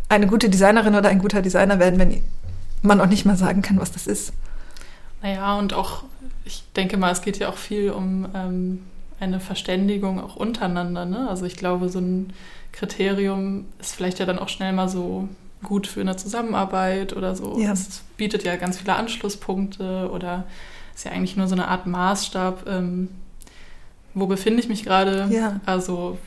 eine 0.07 0.27
gute 0.27 0.49
Designerin 0.49 0.95
oder 0.95 1.09
ein 1.09 1.19
guter 1.19 1.41
Designer 1.41 1.79
werden, 1.79 1.99
wenn 1.99 2.21
man 2.81 3.01
auch 3.01 3.07
nicht 3.07 3.25
mal 3.25 3.37
sagen 3.37 3.61
kann, 3.61 3.79
was 3.79 3.91
das 3.91 4.07
ist. 4.07 4.33
Naja, 5.21 5.57
und 5.57 5.73
auch, 5.73 6.03
ich 6.45 6.63
denke 6.75 6.97
mal, 6.97 7.11
es 7.11 7.21
geht 7.21 7.39
ja 7.39 7.49
auch 7.49 7.57
viel 7.57 7.91
um 7.91 8.27
ähm, 8.35 8.83
eine 9.19 9.39
Verständigung 9.39 10.19
auch 10.21 10.35
untereinander. 10.35 11.05
Ne? 11.05 11.29
Also 11.29 11.45
ich 11.45 11.55
glaube, 11.55 11.89
so 11.89 11.99
ein 11.99 12.33
Kriterium 12.71 13.65
ist 13.79 13.95
vielleicht 13.95 14.19
ja 14.19 14.25
dann 14.25 14.39
auch 14.39 14.49
schnell 14.49 14.73
mal 14.73 14.89
so 14.89 15.29
gut 15.63 15.87
für 15.87 16.01
eine 16.01 16.15
Zusammenarbeit 16.15 17.15
oder 17.15 17.35
so. 17.35 17.57
Ja. 17.59 17.71
Es 17.71 18.03
bietet 18.17 18.43
ja 18.43 18.55
ganz 18.55 18.77
viele 18.77 18.95
Anschlusspunkte 18.95 20.09
oder 20.11 20.43
ist 20.93 21.05
ja 21.05 21.11
eigentlich 21.11 21.37
nur 21.37 21.47
so 21.47 21.55
eine 21.55 21.67
Art 21.67 21.87
Maßstab. 21.87 22.67
Ähm, 22.67 23.09
wo 24.13 24.27
befinde 24.27 24.59
ich 24.61 24.69
mich 24.69 24.83
gerade? 24.83 25.27
Ja. 25.29 25.59
Also, 25.65 26.17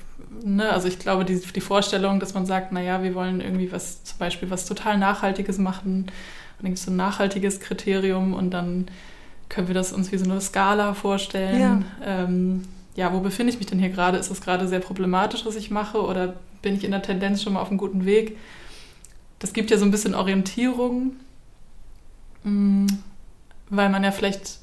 ne, 0.45 0.71
also 0.71 0.89
ich 0.89 0.99
glaube, 0.99 1.25
die, 1.25 1.41
die 1.41 1.61
Vorstellung, 1.61 2.21
dass 2.21 2.35
man 2.35 2.47
sagt, 2.47 2.73
naja, 2.73 3.03
wir 3.03 3.15
wollen 3.15 3.41
irgendwie 3.41 3.73
was, 3.73 4.05
zum 4.05 4.19
Beispiel 4.19 4.51
was 4.51 4.67
total 4.67 4.99
Nachhaltiges 4.99 5.59
machen, 5.59 6.07
und 6.59 6.65
dann 6.65 6.73
gibt 6.73 6.79
es 6.79 6.85
so 6.87 6.91
ein 6.91 6.97
nachhaltiges 6.97 7.61
Kriterium 7.61 8.35
und 8.35 8.51
dann 8.51 8.87
können 9.49 9.69
wir 9.69 9.75
das 9.75 9.93
uns 9.93 10.11
wie 10.11 10.19
so 10.19 10.25
eine 10.25 10.41
Skala 10.41 10.93
vorstellen. 10.93 11.61
Ja. 11.61 12.25
Ähm, 12.25 12.65
ja, 12.99 13.13
wo 13.13 13.21
befinde 13.21 13.53
ich 13.53 13.61
mich 13.61 13.69
denn 13.69 13.79
hier 13.79 13.91
gerade? 13.91 14.19
Ist 14.19 14.29
es 14.29 14.41
gerade 14.41 14.67
sehr 14.67 14.81
problematisch, 14.81 15.47
was 15.47 15.55
ich 15.55 15.71
mache? 15.71 16.03
Oder 16.03 16.35
bin 16.63 16.75
ich 16.75 16.83
in 16.83 16.91
der 16.91 17.01
Tendenz 17.01 17.41
schon 17.41 17.53
mal 17.53 17.61
auf 17.61 17.69
einem 17.69 17.79
guten 17.79 18.05
Weg? 18.05 18.37
Das 19.39 19.53
gibt 19.53 19.71
ja 19.71 19.79
so 19.79 19.85
ein 19.85 19.93
bisschen 19.93 20.17
Orientierung, 20.17 21.13
mm, 22.43 22.87
weil 23.71 23.89
man 23.89 24.03
ja 24.03 24.11
vielleicht 24.11 24.59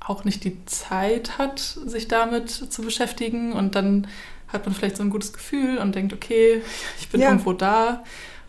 auch 0.00 0.24
nicht 0.24 0.42
die 0.42 0.56
Zeit 0.66 1.38
hat, 1.38 1.60
sich 1.60 2.08
damit 2.08 2.50
zu 2.50 2.82
beschäftigen. 2.82 3.52
Und 3.52 3.76
dann 3.76 4.08
hat 4.48 4.66
man 4.66 4.74
vielleicht 4.74 4.96
so 4.96 5.04
ein 5.04 5.10
gutes 5.10 5.32
Gefühl 5.32 5.78
und 5.78 5.94
denkt, 5.94 6.12
okay, 6.12 6.62
ich 7.00 7.08
bin 7.10 7.20
ja. 7.20 7.28
irgendwo 7.28 7.52
da. 7.52 8.02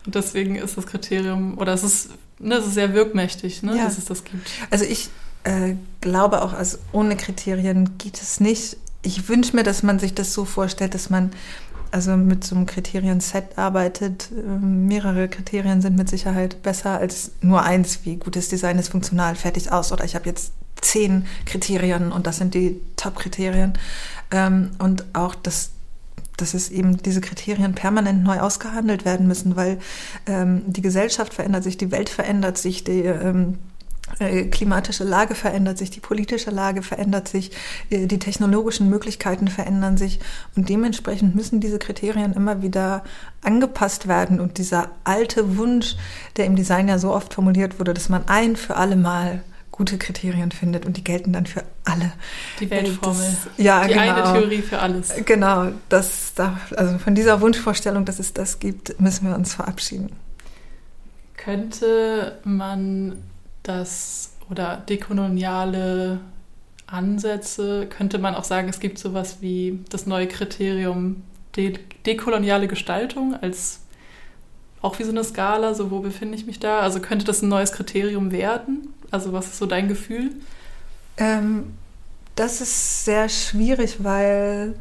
Und 0.06 0.16
deswegen 0.16 0.56
ist 0.56 0.76
das 0.76 0.88
Kriterium, 0.88 1.56
oder 1.56 1.72
es 1.72 1.84
ist, 1.84 2.10
ne, 2.40 2.56
es 2.56 2.66
ist 2.66 2.74
sehr 2.74 2.94
wirkmächtig, 2.94 3.62
ne, 3.62 3.76
ja. 3.76 3.84
dass 3.84 3.96
es 3.96 4.06
das 4.06 4.24
gibt. 4.24 4.50
Also 4.70 4.84
ich 4.84 5.08
äh, 5.44 5.76
glaube 6.00 6.42
auch, 6.42 6.52
also 6.52 6.78
ohne 6.90 7.16
Kriterien 7.16 7.96
geht 7.96 8.20
es 8.20 8.40
nicht 8.40 8.76
ich 9.02 9.28
wünsche 9.28 9.56
mir, 9.56 9.62
dass 9.62 9.82
man 9.82 9.98
sich 9.98 10.14
das 10.14 10.32
so 10.32 10.44
vorstellt, 10.44 10.94
dass 10.94 11.10
man 11.10 11.30
also 11.90 12.16
mit 12.16 12.44
so 12.44 12.54
einem 12.54 12.66
Kriterien-Set 12.66 13.58
arbeitet. 13.58 14.28
Ähm, 14.32 14.86
mehrere 14.86 15.28
Kriterien 15.28 15.80
sind 15.80 15.96
mit 15.96 16.08
Sicherheit 16.08 16.62
besser 16.62 16.98
als 16.98 17.32
nur 17.40 17.62
eins, 17.62 18.00
wie 18.04 18.16
gutes 18.16 18.48
Design 18.48 18.78
ist 18.78 18.90
funktional, 18.90 19.34
fertig 19.34 19.72
aus. 19.72 19.92
Oder 19.92 20.04
ich 20.04 20.14
habe 20.14 20.26
jetzt 20.26 20.52
zehn 20.80 21.26
Kriterien 21.46 22.12
und 22.12 22.26
das 22.26 22.38
sind 22.38 22.54
die 22.54 22.80
Top-Kriterien. 22.96 23.72
Ähm, 24.30 24.70
und 24.78 25.04
auch, 25.14 25.34
dass, 25.34 25.70
dass 26.36 26.54
es 26.54 26.70
eben 26.70 26.98
diese 26.98 27.20
Kriterien 27.20 27.74
permanent 27.74 28.22
neu 28.22 28.38
ausgehandelt 28.38 29.04
werden 29.04 29.26
müssen, 29.26 29.56
weil 29.56 29.78
ähm, 30.26 30.62
die 30.66 30.82
Gesellschaft 30.82 31.34
verändert 31.34 31.64
sich, 31.64 31.76
die 31.76 31.90
Welt 31.90 32.08
verändert 32.08 32.56
sich, 32.56 32.84
die 32.84 33.02
klimatische 34.18 35.04
Lage 35.04 35.34
verändert 35.34 35.78
sich, 35.78 35.90
die 35.90 36.00
politische 36.00 36.50
Lage 36.50 36.82
verändert 36.82 37.28
sich, 37.28 37.52
äh, 37.90 38.06
die 38.06 38.18
technologischen 38.18 38.88
Möglichkeiten 38.88 39.48
verändern 39.48 39.96
sich 39.96 40.20
und 40.56 40.68
dementsprechend 40.68 41.34
müssen 41.34 41.60
diese 41.60 41.78
Kriterien 41.78 42.32
immer 42.32 42.62
wieder 42.62 43.04
angepasst 43.42 44.08
werden 44.08 44.40
und 44.40 44.58
dieser 44.58 44.90
alte 45.04 45.56
Wunsch, 45.56 45.96
der 46.36 46.46
im 46.46 46.56
Design 46.56 46.88
ja 46.88 46.98
so 46.98 47.12
oft 47.12 47.34
formuliert 47.34 47.78
wurde, 47.78 47.94
dass 47.94 48.08
man 48.08 48.28
ein 48.28 48.56
für 48.56 48.76
alle 48.76 48.96
Mal 48.96 49.42
gute 49.80 49.96
Kriterien 49.96 50.52
findet 50.52 50.84
und 50.84 50.98
die 50.98 51.04
gelten 51.04 51.32
dann 51.32 51.46
für 51.46 51.62
alle. 51.86 52.12
Die 52.60 52.70
Weltformel. 52.70 53.22
Das, 53.22 53.64
ja, 53.64 53.86
die 53.86 53.94
genau. 53.94 54.02
eine 54.02 54.38
Theorie 54.38 54.60
für 54.60 54.78
alles. 54.78 55.14
Genau, 55.24 55.68
das, 55.88 56.34
also 56.76 56.98
von 56.98 57.14
dieser 57.14 57.40
Wunschvorstellung, 57.40 58.04
dass 58.04 58.18
es 58.18 58.34
das 58.34 58.58
gibt, 58.58 59.00
müssen 59.00 59.26
wir 59.26 59.34
uns 59.34 59.54
verabschieden. 59.54 60.10
Könnte 61.38 62.38
man 62.44 63.16
das 63.62 64.32
oder 64.50 64.78
dekoloniale 64.88 66.20
Ansätze, 66.86 67.86
könnte 67.86 68.18
man 68.18 68.34
auch 68.34 68.44
sagen, 68.44 68.68
es 68.68 68.80
gibt 68.80 68.98
sowas 68.98 69.38
wie 69.40 69.80
das 69.90 70.06
neue 70.06 70.26
Kriterium 70.26 71.22
de 71.56 71.78
dekoloniale 72.06 72.68
Gestaltung 72.68 73.34
als 73.34 73.80
auch 74.82 74.98
wie 74.98 75.04
so 75.04 75.10
eine 75.10 75.22
Skala, 75.22 75.74
so 75.74 75.90
wo 75.90 76.00
befinde 76.00 76.36
ich 76.36 76.46
mich 76.46 76.58
da? 76.58 76.80
Also 76.80 77.00
könnte 77.00 77.24
das 77.24 77.42
ein 77.42 77.48
neues 77.48 77.72
Kriterium 77.72 78.32
werden? 78.32 78.94
Also 79.10 79.32
was 79.32 79.46
ist 79.46 79.58
so 79.58 79.66
dein 79.66 79.88
Gefühl? 79.88 80.30
Ähm, 81.16 81.74
das 82.34 82.60
ist 82.60 83.04
sehr 83.04 83.28
schwierig, 83.28 84.02
weil 84.02 84.74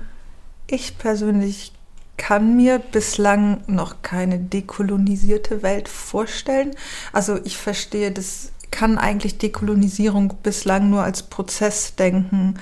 ich 0.68 0.98
persönlich 0.98 1.74
kann 2.16 2.56
mir 2.56 2.80
bislang 2.80 3.62
noch 3.68 4.02
keine 4.02 4.40
dekolonisierte 4.40 5.64
Welt 5.64 5.90
vorstellen. 5.90 6.76
Also 7.12 7.40
ich 7.44 7.58
verstehe 7.58 8.12
das 8.12 8.52
kann 8.72 8.98
eigentlich 8.98 9.38
Dekolonisierung 9.38 10.36
bislang 10.44 10.90
nur 10.90 11.04
als 11.04 11.24
Prozess 11.24 11.96
denken 11.96 12.56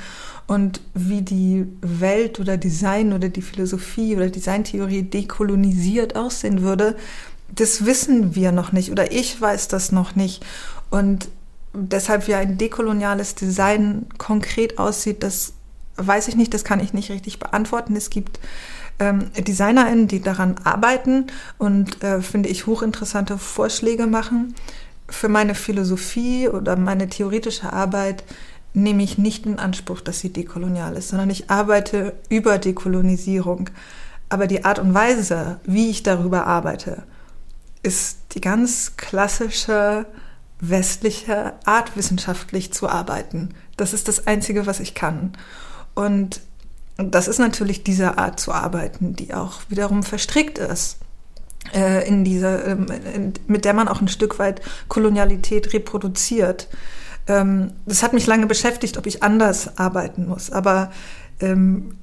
und 0.48 0.80
wie 0.94 1.22
die 1.22 1.68
Welt 1.82 2.40
oder 2.40 2.58
Design 2.58 3.12
oder 3.12 3.30
die 3.30 3.42
Philosophie 3.42 4.16
oder 4.16 4.30
Designtheorie 4.30 5.04
dekolonisiert 5.04 6.16
aussehen 6.16 6.62
würde, 6.62 6.96
das 7.54 7.86
wissen 7.86 8.36
wir 8.36 8.52
noch 8.52 8.72
nicht 8.72 8.92
oder 8.92 9.12
ich 9.12 9.40
weiß 9.40 9.68
das 9.68 9.92
noch 9.92 10.16
nicht. 10.16 10.46
Und 10.90 11.28
deshalb 11.74 12.28
wie 12.28 12.36
ein 12.36 12.58
dekoloniales 12.58 13.36
Design 13.36 14.06
konkret 14.18 14.80
aussieht, 14.80 15.22
das 15.22 15.54
weiß 15.98 16.30
ich 16.30 16.36
nicht, 16.36 16.54
das 16.54 16.64
kann 16.64 16.80
ich 16.80 16.94
nicht 16.94 17.12
richtig 17.12 17.40
beantworten. 17.40 17.96
Es 17.96 18.10
gibt 18.10 18.40
ähm, 19.00 19.32
DesignerInnen, 19.38 20.08
die 20.08 20.22
daran 20.22 20.56
arbeiten 20.64 21.28
und, 21.58 22.04
äh, 22.04 22.22
finde 22.22 22.50
ich, 22.50 22.68
hochinteressante 22.68 23.38
Vorschläge 23.38 24.08
machen 24.08 24.56
für 25.10 25.30
meine 25.30 25.56
Philosophie 25.56 26.50
oder 26.50 26.76
meine 26.76 27.08
theoretische 27.08 27.72
Arbeit 27.72 28.24
nehme 28.74 29.04
ich 29.04 29.18
nicht 29.18 29.46
in 29.46 29.60
Anspruch, 29.60 30.02
dass 30.02 30.20
sie 30.20 30.32
dekolonial 30.32 30.96
ist, 30.96 31.10
sondern 31.10 31.30
ich 31.30 31.50
arbeite 31.50 32.14
über 32.30 32.58
Dekolonisierung. 32.58 33.70
Aber 34.30 34.48
die 34.48 34.66
Art 34.66 34.80
und 34.80 34.94
Weise, 34.94 35.60
wie 35.64 35.90
ich 35.90 36.04
darüber 36.04 36.46
arbeite, 36.46 37.04
ist 37.82 38.20
die 38.34 38.42
ganz 38.42 38.98
klassische 38.98 40.06
westliche 40.60 41.54
Art, 41.66 41.96
wissenschaftlich 41.96 42.74
zu 42.74 42.90
arbeiten. 42.90 43.50
Das 43.78 43.94
ist 43.94 44.08
das 44.08 44.28
Einzige, 44.28 44.66
was 44.66 44.80
ich 44.80 44.96
kann. 44.96 45.34
Und 45.96 46.42
das 46.98 47.28
ist 47.28 47.40
natürlich 47.40 47.84
diese 47.84 48.18
Art 48.18 48.40
zu 48.40 48.52
arbeiten, 48.52 49.16
die 49.16 49.34
auch 49.34 49.62
wiederum 49.70 50.04
verstrickt 50.04 50.58
ist 50.58 50.98
in 52.08 52.24
dieser, 52.24 52.66
ähm, 52.66 52.86
mit 53.48 53.66
der 53.66 53.74
man 53.74 53.88
auch 53.88 54.02
ein 54.02 54.08
Stück 54.08 54.40
weit 54.40 54.62
Kolonialität 54.88 55.74
reproduziert. 55.74 56.68
Ähm, 57.28 57.74
das 57.86 58.04
hat 58.04 58.14
mich 58.14 58.28
lange 58.28 58.48
beschäftigt, 58.48 58.98
ob 58.98 59.06
ich 59.06 59.24
anders 59.24 59.78
arbeiten 59.78 60.28
muss. 60.28 60.52
Aber 60.52 60.92
ähm, 61.40 61.96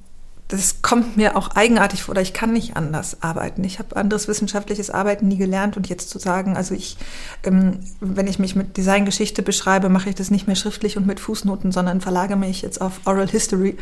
das 0.47 0.83
kommt 0.83 1.17
mir 1.17 1.35
auch 1.35 1.55
eigenartig 1.55 2.03
vor, 2.03 2.11
oder 2.11 2.21
ich 2.21 2.33
kann 2.33 2.53
nicht 2.53 2.77
anders 2.77 3.23
arbeiten. 3.23 3.63
Ich 3.63 3.79
habe 3.79 3.95
anderes 3.95 4.27
wissenschaftliches 4.27 4.91
Arbeiten 4.91 5.27
nie 5.27 5.37
gelernt 5.37 5.75
und 5.75 5.89
jetzt 5.89 6.11
zu 6.11 6.19
sagen, 6.19 6.55
also 6.55 6.75
ich, 6.75 6.97
ähm, 7.43 7.79
wenn 7.99 8.27
ich 8.27 8.37
mich 8.37 8.55
mit 8.55 8.77
Designgeschichte 8.77 9.41
beschreibe, 9.41 9.89
mache 9.89 10.09
ich 10.09 10.15
das 10.15 10.29
nicht 10.29 10.45
mehr 10.45 10.55
schriftlich 10.55 10.97
und 10.97 11.07
mit 11.07 11.19
Fußnoten, 11.19 11.71
sondern 11.71 11.99
verlagere 11.99 12.37
mich 12.37 12.61
jetzt 12.61 12.79
auf 12.79 13.01
Oral 13.05 13.27
History, 13.27 13.75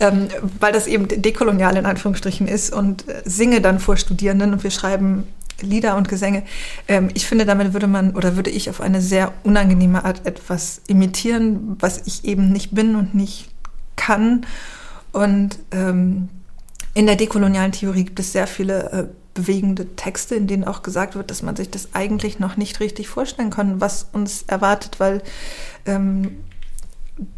ähm, 0.00 0.28
weil 0.58 0.72
das 0.72 0.88
eben 0.88 1.06
dekolonial 1.06 1.76
in 1.76 1.86
Anführungsstrichen 1.86 2.48
ist 2.48 2.72
und 2.72 3.08
äh, 3.08 3.22
singe 3.24 3.60
dann 3.60 3.78
vor 3.78 3.96
Studierenden 3.96 4.52
und 4.52 4.64
wir 4.64 4.72
schreiben 4.72 5.24
Lieder 5.60 5.96
und 5.96 6.08
Gesänge. 6.08 6.42
Ähm, 6.88 7.10
ich 7.14 7.26
finde, 7.26 7.46
damit 7.46 7.72
würde 7.72 7.86
man 7.86 8.16
oder 8.16 8.34
würde 8.34 8.50
ich 8.50 8.70
auf 8.70 8.80
eine 8.80 9.00
sehr 9.00 9.32
unangenehme 9.44 10.04
Art 10.04 10.26
etwas 10.26 10.80
imitieren, 10.88 11.76
was 11.78 12.06
ich 12.06 12.24
eben 12.24 12.50
nicht 12.50 12.74
bin 12.74 12.96
und 12.96 13.14
nicht 13.14 13.50
kann. 13.94 14.46
Und 15.18 15.58
ähm, 15.72 16.28
in 16.94 17.06
der 17.06 17.16
dekolonialen 17.16 17.72
Theorie 17.72 18.04
gibt 18.04 18.20
es 18.20 18.30
sehr 18.30 18.46
viele 18.46 18.92
äh, 18.92 19.06
bewegende 19.34 19.96
Texte, 19.96 20.36
in 20.36 20.46
denen 20.46 20.62
auch 20.62 20.84
gesagt 20.84 21.16
wird, 21.16 21.32
dass 21.32 21.42
man 21.42 21.56
sich 21.56 21.68
das 21.68 21.88
eigentlich 21.92 22.38
noch 22.38 22.56
nicht 22.56 22.78
richtig 22.78 23.08
vorstellen 23.08 23.50
kann, 23.50 23.80
was 23.80 24.06
uns 24.12 24.44
erwartet, 24.46 25.00
weil 25.00 25.24
ähm, 25.86 26.44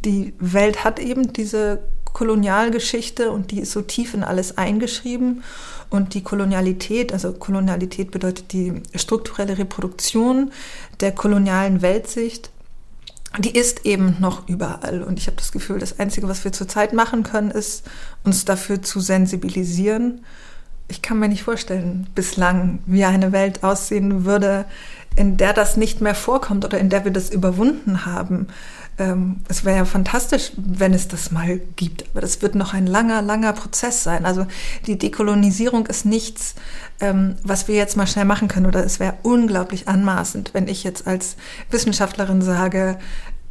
die 0.05 0.35
Welt 0.39 0.85
hat 0.85 0.99
eben 0.99 1.33
diese 1.33 1.81
Kolonialgeschichte 2.05 3.31
und 3.31 3.51
die 3.51 3.61
ist 3.61 3.73
so 3.73 3.81
tief 3.81 4.13
in 4.13 4.25
alles 4.25 4.59
eingeschrieben. 4.59 5.43
Und 5.89 6.13
die 6.13 6.23
Kolonialität, 6.23 7.15
also 7.15 7.33
Kolonialität 7.33 8.11
bedeutet 8.11 8.53
die 8.53 8.75
strukturelle 8.95 9.57
Reproduktion 9.57 10.53
der 11.01 11.13
kolonialen 11.13 11.81
Weltsicht, 11.81 12.51
die 13.39 13.57
ist 13.57 13.87
eben 13.87 14.17
noch 14.19 14.49
überall. 14.49 15.03
Und 15.03 15.19
ich 15.19 15.27
habe 15.27 15.37
das 15.37 15.53
Gefühl, 15.53 15.79
das 15.79 15.99
Einzige, 16.01 16.29
was 16.29 16.45
wir 16.45 16.53
zurzeit 16.53 16.93
machen 16.93 17.23
können, 17.23 17.51
ist, 17.51 17.87
uns 18.25 18.45
dafür 18.45 18.83
zu 18.83 19.01
sensibilisieren. 19.01 20.25
Ich 20.89 21.03
kann 21.03 21.21
mir 21.21 21.29
nicht 21.29 21.45
vorstellen, 21.45 22.09
bislang, 22.15 22.81
wie 22.87 23.05
eine 23.05 23.31
Welt 23.31 23.63
aussehen 23.63 24.25
würde, 24.25 24.65
in 25.15 25.37
der 25.37 25.53
das 25.53 25.77
nicht 25.77 26.01
mehr 26.01 26.17
vorkommt 26.17 26.65
oder 26.65 26.79
in 26.79 26.89
der 26.89 27.05
wir 27.05 27.13
das 27.13 27.31
überwunden 27.31 28.05
haben. 28.05 28.49
Ähm, 29.01 29.41
es 29.49 29.65
wäre 29.65 29.79
ja 29.79 29.85
fantastisch, 29.87 30.53
wenn 30.57 30.93
es 30.93 31.09
das 31.09 31.31
mal 31.31 31.59
gibt, 31.77 32.05
aber 32.11 32.21
das 32.21 32.43
wird 32.43 32.55
noch 32.55 32.75
ein 32.75 32.87
langer, 32.87 33.23
langer 33.23 33.55
Prozess 33.55 34.05
sein. 34.05 34.27
Also 34.27 34.47
die 34.87 34.99
Dekolonisierung 34.99 35.87
ist 35.87 36.05
nichts, 36.05 36.55
ähm, 37.01 37.37
was 37.43 37.67
wir 37.67 37.77
jetzt 37.77 37.97
mal 37.97 38.07
schnell 38.07 38.27
machen 38.27 38.47
können. 38.47 38.67
Oder 38.67 38.85
es 38.85 39.01
wäre 39.01 39.15
unglaublich 39.23 39.89
anmaßend, 39.89 40.53
wenn 40.53 40.69
ich 40.69 40.85
jetzt 40.85 41.07
als 41.07 41.37
Wissenschaftlerin 41.71 42.43
sage, 42.43 42.99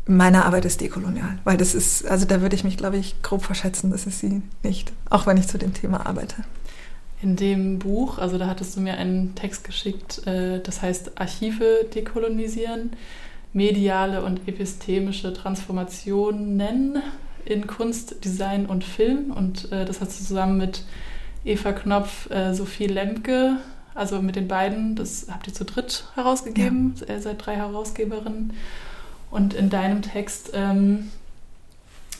meine 0.06 0.45
Arbeit 0.45 0.66
ist 0.66 0.82
dekolonial, 0.82 1.39
weil 1.43 1.58
das 1.58 1.74
ist, 1.74 2.06
also 2.06 2.26
da 2.26 2.41
würde 2.41 2.56
ich 2.56 2.64
mich, 2.64 2.78
glaube 2.78 2.97
ich, 2.97 3.22
grob 3.24 3.43
verschätzen, 3.43 3.91
das 3.91 4.06
ist 4.06 4.20
sie 4.20 4.41
nicht, 4.64 4.91
auch 5.10 5.28
wenn 5.28 5.38
ich 5.38 5.47
zu 5.47 5.58
dem 5.58 5.74
Thema 5.74 6.06
arbeite. 6.06 6.36
In 7.22 7.36
dem 7.36 7.80
Buch, 7.80 8.18
also 8.18 8.38
da 8.38 8.47
hattest 8.47 8.76
du 8.76 8.82
mir 8.82 8.95
einen 8.97 9.36
Text 9.36 9.64
geschickt, 9.64 10.26
äh, 10.26 10.62
das 10.62 10.82
heißt 10.82 11.20
Archive 11.20 11.86
dekolonisieren, 11.93 12.91
mediale 13.54 14.24
und 14.24 14.47
epistemische 14.47 15.34
Transformationen 15.34 17.02
in 17.45 17.68
Kunst, 17.68 18.24
Design 18.24 18.66
und 18.66 18.84
Film. 18.84 19.32
Und 19.32 19.72
äh, 19.72 19.86
das 19.86 20.02
hast 20.02 20.20
du 20.20 20.26
zusammen 20.26 20.58
mit 20.58 20.84
Eva 21.43 21.72
Knopf, 21.72 22.30
äh, 22.30 22.54
Sophie 22.54 22.88
Lemke, 22.88 23.58
also 23.95 24.22
mit 24.22 24.36
den 24.36 24.47
beiden, 24.47 24.95
das 24.95 25.28
habt 25.32 25.47
ihr 25.47 25.54
zu 25.54 25.66
dritt 25.66 26.06
herausgegeben, 26.16 26.95
ja. 27.02 27.16
ihr 27.16 27.22
seid 27.22 27.45
drei 27.45 27.56
Herausgeberinnen. 27.56 28.54
Und 29.32 29.54
in 29.54 29.70
deinem 29.70 30.02
Text 30.02 30.52
ähm, 30.54 31.12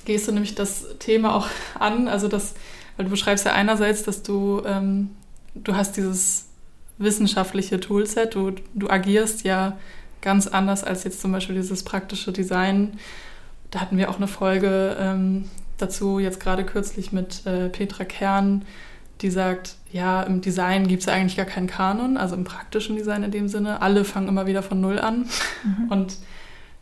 gehst 0.06 0.28
du 0.28 0.32
nämlich 0.32 0.56
das 0.56 0.86
Thema 1.00 1.36
auch 1.36 1.48
an, 1.80 2.08
also 2.08 2.28
das, 2.28 2.56
weil 2.98 3.06
du 3.06 3.12
beschreibst 3.12 3.46
ja 3.46 3.54
einerseits, 3.54 4.04
dass 4.04 4.24
du, 4.24 4.62
ähm, 4.66 5.12
du 5.56 5.76
hast 5.76 5.98
dieses 5.98 6.48
wissenschaftliche 6.98 7.80
Toolset, 7.80 8.36
du, 8.36 8.52
du 8.74 8.90
agierst 8.90 9.44
ja 9.44 9.78
ganz 10.22 10.48
anders 10.48 10.84
als 10.84 11.04
jetzt 11.04 11.22
zum 11.22 11.32
Beispiel 11.32 11.56
dieses 11.56 11.84
praktische 11.84 12.32
Design. 12.32 13.00
Da 13.72 13.80
hatten 13.82 13.98
wir 13.98 14.10
auch 14.10 14.18
eine 14.18 14.28
Folge 14.28 14.98
ähm, 15.00 15.46
dazu, 15.78 16.20
jetzt 16.20 16.40
gerade 16.40 16.66
kürzlich 16.66 17.12
mit 17.12 17.46
äh, 17.46 17.70
Petra 17.70 18.04
Kern, 18.04 18.66
die 19.22 19.30
sagt, 19.30 19.76
ja, 19.92 20.24
im 20.24 20.42
Design 20.42 20.88
gibt 20.88 21.02
es 21.02 21.08
ja 21.08 21.14
eigentlich 21.14 21.36
gar 21.36 21.46
keinen 21.46 21.68
Kanon, 21.68 22.18
also 22.18 22.36
im 22.36 22.44
praktischen 22.44 22.96
Design 22.96 23.24
in 23.24 23.32
dem 23.32 23.48
Sinne. 23.48 23.82
Alle 23.82 24.06
fangen 24.06 24.28
immer 24.28 24.46
wieder 24.46 24.64
von 24.64 24.80
Null 24.80 25.00
an. 25.00 25.28
Mhm. 25.64 25.92
Und 25.92 26.18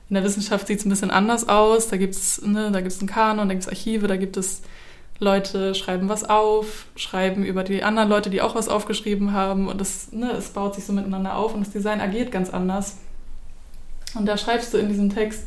in 0.09 0.13
der 0.13 0.23
Wissenschaft 0.23 0.67
sieht 0.67 0.79
es 0.79 0.85
ein 0.85 0.89
bisschen 0.89 1.11
anders 1.11 1.49
aus. 1.49 1.87
Da 1.87 1.97
gibt 1.97 2.15
es 2.15 2.41
ne, 2.41 2.71
da 2.71 2.81
gibt's 2.81 2.99
einen 2.99 3.09
Kanon, 3.09 3.47
da 3.47 3.53
gibt 3.53 3.63
es 3.63 3.69
Archive, 3.69 4.07
da 4.07 4.17
gibt 4.17 4.37
es 4.37 4.61
Leute, 5.19 5.73
schreiben 5.73 6.09
was 6.09 6.23
auf, 6.23 6.85
schreiben 6.95 7.43
über 7.43 7.63
die 7.63 7.83
anderen 7.83 8.07
Leute, 8.07 8.29
die 8.29 8.41
auch 8.41 8.53
was 8.53 8.69
aufgeschrieben 8.69 9.33
haben. 9.33 9.67
Und 9.67 9.81
das, 9.81 10.11
ne, 10.11 10.31
es 10.31 10.49
baut 10.49 10.75
sich 10.75 10.85
so 10.85 10.93
miteinander 10.93 11.35
auf 11.35 11.55
und 11.55 11.61
das 11.65 11.73
Design 11.73 12.01
agiert 12.01 12.31
ganz 12.31 12.51
anders. 12.51 12.97
Und 14.17 14.25
da 14.25 14.37
schreibst 14.37 14.73
du 14.73 14.77
in 14.77 14.89
diesem 14.89 15.13
Text, 15.13 15.43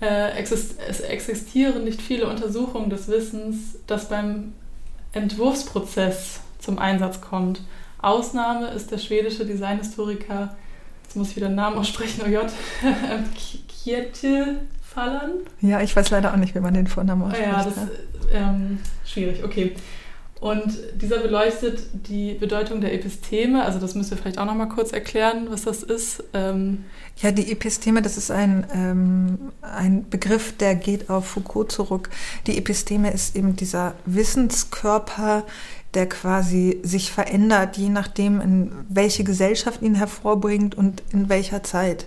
äh, 0.00 0.32
exist 0.38 0.78
es 0.86 1.00
existieren 1.00 1.84
nicht 1.84 2.02
viele 2.02 2.28
Untersuchungen 2.28 2.90
des 2.90 3.08
Wissens, 3.08 3.78
das 3.86 4.08
beim 4.08 4.52
Entwurfsprozess 5.12 6.40
zum 6.58 6.78
Einsatz 6.78 7.20
kommt. 7.20 7.62
Ausnahme 7.98 8.68
ist 8.68 8.90
der 8.90 8.98
schwedische 8.98 9.46
Designhistoriker, 9.46 10.54
jetzt 11.02 11.16
muss 11.16 11.30
ich 11.30 11.36
wieder 11.36 11.48
den 11.48 11.54
Namen 11.54 11.78
aussprechen, 11.78 12.22
oh 12.26 12.30
Gott, 12.30 12.52
Kjetil 13.68 14.60
Fallern. 14.82 15.32
Ja, 15.60 15.80
ich 15.80 15.94
weiß 15.94 16.10
leider 16.10 16.32
auch 16.32 16.36
nicht, 16.36 16.54
wie 16.54 16.60
man 16.60 16.74
den 16.74 16.86
Vornamen 16.86 17.22
ausspricht. 17.22 17.46
Ja, 17.46 17.64
das 17.64 17.76
ist 17.76 17.90
ähm, 18.32 18.78
schwierig, 19.04 19.42
okay. 19.44 19.74
Und 20.38 20.76
dieser 21.00 21.20
beleuchtet 21.20 21.80
die 22.08 22.34
Bedeutung 22.34 22.82
der 22.82 22.92
Episteme. 22.92 23.64
Also 23.64 23.78
das 23.78 23.94
müsst 23.94 24.12
ihr 24.12 24.18
vielleicht 24.18 24.38
auch 24.38 24.44
noch 24.44 24.54
mal 24.54 24.66
kurz 24.66 24.92
erklären, 24.92 25.46
was 25.48 25.62
das 25.62 25.82
ist. 25.82 26.22
Ähm 26.34 26.84
ja, 27.16 27.32
die 27.32 27.50
Episteme, 27.50 28.02
das 28.02 28.18
ist 28.18 28.30
ein, 28.30 28.66
ähm, 28.74 29.38
ein 29.62 30.08
Begriff, 30.10 30.54
der 30.58 30.74
geht 30.74 31.08
auf 31.08 31.26
Foucault 31.26 31.72
zurück. 31.72 32.10
Die 32.46 32.58
Episteme 32.58 33.10
ist 33.12 33.34
eben 33.34 33.56
dieser 33.56 33.94
Wissenskörper, 34.04 35.44
der 35.94 36.06
quasi 36.06 36.80
sich 36.82 37.10
verändert, 37.10 37.78
je 37.78 37.88
nachdem, 37.88 38.42
in 38.42 38.72
welche 38.90 39.24
Gesellschaft 39.24 39.80
ihn 39.80 39.94
hervorbringt 39.94 40.74
und 40.74 41.02
in 41.10 41.30
welcher 41.30 41.62
Zeit. 41.62 42.06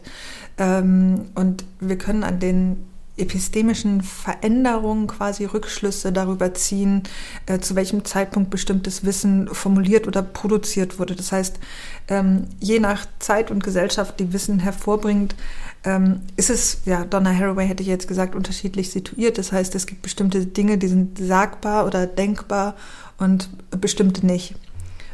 Ähm, 0.59 1.25
und 1.34 1.65
wir 1.80 1.97
können 1.97 2.23
an 2.23 2.39
den 2.39 2.88
epistemischen 3.20 4.01
Veränderungen 4.01 5.07
quasi 5.07 5.45
Rückschlüsse 5.45 6.11
darüber 6.11 6.53
ziehen, 6.53 7.03
äh, 7.45 7.59
zu 7.59 7.76
welchem 7.76 8.05
Zeitpunkt 8.05 8.49
bestimmtes 8.49 9.03
Wissen 9.03 9.47
formuliert 9.53 10.07
oder 10.07 10.22
produziert 10.22 10.99
wurde. 10.99 11.15
Das 11.15 11.32
heißt, 11.32 11.59
ähm, 12.07 12.47
je 12.59 12.80
nach 12.80 13.05
Zeit 13.20 13.51
und 13.51 13.63
Gesellschaft, 13.63 14.20
die 14.20 14.34
Wissen 14.34 14.59
hervorbringt, 14.59 15.36
ähm, 15.84 16.22
ist 16.36 16.49
es, 16.49 16.82
ja, 16.86 17.05
Donna 17.05 17.34
Haraway 17.34 17.67
hätte 17.67 17.84
ich 17.84 17.89
jetzt 17.89 18.07
gesagt, 18.07 18.36
unterschiedlich 18.36 18.91
situiert. 18.91 19.38
Das 19.38 19.51
heißt, 19.51 19.76
es 19.76 19.86
gibt 19.86 20.01
bestimmte 20.01 20.45
Dinge, 20.45 20.78
die 20.78 20.88
sind 20.88 21.17
sagbar 21.17 21.86
oder 21.86 22.07
denkbar 22.07 22.76
und 23.17 23.49
bestimmte 23.80 24.26
nicht. 24.26 24.55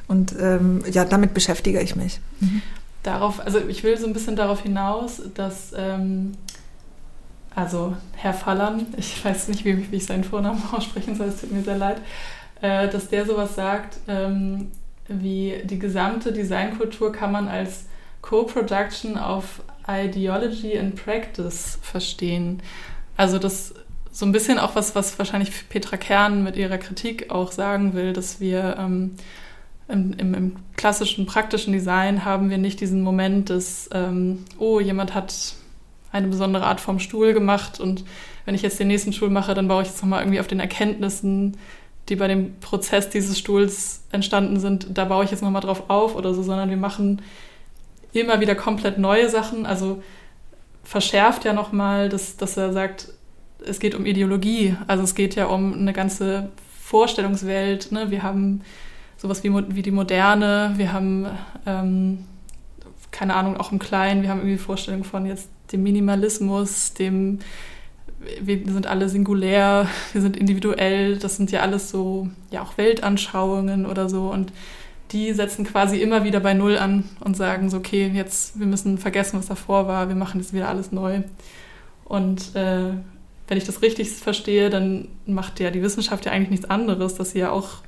Und 0.07 0.35
ähm, 0.39 0.83
ja, 0.91 1.05
damit 1.05 1.33
beschäftige 1.33 1.81
ich 1.81 1.95
mich. 1.95 2.19
Mhm. 2.39 2.61
Darauf, 3.03 3.39
also 3.39 3.59
ich 3.59 3.83
will 3.83 3.97
so 3.97 4.07
ein 4.07 4.13
bisschen 4.13 4.35
darauf 4.35 4.61
hinaus, 4.61 5.21
dass 5.35 5.73
ähm, 5.77 6.33
also 7.55 7.95
Herr 8.15 8.33
Fallern, 8.33 8.87
ich 8.97 9.23
weiß 9.23 9.47
nicht, 9.47 9.65
wie, 9.65 9.91
wie, 9.91 9.95
ich 9.95 10.05
seinen 10.05 10.23
Vornamen 10.23 10.61
aussprechen 10.71 11.15
soll, 11.15 11.27
es 11.27 11.41
tut 11.41 11.51
mir 11.51 11.63
sehr 11.63 11.77
leid, 11.77 12.01
äh, 12.61 12.87
dass 12.89 13.09
der 13.09 13.25
sowas 13.25 13.55
sagt, 13.55 13.97
ähm, 14.07 14.71
wie 15.07 15.61
die 15.63 15.79
gesamte 15.79 16.33
Designkultur 16.33 17.11
kann 17.11 17.31
man 17.31 17.47
als 17.47 17.85
Co-Production 18.21 19.17
of 19.17 19.61
Ideology 19.87 20.77
and 20.77 20.95
Practice 20.95 21.77
verstehen. 21.81 22.61
Also 23.17 23.37
das 23.37 23.73
so 24.11 24.25
ein 24.25 24.31
bisschen 24.31 24.59
auch 24.59 24.75
was, 24.75 24.95
was 24.95 25.19
wahrscheinlich 25.19 25.67
Petra 25.69 25.97
Kern 25.97 26.43
mit 26.43 26.55
ihrer 26.55 26.77
Kritik 26.77 27.31
auch 27.31 27.51
sagen 27.51 27.93
will, 27.93 28.13
dass 28.13 28.39
wir 28.39 28.77
ähm, 28.79 29.15
im, 29.89 30.13
im, 30.13 30.33
im, 30.33 30.55
klassischen, 30.77 31.25
praktischen 31.25 31.73
Design 31.73 32.25
haben 32.25 32.49
wir 32.49 32.57
nicht 32.57 32.79
diesen 32.79 33.01
Moment 33.01 33.49
des, 33.49 33.89
ähm, 33.93 34.45
oh, 34.57 34.79
jemand 34.79 35.13
hat 35.13 35.55
eine 36.15 36.27
besondere 36.27 36.65
Art 36.65 36.79
vom 36.79 36.99
Stuhl 36.99 37.33
gemacht 37.33 37.79
und 37.79 38.03
wenn 38.45 38.55
ich 38.55 38.61
jetzt 38.61 38.79
den 38.79 38.87
nächsten 38.87 39.13
Stuhl 39.13 39.29
mache, 39.29 39.53
dann 39.53 39.67
baue 39.67 39.83
ich 39.83 39.89
jetzt 39.89 40.01
nochmal 40.01 40.21
irgendwie 40.21 40.39
auf 40.39 40.47
den 40.47 40.59
Erkenntnissen, 40.59 41.57
die 42.09 42.15
bei 42.15 42.27
dem 42.27 42.59
Prozess 42.59 43.09
dieses 43.09 43.37
Stuhls 43.37 44.03
entstanden 44.11 44.59
sind, 44.59 44.87
da 44.93 45.05
baue 45.05 45.25
ich 45.25 45.31
jetzt 45.31 45.41
nochmal 45.41 45.61
drauf 45.61 45.89
auf 45.89 46.15
oder 46.15 46.33
so, 46.33 46.43
sondern 46.43 46.69
wir 46.69 46.77
machen 46.77 47.21
immer 48.13 48.39
wieder 48.39 48.55
komplett 48.55 48.97
neue 48.97 49.29
Sachen. 49.29 49.65
Also 49.65 50.01
verschärft 50.83 51.45
ja 51.45 51.53
nochmal, 51.53 52.09
dass, 52.09 52.37
dass 52.37 52.57
er 52.57 52.71
sagt, 52.71 53.09
es 53.65 53.79
geht 53.79 53.95
um 53.95 54.05
Ideologie. 54.05 54.75
Also 54.87 55.03
es 55.03 55.15
geht 55.15 55.35
ja 55.35 55.47
um 55.47 55.73
eine 55.73 55.93
ganze 55.93 56.51
Vorstellungswelt. 56.81 57.91
Ne? 57.91 58.11
Wir 58.11 58.21
haben 58.21 58.61
sowas 59.17 59.43
wie, 59.43 59.51
wie 59.75 59.81
die 59.81 59.91
Moderne, 59.91 60.73
wir 60.77 60.93
haben, 60.93 61.25
ähm, 61.65 62.25
keine 63.11 63.35
Ahnung, 63.35 63.57
auch 63.57 63.71
im 63.71 63.79
Kleinen, 63.79 64.21
wir 64.21 64.29
haben 64.29 64.39
irgendwie 64.39 64.57
Vorstellungen 64.57 65.03
von 65.03 65.25
jetzt 65.25 65.49
dem 65.75 65.83
Minimalismus, 65.83 66.93
dem 66.93 67.39
wir 68.41 68.57
sind 68.65 68.87
alle 68.87 69.09
singulär, 69.09 69.87
wir 70.13 70.21
sind 70.21 70.37
individuell, 70.37 71.17
das 71.17 71.35
sind 71.35 71.51
ja 71.51 71.61
alles 71.61 71.89
so, 71.89 72.29
ja 72.49 72.61
auch 72.61 72.77
Weltanschauungen 72.77 73.85
oder 73.85 74.09
so 74.09 74.31
und 74.31 74.51
die 75.11 75.33
setzen 75.33 75.65
quasi 75.65 76.01
immer 76.01 76.23
wieder 76.23 76.39
bei 76.39 76.53
Null 76.53 76.77
an 76.77 77.03
und 77.19 77.37
sagen 77.37 77.69
so, 77.69 77.77
okay, 77.77 78.11
jetzt, 78.13 78.59
wir 78.59 78.65
müssen 78.65 78.97
vergessen, 78.97 79.37
was 79.37 79.47
davor 79.47 79.87
war, 79.87 80.09
wir 80.09 80.15
machen 80.15 80.41
jetzt 80.41 80.53
wieder 80.53 80.67
alles 80.67 80.91
neu. 80.91 81.21
Und 82.05 82.55
äh, 82.55 82.91
wenn 83.47 83.57
ich 83.57 83.65
das 83.65 83.83
richtig 83.83 84.09
verstehe, 84.09 84.69
dann 84.71 85.07
macht 85.27 85.59
ja 85.59 85.69
die 85.69 85.83
Wissenschaft 85.83 86.25
ja 86.25 86.31
eigentlich 86.31 86.49
nichts 86.49 86.69
anderes, 86.69 87.15
dass 87.15 87.31
sie 87.31 87.39
ja 87.39 87.51
auch, 87.51 87.83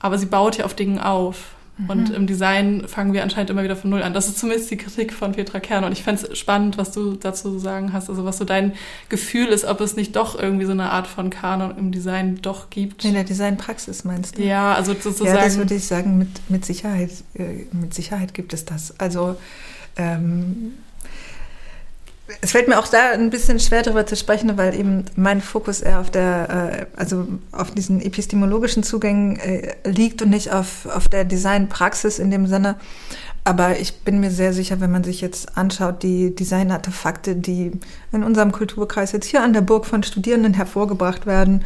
aber 0.00 0.18
sie 0.18 0.26
baut 0.26 0.58
ja 0.58 0.64
auf 0.64 0.74
Dingen 0.74 0.98
auf. 0.98 1.54
Und 1.88 2.10
mhm. 2.10 2.14
im 2.14 2.26
Design 2.26 2.86
fangen 2.86 3.12
wir 3.12 3.22
anscheinend 3.22 3.50
immer 3.50 3.62
wieder 3.62 3.76
von 3.76 3.90
Null 3.90 4.02
an. 4.02 4.12
Das 4.14 4.28
ist 4.28 4.38
zumindest 4.38 4.70
die 4.70 4.76
Kritik 4.76 5.12
von 5.12 5.32
Petra 5.32 5.60
Kern. 5.60 5.84
Und 5.84 5.92
ich 5.92 6.02
fände 6.02 6.26
es 6.26 6.38
spannend, 6.38 6.78
was 6.78 6.92
du 6.92 7.14
dazu 7.14 7.52
zu 7.52 7.58
sagen 7.58 7.92
hast. 7.92 8.08
Also 8.10 8.24
was 8.24 8.38
so 8.38 8.44
dein 8.44 8.72
Gefühl 9.08 9.48
ist, 9.48 9.64
ob 9.64 9.80
es 9.80 9.96
nicht 9.96 10.16
doch 10.16 10.38
irgendwie 10.38 10.66
so 10.66 10.72
eine 10.72 10.90
Art 10.90 11.06
von 11.06 11.30
Kanon 11.30 11.76
im 11.78 11.92
Design 11.92 12.40
doch 12.42 12.70
gibt. 12.70 13.04
In 13.04 13.14
der 13.14 13.24
Designpraxis 13.24 14.04
meinst 14.04 14.38
du? 14.38 14.42
Ja, 14.42 14.74
also 14.74 14.94
sozusagen. 14.94 15.36
Ja, 15.36 15.44
das 15.44 15.56
würde 15.56 15.74
ich 15.74 15.86
sagen, 15.86 16.18
mit, 16.18 16.28
mit, 16.48 16.64
Sicherheit, 16.64 17.10
äh, 17.34 17.66
mit 17.72 17.94
Sicherheit 17.94 18.34
gibt 18.34 18.52
es 18.52 18.64
das. 18.64 18.98
Also 18.98 19.36
ähm, 19.96 20.72
es 22.40 22.52
fällt 22.52 22.68
mir 22.68 22.78
auch 22.78 22.88
da 22.88 23.12
ein 23.12 23.30
bisschen 23.30 23.60
schwer 23.60 23.82
darüber 23.82 24.06
zu 24.06 24.16
sprechen, 24.16 24.56
weil 24.56 24.78
eben 24.78 25.04
mein 25.16 25.40
Fokus 25.40 25.80
eher 25.80 26.00
auf 26.00 26.10
der, 26.10 26.86
äh, 26.94 26.98
also 26.98 27.26
auf 27.52 27.70
diesen 27.70 28.00
epistemologischen 28.00 28.82
Zugängen 28.82 29.36
äh, 29.38 29.74
liegt 29.84 30.22
und 30.22 30.30
nicht 30.30 30.52
auf, 30.52 30.86
auf 30.86 31.08
der 31.08 31.24
Designpraxis 31.24 32.18
in 32.18 32.30
dem 32.30 32.46
Sinne. 32.46 32.76
Aber 33.42 33.78
ich 33.80 34.00
bin 34.00 34.20
mir 34.20 34.30
sehr 34.30 34.52
sicher, 34.52 34.80
wenn 34.80 34.90
man 34.90 35.02
sich 35.02 35.22
jetzt 35.22 35.56
anschaut, 35.56 36.02
die 36.02 36.34
Designartefakte, 36.34 37.34
die 37.36 37.72
in 38.12 38.22
unserem 38.22 38.52
Kulturkreis 38.52 39.12
jetzt 39.12 39.26
hier 39.26 39.42
an 39.42 39.54
der 39.54 39.62
Burg 39.62 39.86
von 39.86 40.02
Studierenden 40.02 40.54
hervorgebracht 40.54 41.26
werden 41.26 41.64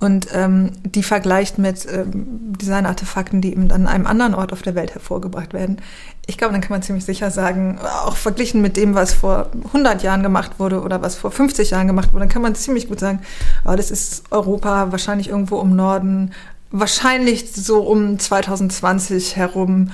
und 0.00 0.28
ähm, 0.32 0.70
die 0.84 1.02
vergleicht 1.02 1.58
mit 1.58 1.86
ähm, 1.90 2.52
Designartefakten, 2.60 3.40
die 3.40 3.52
eben 3.52 3.70
an 3.70 3.86
einem 3.86 4.06
anderen 4.06 4.34
Ort 4.34 4.52
auf 4.52 4.62
der 4.62 4.74
Welt 4.74 4.94
hervorgebracht 4.94 5.52
werden. 5.52 5.78
Ich 6.26 6.38
glaube, 6.38 6.52
dann 6.52 6.60
kann 6.60 6.72
man 6.72 6.82
ziemlich 6.82 7.04
sicher 7.04 7.30
sagen, 7.30 7.78
auch 8.04 8.16
verglichen 8.16 8.60
mit 8.60 8.76
dem, 8.76 8.94
was 8.94 9.12
vor 9.12 9.50
100 9.66 10.02
Jahren 10.02 10.22
gemacht 10.22 10.58
wurde 10.58 10.82
oder 10.82 11.02
was 11.02 11.14
vor 11.14 11.30
50 11.30 11.70
Jahren 11.70 11.86
gemacht 11.86 12.12
wurde, 12.12 12.20
dann 12.20 12.32
kann 12.32 12.42
man 12.42 12.54
ziemlich 12.54 12.88
gut 12.88 13.00
sagen, 13.00 13.20
oh, 13.64 13.74
das 13.76 13.90
ist 13.90 14.24
Europa, 14.30 14.90
wahrscheinlich 14.90 15.28
irgendwo 15.28 15.60
im 15.60 15.76
Norden, 15.76 16.32
wahrscheinlich 16.70 17.52
so 17.52 17.80
um 17.80 18.18
2020 18.18 19.36
herum. 19.36 19.90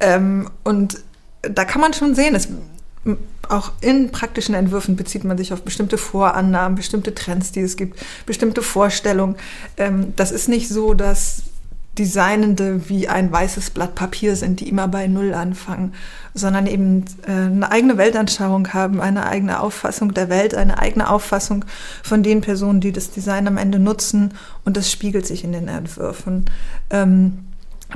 Ähm, 0.00 0.50
und 0.64 0.98
da 1.42 1.64
kann 1.64 1.80
man 1.80 1.94
schon 1.94 2.14
sehen, 2.14 2.34
es 2.34 2.48
auch 3.50 3.72
in 3.80 4.10
praktischen 4.10 4.54
Entwürfen 4.54 4.96
bezieht 4.96 5.24
man 5.24 5.36
sich 5.36 5.52
auf 5.52 5.62
bestimmte 5.62 5.98
Vorannahmen, 5.98 6.76
bestimmte 6.76 7.14
Trends, 7.14 7.52
die 7.52 7.60
es 7.60 7.76
gibt, 7.76 7.98
bestimmte 8.26 8.62
Vorstellungen. 8.62 9.36
Ähm, 9.76 10.14
das 10.16 10.30
ist 10.30 10.48
nicht 10.48 10.68
so, 10.68 10.94
dass 10.94 11.42
Designende 11.98 12.88
wie 12.88 13.08
ein 13.08 13.32
weißes 13.32 13.70
Blatt 13.70 13.96
Papier 13.96 14.36
sind, 14.36 14.60
die 14.60 14.68
immer 14.68 14.86
bei 14.86 15.08
Null 15.08 15.34
anfangen, 15.34 15.92
sondern 16.34 16.66
eben 16.66 17.04
äh, 17.26 17.32
eine 17.32 17.70
eigene 17.70 17.98
Weltanschauung 17.98 18.72
haben, 18.72 19.00
eine 19.00 19.26
eigene 19.26 19.60
Auffassung 19.60 20.14
der 20.14 20.28
Welt, 20.28 20.54
eine 20.54 20.78
eigene 20.78 21.10
Auffassung 21.10 21.64
von 22.02 22.22
den 22.22 22.42
Personen, 22.42 22.80
die 22.80 22.92
das 22.92 23.10
Design 23.10 23.48
am 23.48 23.56
Ende 23.56 23.80
nutzen 23.80 24.34
und 24.64 24.76
das 24.76 24.90
spiegelt 24.90 25.26
sich 25.26 25.42
in 25.42 25.52
den 25.52 25.66
Entwürfen. 25.66 26.44
Ähm, 26.90 27.40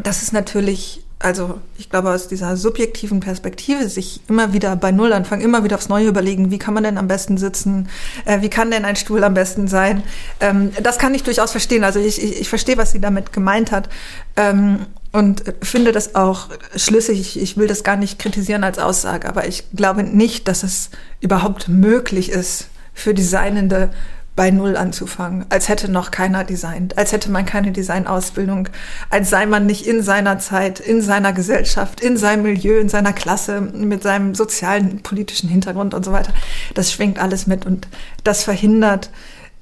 das 0.02 0.22
ist 0.22 0.32
natürlich 0.32 1.03
also 1.18 1.60
ich 1.78 1.88
glaube, 1.88 2.10
aus 2.10 2.28
dieser 2.28 2.56
subjektiven 2.56 3.20
Perspektive 3.20 3.88
sich 3.88 4.20
immer 4.28 4.52
wieder 4.52 4.76
bei 4.76 4.92
Null 4.92 5.12
anfangen, 5.12 5.42
immer 5.42 5.64
wieder 5.64 5.76
aufs 5.76 5.88
Neue 5.88 6.08
überlegen, 6.08 6.50
wie 6.50 6.58
kann 6.58 6.74
man 6.74 6.84
denn 6.84 6.98
am 6.98 7.08
besten 7.08 7.38
sitzen, 7.38 7.88
äh, 8.24 8.42
wie 8.42 8.50
kann 8.50 8.70
denn 8.70 8.84
ein 8.84 8.96
Stuhl 8.96 9.24
am 9.24 9.34
besten 9.34 9.68
sein. 9.68 10.02
Ähm, 10.40 10.72
das 10.82 10.98
kann 10.98 11.14
ich 11.14 11.22
durchaus 11.22 11.52
verstehen. 11.52 11.84
Also 11.84 12.00
ich, 12.00 12.22
ich, 12.22 12.40
ich 12.40 12.48
verstehe, 12.48 12.76
was 12.76 12.92
sie 12.92 13.00
damit 13.00 13.32
gemeint 13.32 13.72
hat 13.72 13.88
ähm, 14.36 14.86
und 15.12 15.44
finde 15.62 15.92
das 15.92 16.14
auch 16.14 16.48
schlüssig. 16.76 17.40
Ich 17.40 17.56
will 17.56 17.68
das 17.68 17.84
gar 17.84 17.96
nicht 17.96 18.18
kritisieren 18.18 18.64
als 18.64 18.78
Aussage, 18.78 19.28
aber 19.28 19.46
ich 19.46 19.64
glaube 19.74 20.02
nicht, 20.02 20.48
dass 20.48 20.62
es 20.62 20.90
überhaupt 21.20 21.68
möglich 21.68 22.30
ist, 22.30 22.68
für 22.94 23.12
Designende 23.12 23.90
bei 24.36 24.50
Null 24.50 24.76
anzufangen, 24.76 25.46
als 25.48 25.68
hätte 25.68 25.90
noch 25.90 26.10
keiner 26.10 26.44
designt, 26.44 26.98
als 26.98 27.12
hätte 27.12 27.30
man 27.30 27.46
keine 27.46 27.70
Designausbildung, 27.70 28.68
als 29.10 29.30
sei 29.30 29.46
man 29.46 29.66
nicht 29.66 29.86
in 29.86 30.02
seiner 30.02 30.38
Zeit, 30.38 30.80
in 30.80 31.02
seiner 31.02 31.32
Gesellschaft, 31.32 32.00
in 32.00 32.16
seinem 32.16 32.42
Milieu, 32.42 32.78
in 32.78 32.88
seiner 32.88 33.12
Klasse, 33.12 33.60
mit 33.60 34.02
seinem 34.02 34.34
sozialen, 34.34 35.00
politischen 35.02 35.48
Hintergrund 35.48 35.94
und 35.94 36.04
so 36.04 36.12
weiter. 36.12 36.32
Das 36.74 36.92
schwingt 36.92 37.20
alles 37.20 37.46
mit 37.46 37.64
und 37.64 37.86
das 38.24 38.42
verhindert, 38.42 39.10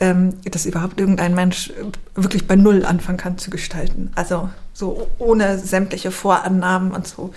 ähm, 0.00 0.34
dass 0.44 0.64
überhaupt 0.64 0.98
irgendein 0.98 1.34
Mensch 1.34 1.72
wirklich 2.14 2.46
bei 2.46 2.56
Null 2.56 2.86
anfangen 2.86 3.18
kann 3.18 3.38
zu 3.38 3.50
gestalten. 3.50 4.10
Also 4.14 4.48
so 4.72 5.06
ohne 5.18 5.58
sämtliche 5.58 6.10
Vorannahmen 6.10 6.92
und 6.92 7.06
so. 7.06 7.32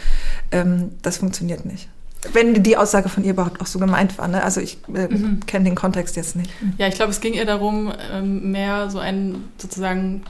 Ähm, 0.51 0.91
das 1.01 1.17
funktioniert 1.17 1.65
nicht 1.65 1.89
wenn 2.33 2.63
die 2.63 2.77
Aussage 2.77 3.09
von 3.09 3.23
ihr 3.23 3.31
überhaupt 3.31 3.61
auch 3.61 3.65
so 3.65 3.79
gemeint 3.79 4.17
war. 4.17 4.27
Ne? 4.27 4.43
Also 4.43 4.61
ich 4.61 4.77
äh, 4.93 5.07
mhm. 5.07 5.41
kenne 5.45 5.65
den 5.65 5.75
Kontext 5.75 6.15
jetzt 6.15 6.35
nicht. 6.35 6.51
Ja, 6.77 6.87
ich 6.87 6.95
glaube, 6.95 7.11
es 7.11 7.21
ging 7.21 7.33
ihr 7.33 7.45
darum, 7.45 7.91
ähm, 8.11 8.51
mehr 8.51 8.89
so 8.89 8.99
ein 8.99 9.43
sozusagen 9.57 10.23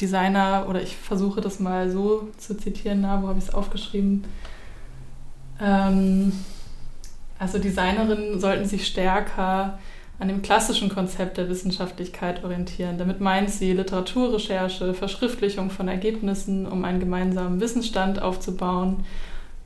Designer, 0.00 0.66
oder 0.68 0.82
ich 0.82 0.96
versuche 0.96 1.40
das 1.40 1.60
mal 1.60 1.90
so 1.90 2.28
zu 2.38 2.56
zitieren, 2.56 3.02
na, 3.02 3.22
wo 3.22 3.28
habe 3.28 3.38
ich 3.38 3.46
es 3.46 3.54
aufgeschrieben? 3.54 4.24
Ähm, 5.60 6.32
Also 7.38 7.58
Designerinnen 7.58 8.40
sollten 8.40 8.64
sich 8.64 8.86
stärker 8.86 9.78
an 10.18 10.28
dem 10.28 10.42
klassischen 10.42 10.88
Konzept 10.88 11.36
der 11.36 11.48
Wissenschaftlichkeit 11.48 12.44
orientieren. 12.44 12.96
Damit 12.96 13.20
meint 13.20 13.50
sie 13.50 13.72
Literaturrecherche, 13.72 14.94
Verschriftlichung 14.94 15.70
von 15.70 15.88
Ergebnissen, 15.88 16.66
um 16.66 16.84
einen 16.84 17.00
gemeinsamen 17.00 17.60
Wissensstand 17.60 18.22
aufzubauen 18.22 19.04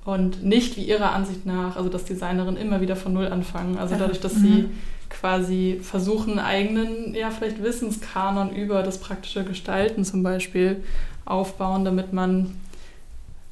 und 0.09 0.43
nicht 0.43 0.79
wie 0.79 0.85
ihrer 0.85 1.13
Ansicht 1.13 1.45
nach, 1.45 1.77
also 1.77 1.91
dass 1.91 2.07
Designerinnen 2.07 2.57
immer 2.57 2.81
wieder 2.81 2.97
von 2.97 3.13
Null 3.13 3.27
anfangen. 3.27 3.77
Also 3.77 3.95
dadurch, 3.95 4.21
dass 4.21 4.37
mhm. 4.37 4.41
sie 4.41 4.69
quasi 5.11 5.81
versuchen, 5.83 6.39
eigenen, 6.39 7.15
ja, 7.15 7.31
vielleicht 7.31 7.63
Wissenskanon 7.63 8.55
über 8.55 8.83
das 8.83 9.01
praktische 9.01 9.45
Gestalten 9.45 10.07
zum 10.07 10.23
Beispiel 10.23 10.83
aufbauen, 11.27 11.85
damit 11.85 12.15
man 12.15 12.55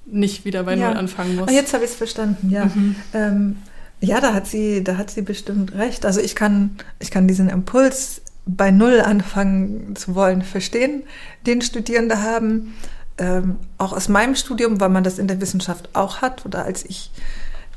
nicht 0.07 0.47
wieder 0.47 0.63
bei 0.63 0.77
ja. 0.77 0.89
Null 0.89 0.97
anfangen 0.97 1.37
muss. 1.37 1.51
Oh, 1.51 1.53
jetzt 1.53 1.75
habe 1.75 1.85
ich 1.85 1.91
es 1.91 1.97
verstanden, 1.97 2.49
ja. 2.49 2.65
Mhm. 2.65 2.97
Ähm, 3.13 3.57
ja, 4.01 4.23
da 4.23 4.33
hat 4.33 4.47
sie, 4.47 4.83
da 4.83 4.97
hat 4.97 5.11
sie 5.11 5.21
bestimmt 5.21 5.75
recht. 5.75 6.07
Also 6.07 6.23
ich 6.23 6.35
kann, 6.35 6.77
ich 7.01 7.11
kann 7.11 7.29
diesen 7.29 7.51
Impuls 7.51 8.23
bei 8.47 8.71
Null 8.71 9.03
anfangen 9.03 9.95
zu 9.95 10.15
wollen 10.15 10.41
verstehen, 10.41 11.03
den 11.47 11.61
Studierende 11.61 12.23
haben. 12.23 12.75
Ähm, 13.19 13.57
auch 13.79 13.93
aus 13.93 14.09
meinem 14.09 14.35
Studium, 14.35 14.81
weil 14.81 14.91
man 14.91 15.03
das 15.03 15.19
in 15.19 15.27
der 15.27 15.41
Wissenschaft 15.41 15.89
auch 15.95 16.21
hat 16.21 16.45
oder 16.45 16.65
als 16.65 16.85
ich 16.85 17.11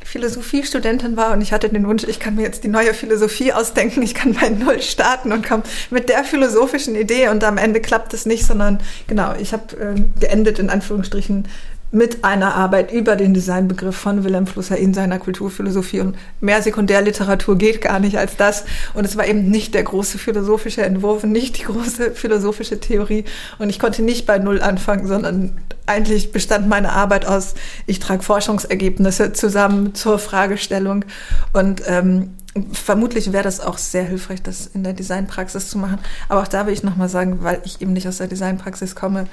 Philosophiestudentin 0.04 1.18
war 1.18 1.34
und 1.34 1.42
ich 1.42 1.54
hatte 1.54 1.70
den 1.70 1.88
Wunsch, 1.88 2.04
ich 2.04 2.20
kann 2.20 2.36
mir 2.36 2.42
jetzt 2.42 2.64
die 2.64 2.68
neue 2.68 2.94
Philosophie 2.94 3.54
ausdenken, 3.54 4.02
ich 4.02 4.16
kann 4.16 4.34
bei 4.34 4.50
Null 4.50 4.82
starten 4.82 5.32
und 5.32 5.48
komme 5.48 5.64
mit 5.90 6.10
der 6.10 6.24
philosophischen 6.24 6.96
Idee 6.96 7.30
und 7.30 7.44
am 7.44 7.58
Ende 7.58 7.80
klappt 7.80 8.14
es 8.14 8.26
nicht, 8.26 8.46
sondern 8.46 8.80
genau, 9.08 9.34
ich 9.40 9.54
habe 9.54 9.76
äh, 9.78 10.02
geendet 10.20 10.60
in 10.60 10.70
Anführungsstrichen 10.70 11.48
mit 11.92 12.24
einer 12.24 12.56
Arbeit 12.56 12.92
über 12.92 13.16
den 13.16 13.34
Designbegriff 13.34 13.96
von 13.96 14.24
Wilhelm 14.24 14.46
Flusser 14.46 14.78
in 14.78 14.94
seiner 14.94 15.18
Kulturphilosophie. 15.18 16.02
Und 16.02 16.16
mehr 16.40 16.62
Sekundärliteratur 16.62 17.58
geht 17.58 17.82
gar 17.82 18.00
nicht 18.00 18.18
als 18.18 18.36
das. 18.38 18.66
Und 18.94 19.06
es 19.06 19.18
war 19.18 19.26
eben 19.26 19.50
nicht 19.50 19.74
der 19.74 19.84
große 19.84 20.20
philosophische 20.20 20.84
Entwurf, 20.84 21.24
nicht 21.24 21.58
die 21.58 21.64
große 21.64 22.12
philosophische 22.12 22.80
Theorie. 22.80 23.26
Und 23.58 23.70
ich 23.70 23.80
konnte 23.80 24.04
nicht 24.04 24.26
bei 24.28 24.38
Null 24.38 24.62
anfangen, 24.62 25.08
sondern 25.08 25.58
eigentlich 25.88 26.32
bestand 26.32 26.70
meine 26.70 26.92
Arbeit 26.92 27.26
aus, 27.26 27.56
ich 27.88 28.00
trage 28.00 28.22
Forschungsergebnisse 28.22 29.34
zusammen 29.34 29.96
zur 29.96 30.20
Fragestellung. 30.20 31.06
Und 31.54 31.82
ähm, 31.88 32.36
vermutlich 32.72 33.32
wäre 33.32 33.44
das 33.44 33.60
auch 33.60 33.78
sehr 33.78 34.04
hilfreich, 34.04 34.42
das 34.42 34.68
in 34.68 34.84
der 34.84 34.94
Designpraxis 34.94 35.70
zu 35.70 35.78
machen. 35.78 36.00
Aber 36.28 36.42
auch 36.42 36.48
da 36.48 36.66
will 36.66 36.74
ich 36.74 36.84
nochmal 36.84 37.10
sagen, 37.10 37.40
weil 37.42 37.62
ich 37.64 37.82
eben 37.82 37.94
nicht 37.94 38.08
aus 38.08 38.18
der 38.18 38.28
Designpraxis 38.28 38.96
komme, 38.96 39.28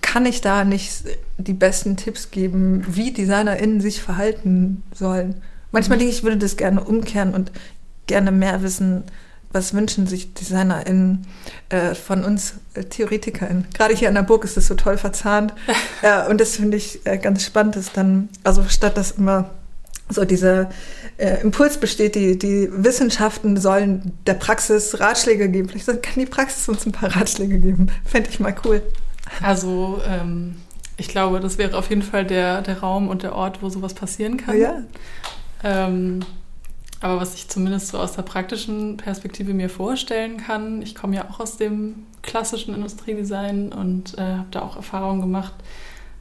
kann 0.00 0.26
ich 0.26 0.40
da 0.40 0.64
nicht 0.64 1.04
die 1.38 1.54
besten 1.54 1.96
Tipps 1.96 2.30
geben, 2.30 2.84
wie 2.88 3.12
DesignerInnen 3.12 3.80
sich 3.80 4.02
verhalten 4.02 4.82
sollen. 4.92 5.42
Manchmal 5.72 5.98
denke 5.98 6.12
ich, 6.12 6.18
ich 6.18 6.24
würde 6.24 6.36
das 6.36 6.56
gerne 6.56 6.84
umkehren 6.84 7.34
und 7.34 7.50
gerne 8.06 8.30
mehr 8.30 8.62
wissen, 8.62 9.04
was 9.54 9.72
wünschen 9.72 10.06
sich 10.06 10.34
DesignerInnen 10.34 11.26
äh, 11.68 11.94
von 11.94 12.24
uns 12.24 12.54
äh, 12.74 12.84
TheoretikerInnen. 12.84 13.66
Gerade 13.72 13.94
hier 13.94 14.08
an 14.08 14.14
der 14.14 14.22
Burg 14.22 14.44
ist 14.44 14.56
das 14.56 14.66
so 14.66 14.74
toll 14.74 14.98
verzahnt. 14.98 15.54
äh, 16.02 16.28
und 16.28 16.40
das 16.40 16.56
finde 16.56 16.76
ich 16.76 17.06
äh, 17.06 17.18
ganz 17.18 17.44
spannend, 17.44 17.76
dass 17.76 17.92
dann, 17.92 18.28
also 18.42 18.64
statt 18.68 18.96
dass 18.96 19.12
immer 19.12 19.50
so 20.10 20.24
dieser 20.24 20.70
äh, 21.16 21.40
Impuls 21.40 21.78
besteht, 21.78 22.14
die, 22.14 22.38
die 22.38 22.68
Wissenschaften 22.72 23.56
sollen 23.56 24.12
der 24.26 24.34
Praxis 24.34 25.00
Ratschläge 25.00 25.48
geben. 25.48 25.68
Vielleicht 25.68 26.02
kann 26.02 26.14
die 26.18 26.26
Praxis 26.26 26.68
uns 26.68 26.84
ein 26.84 26.92
paar 26.92 27.14
Ratschläge 27.16 27.58
geben. 27.58 27.86
Fände 28.04 28.28
ich 28.30 28.40
mal 28.40 28.54
cool. 28.64 28.82
Also 29.42 30.00
ähm, 30.06 30.56
ich 30.96 31.08
glaube, 31.08 31.40
das 31.40 31.58
wäre 31.58 31.76
auf 31.76 31.90
jeden 31.90 32.02
Fall 32.02 32.24
der, 32.24 32.62
der 32.62 32.80
Raum 32.80 33.08
und 33.08 33.22
der 33.22 33.34
Ort, 33.34 33.62
wo 33.62 33.68
sowas 33.68 33.94
passieren 33.94 34.36
kann. 34.36 34.60
Ja. 34.60 34.82
Ähm, 35.62 36.20
aber 37.00 37.20
was 37.20 37.34
ich 37.34 37.48
zumindest 37.48 37.88
so 37.88 37.98
aus 37.98 38.12
der 38.12 38.22
praktischen 38.22 38.96
Perspektive 38.96 39.52
mir 39.52 39.68
vorstellen 39.68 40.38
kann, 40.38 40.80
ich 40.80 40.94
komme 40.94 41.16
ja 41.16 41.28
auch 41.28 41.40
aus 41.40 41.56
dem 41.56 42.06
klassischen 42.22 42.74
Industriedesign 42.74 43.72
und 43.72 44.16
äh, 44.16 44.22
habe 44.22 44.46
da 44.50 44.62
auch 44.62 44.76
Erfahrungen 44.76 45.20
gemacht. 45.20 45.52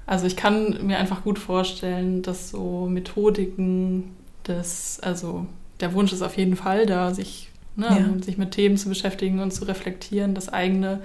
Also 0.05 0.25
ich 0.25 0.35
kann 0.35 0.85
mir 0.85 0.97
einfach 0.97 1.23
gut 1.23 1.39
vorstellen, 1.39 2.21
dass 2.21 2.49
so 2.49 2.87
Methodiken 2.89 4.11
des, 4.47 4.99
also 5.01 5.45
der 5.79 5.93
Wunsch 5.93 6.11
ist 6.11 6.21
auf 6.21 6.37
jeden 6.37 6.57
Fall 6.57 6.85
da, 6.85 7.13
sich, 7.13 7.49
ne, 7.75 7.87
ja. 7.87 8.23
sich 8.23 8.37
mit 8.37 8.51
Themen 8.51 8.75
zu 8.75 8.89
beschäftigen 8.89 9.39
und 9.39 9.51
zu 9.51 9.63
reflektieren, 9.65 10.35
das 10.35 10.49
eigene 10.49 10.99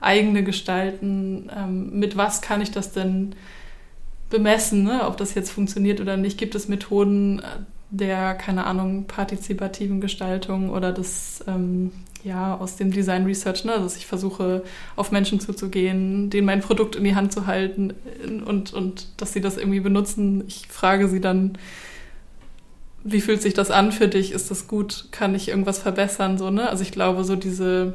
eigene 0.00 0.42
gestalten. 0.42 1.50
Ähm, 1.56 1.98
mit 1.98 2.16
was 2.16 2.40
kann 2.40 2.60
ich 2.60 2.70
das 2.70 2.92
denn 2.92 3.34
bemessen, 4.30 4.84
ne? 4.84 5.06
ob 5.06 5.16
das 5.16 5.34
jetzt 5.34 5.50
funktioniert 5.50 6.00
oder 6.00 6.16
nicht? 6.16 6.38
Gibt 6.38 6.54
es 6.54 6.68
Methoden 6.68 7.42
der, 7.90 8.34
keine 8.34 8.64
Ahnung, 8.66 9.04
partizipativen 9.06 10.00
Gestaltung 10.00 10.70
oder 10.70 10.92
des, 10.92 11.44
ähm, 11.48 11.90
ja, 12.22 12.56
aus 12.56 12.76
dem 12.76 12.92
Design 12.92 13.24
Research, 13.24 13.64
ne? 13.64 13.72
dass 13.72 13.96
ich 13.96 14.06
versuche, 14.06 14.62
auf 14.94 15.10
Menschen 15.10 15.40
zuzugehen, 15.40 16.30
denen 16.30 16.46
mein 16.46 16.60
Produkt 16.60 16.94
in 16.94 17.04
die 17.04 17.16
Hand 17.16 17.32
zu 17.32 17.46
halten 17.46 17.94
und, 18.46 18.72
und 18.72 19.08
dass 19.16 19.32
sie 19.32 19.40
das 19.40 19.56
irgendwie 19.56 19.80
benutzen. 19.80 20.44
Ich 20.46 20.68
frage 20.68 21.08
sie 21.08 21.20
dann, 21.20 21.58
wie 23.02 23.20
fühlt 23.20 23.42
sich 23.42 23.54
das 23.54 23.70
an 23.70 23.92
für 23.92 24.08
dich? 24.08 24.32
Ist 24.32 24.50
das 24.50 24.68
gut? 24.68 25.06
Kann 25.10 25.34
ich 25.34 25.48
irgendwas 25.48 25.78
verbessern? 25.78 26.38
So, 26.38 26.50
ne? 26.50 26.68
Also 26.68 26.82
ich 26.82 26.92
glaube, 26.92 27.24
so 27.24 27.34
diese 27.34 27.94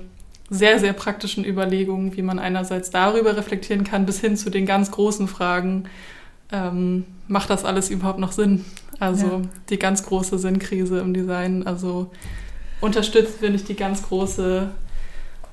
sehr, 0.50 0.80
sehr 0.80 0.94
praktischen 0.94 1.44
Überlegungen, 1.44 2.16
wie 2.16 2.22
man 2.22 2.40
einerseits 2.40 2.90
darüber 2.92 3.36
reflektieren 3.36 3.84
kann, 3.84 4.06
bis 4.06 4.20
hin 4.20 4.38
zu 4.38 4.50
den 4.50 4.66
ganz 4.66 4.92
großen 4.92 5.28
Fragen, 5.28 5.86
ähm, 6.52 7.06
macht 7.28 7.50
das 7.50 7.66
alles 7.66 7.90
überhaupt 7.90 8.20
noch 8.20 8.32
Sinn? 8.32 8.66
Also 9.00 9.26
ja. 9.26 9.42
die 9.70 9.80
ganz 9.80 10.06
große 10.06 10.38
Sinnkrise 10.38 11.00
im 11.00 11.14
Design, 11.14 11.66
also 11.66 12.12
unterstützt 12.80 13.42
wir 13.42 13.50
nicht 13.50 13.68
die 13.68 13.76
ganz 13.76 14.04
große 14.04 14.70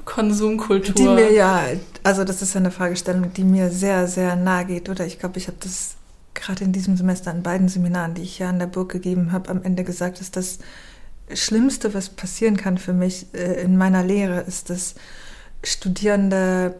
Konsumkultur? 0.04 0.94
Die 0.94 1.08
mir 1.08 1.32
ja, 1.32 1.62
also 2.02 2.24
das 2.24 2.42
ist 2.42 2.54
ja 2.54 2.60
eine 2.60 2.70
Fragestellung, 2.70 3.32
die 3.32 3.44
mir 3.44 3.70
sehr, 3.70 4.06
sehr 4.06 4.36
nahe 4.36 4.66
geht, 4.66 4.88
oder? 4.88 5.06
Ich 5.06 5.18
glaube, 5.18 5.38
ich 5.38 5.48
habe 5.48 5.56
das 5.60 5.96
gerade 6.34 6.64
in 6.64 6.72
diesem 6.72 6.96
Semester 6.96 7.30
an 7.30 7.42
beiden 7.42 7.68
Seminaren, 7.68 8.14
die 8.14 8.22
ich 8.22 8.36
hier 8.36 8.48
an 8.48 8.58
der 8.58 8.66
Burg 8.66 8.90
gegeben 8.90 9.32
habe, 9.32 9.50
am 9.50 9.62
Ende 9.62 9.84
gesagt, 9.84 10.20
dass 10.20 10.30
das 10.30 10.58
Schlimmste, 11.34 11.94
was 11.94 12.08
passieren 12.08 12.56
kann 12.56 12.78
für 12.78 12.92
mich 12.92 13.26
äh, 13.34 13.62
in 13.62 13.76
meiner 13.76 14.02
Lehre, 14.04 14.40
ist, 14.40 14.70
dass 14.70 14.94
Studierende 15.64 16.74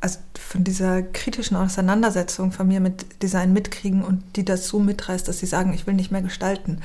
also 0.00 0.18
von 0.38 0.62
dieser 0.62 1.02
kritischen 1.02 1.56
Auseinandersetzung 1.56 2.52
von 2.52 2.68
mir 2.68 2.80
mit 2.80 3.22
Design 3.22 3.52
mitkriegen 3.52 4.02
und 4.02 4.22
die 4.36 4.44
das 4.44 4.68
so 4.68 4.78
mitreißt, 4.78 5.26
dass 5.26 5.40
sie 5.40 5.46
sagen, 5.46 5.72
ich 5.74 5.86
will 5.86 5.94
nicht 5.94 6.12
mehr 6.12 6.22
gestalten. 6.22 6.80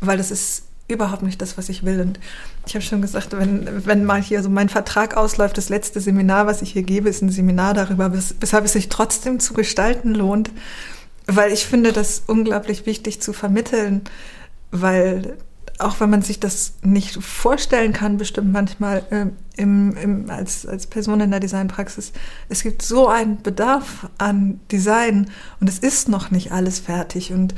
Weil 0.00 0.16
das 0.16 0.30
ist 0.30 0.64
überhaupt 0.88 1.22
nicht 1.22 1.40
das, 1.40 1.56
was 1.58 1.68
ich 1.68 1.84
will. 1.84 2.00
Und 2.00 2.18
ich 2.66 2.74
habe 2.74 2.84
schon 2.84 3.02
gesagt, 3.02 3.32
wenn, 3.32 3.86
wenn 3.86 4.04
mal 4.04 4.22
hier 4.22 4.42
so 4.42 4.48
mein 4.48 4.68
Vertrag 4.68 5.16
ausläuft, 5.16 5.58
das 5.58 5.68
letzte 5.68 6.00
Seminar, 6.00 6.46
was 6.46 6.62
ich 6.62 6.72
hier 6.72 6.82
gebe, 6.82 7.08
ist 7.08 7.22
ein 7.22 7.30
Seminar 7.30 7.74
darüber, 7.74 8.12
weshalb 8.12 8.64
es 8.64 8.72
sich 8.72 8.88
trotzdem 8.88 9.40
zu 9.40 9.54
gestalten 9.54 10.14
lohnt. 10.14 10.50
Weil 11.26 11.52
ich 11.52 11.64
finde 11.64 11.92
das 11.92 12.22
unglaublich 12.26 12.84
wichtig 12.84 13.22
zu 13.22 13.32
vermitteln, 13.32 14.02
weil 14.70 15.36
auch 15.84 16.00
wenn 16.00 16.10
man 16.10 16.22
sich 16.22 16.40
das 16.40 16.74
nicht 16.82 17.22
vorstellen 17.22 17.92
kann, 17.92 18.16
bestimmt 18.16 18.52
manchmal 18.52 19.04
äh, 19.10 19.26
im, 19.60 19.96
im, 19.96 20.30
als, 20.30 20.66
als 20.66 20.86
Person 20.86 21.20
in 21.20 21.30
der 21.30 21.40
Designpraxis, 21.40 22.12
es 22.48 22.62
gibt 22.62 22.82
so 22.82 23.08
einen 23.08 23.42
Bedarf 23.42 24.08
an 24.18 24.60
Design 24.72 25.30
und 25.60 25.68
es 25.68 25.78
ist 25.78 26.08
noch 26.08 26.30
nicht 26.30 26.52
alles 26.52 26.80
fertig. 26.80 27.32
Und 27.32 27.54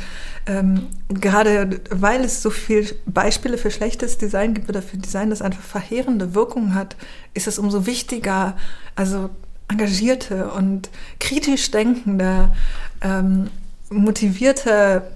ähm, 0.46 0.86
gerade 1.08 1.80
weil 1.90 2.24
es 2.24 2.42
so 2.42 2.50
viele 2.50 2.92
Beispiele 3.06 3.58
für 3.58 3.70
schlechtes 3.70 4.18
Design 4.18 4.54
gibt 4.54 4.68
oder 4.68 4.82
für 4.82 4.98
Design, 4.98 5.30
das 5.30 5.40
einfach 5.40 5.62
verheerende 5.62 6.34
Wirkung 6.34 6.74
hat, 6.74 6.96
ist 7.32 7.46
es 7.46 7.58
umso 7.58 7.86
wichtiger, 7.86 8.56
also 8.96 9.30
engagierte 9.68 10.50
und 10.50 10.90
kritisch 11.20 11.70
denkende, 11.70 12.52
ähm, 13.00 13.50
motivierte 13.88 15.15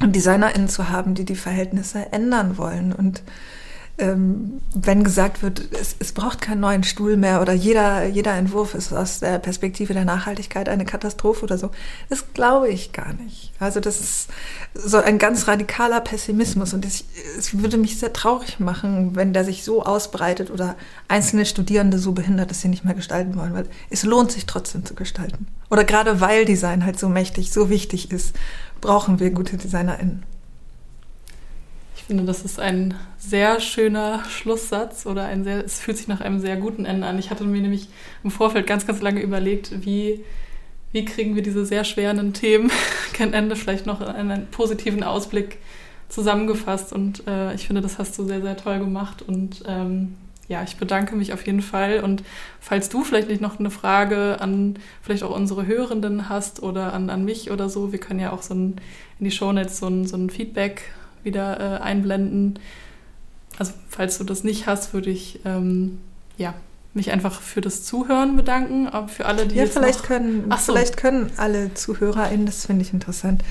DesignerInnen 0.00 0.68
zu 0.68 0.88
haben, 0.88 1.14
die 1.14 1.24
die 1.24 1.36
Verhältnisse 1.36 2.12
ändern 2.12 2.56
wollen. 2.58 2.92
Und 2.92 3.22
ähm, 4.00 4.60
wenn 4.74 5.04
gesagt 5.04 5.42
wird, 5.42 5.62
es, 5.78 5.94
es, 5.98 6.12
braucht 6.12 6.40
keinen 6.40 6.60
neuen 6.60 6.84
Stuhl 6.84 7.16
mehr 7.16 7.42
oder 7.42 7.52
jeder, 7.52 8.06
jeder 8.06 8.34
Entwurf 8.34 8.74
ist 8.74 8.92
aus 8.92 9.20
der 9.20 9.38
Perspektive 9.38 9.92
der 9.92 10.04
Nachhaltigkeit 10.04 10.68
eine 10.68 10.86
Katastrophe 10.86 11.44
oder 11.44 11.58
so, 11.58 11.70
das 12.08 12.32
glaube 12.32 12.68
ich 12.68 12.92
gar 12.92 13.12
nicht. 13.12 13.52
Also 13.58 13.80
das 13.80 14.00
ist 14.00 14.28
so 14.74 14.96
ein 14.96 15.18
ganz 15.18 15.48
radikaler 15.48 16.00
Pessimismus 16.00 16.72
und 16.72 16.86
es 16.86 17.04
würde 17.52 17.76
mich 17.76 17.98
sehr 17.98 18.12
traurig 18.12 18.58
machen, 18.58 19.16
wenn 19.16 19.34
der 19.34 19.44
sich 19.44 19.64
so 19.64 19.84
ausbreitet 19.84 20.50
oder 20.50 20.76
einzelne 21.08 21.44
Studierende 21.44 21.98
so 21.98 22.12
behindert, 22.12 22.50
dass 22.50 22.62
sie 22.62 22.68
nicht 22.68 22.84
mehr 22.84 22.94
gestalten 22.94 23.36
wollen, 23.36 23.52
weil 23.52 23.66
es 23.90 24.04
lohnt 24.04 24.32
sich 24.32 24.46
trotzdem 24.46 24.84
zu 24.84 24.94
gestalten. 24.94 25.46
Oder 25.68 25.84
gerade 25.84 26.20
weil 26.20 26.46
Design 26.46 26.84
halt 26.84 26.98
so 26.98 27.08
mächtig, 27.08 27.52
so 27.52 27.68
wichtig 27.68 28.10
ist 28.10 28.34
brauchen 28.80 29.20
wir 29.20 29.30
gute 29.30 29.56
DesignerInnen. 29.56 30.22
Ich 31.96 32.04
finde, 32.04 32.24
das 32.24 32.42
ist 32.42 32.58
ein 32.58 32.94
sehr 33.18 33.60
schöner 33.60 34.24
Schlusssatz 34.24 35.06
oder 35.06 35.26
ein 35.26 35.44
sehr, 35.44 35.64
es 35.64 35.78
fühlt 35.78 35.96
sich 35.96 36.08
nach 36.08 36.20
einem 36.20 36.40
sehr 36.40 36.56
guten 36.56 36.84
Ende 36.84 37.06
an. 37.06 37.18
Ich 37.18 37.30
hatte 37.30 37.44
mir 37.44 37.60
nämlich 37.60 37.88
im 38.24 38.30
Vorfeld 38.30 38.66
ganz, 38.66 38.86
ganz 38.86 39.00
lange 39.00 39.20
überlegt, 39.20 39.84
wie, 39.84 40.24
wie 40.92 41.04
kriegen 41.04 41.36
wir 41.36 41.42
diese 41.42 41.64
sehr 41.64 41.84
schweren 41.84 42.32
Themen 42.32 42.72
kein 43.12 43.32
Ende, 43.32 43.54
vielleicht 43.54 43.86
noch 43.86 44.00
einen 44.00 44.46
positiven 44.48 45.04
Ausblick 45.04 45.58
zusammengefasst 46.08 46.92
und 46.92 47.26
äh, 47.28 47.54
ich 47.54 47.66
finde, 47.68 47.82
das 47.82 47.98
hast 47.98 48.18
du 48.18 48.24
sehr, 48.24 48.42
sehr 48.42 48.56
toll 48.56 48.80
gemacht 48.80 49.22
und 49.22 49.62
ähm, 49.68 50.16
ja, 50.50 50.64
ich 50.64 50.76
bedanke 50.76 51.14
mich 51.14 51.32
auf 51.32 51.46
jeden 51.46 51.62
Fall. 51.62 52.00
Und 52.00 52.24
falls 52.58 52.88
du 52.88 53.04
vielleicht 53.04 53.28
nicht 53.28 53.40
noch 53.40 53.60
eine 53.60 53.70
Frage 53.70 54.40
an 54.40 54.80
vielleicht 55.00 55.22
auch 55.22 55.34
unsere 55.34 55.64
Hörenden 55.64 56.28
hast 56.28 56.60
oder 56.60 56.92
an, 56.92 57.08
an 57.08 57.24
mich 57.24 57.52
oder 57.52 57.68
so, 57.68 57.92
wir 57.92 58.00
können 58.00 58.18
ja 58.18 58.32
auch 58.32 58.42
so 58.42 58.54
ein, 58.54 58.80
in 59.20 59.24
die 59.24 59.30
Shownotes 59.30 59.78
so 59.78 59.86
ein, 59.86 60.08
so 60.08 60.16
ein 60.16 60.28
Feedback 60.28 60.82
wieder 61.22 61.60
äh, 61.60 61.82
einblenden. 61.82 62.58
Also 63.58 63.74
falls 63.88 64.18
du 64.18 64.24
das 64.24 64.42
nicht 64.42 64.66
hast, 64.66 64.92
würde 64.92 65.10
ich 65.10 65.38
ähm, 65.44 66.00
ja, 66.36 66.54
mich 66.94 67.12
einfach 67.12 67.40
für 67.40 67.60
das 67.60 67.84
Zuhören 67.84 68.34
bedanken, 68.34 68.88
aber 68.88 69.06
für 69.06 69.26
alle, 69.26 69.46
die 69.46 69.54
ja, 69.54 69.62
jetzt 69.62 69.74
vielleicht 69.74 70.02
können, 70.02 70.50
so. 70.50 70.72
vielleicht 70.72 70.96
können 70.96 71.30
alle 71.36 71.74
ZuhörerInnen, 71.74 72.46
das 72.46 72.66
finde 72.66 72.82
ich 72.82 72.92
interessant, 72.92 73.44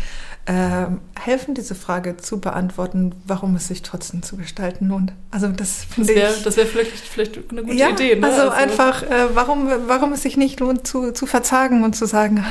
helfen, 0.54 1.54
diese 1.54 1.76
Frage 1.76 2.18
zu 2.18 2.40
beantworten, 2.40 3.14
warum 3.26 3.56
es 3.56 3.68
sich 3.68 3.84
trotzdem 3.84 4.24
zu 4.24 4.36
gestalten 4.36 4.88
lohnt. 4.88 5.14
Also 5.32 5.48
das 5.48 5.84
finde 5.84 6.14
ich. 6.14 6.44
Das 6.44 6.58
wäre 6.58 6.66
vielleicht, 6.68 6.92
vielleicht 6.92 7.40
eine 7.52 7.62
gute 7.64 7.76
ja, 7.76 7.90
Idee. 7.90 8.16
Ne? 8.16 8.26
Also, 8.26 8.42
also 8.42 8.54
einfach, 8.54 9.04
äh, 9.04 9.36
warum, 9.36 9.70
warum 9.88 10.14
es 10.14 10.24
sich 10.24 10.38
nicht 10.38 10.60
lohnt, 10.60 10.88
zu, 10.88 11.12
zu 11.12 11.26
verzagen 11.26 11.84
und 11.84 11.96
zu 11.96 12.06
sagen, 12.08 12.44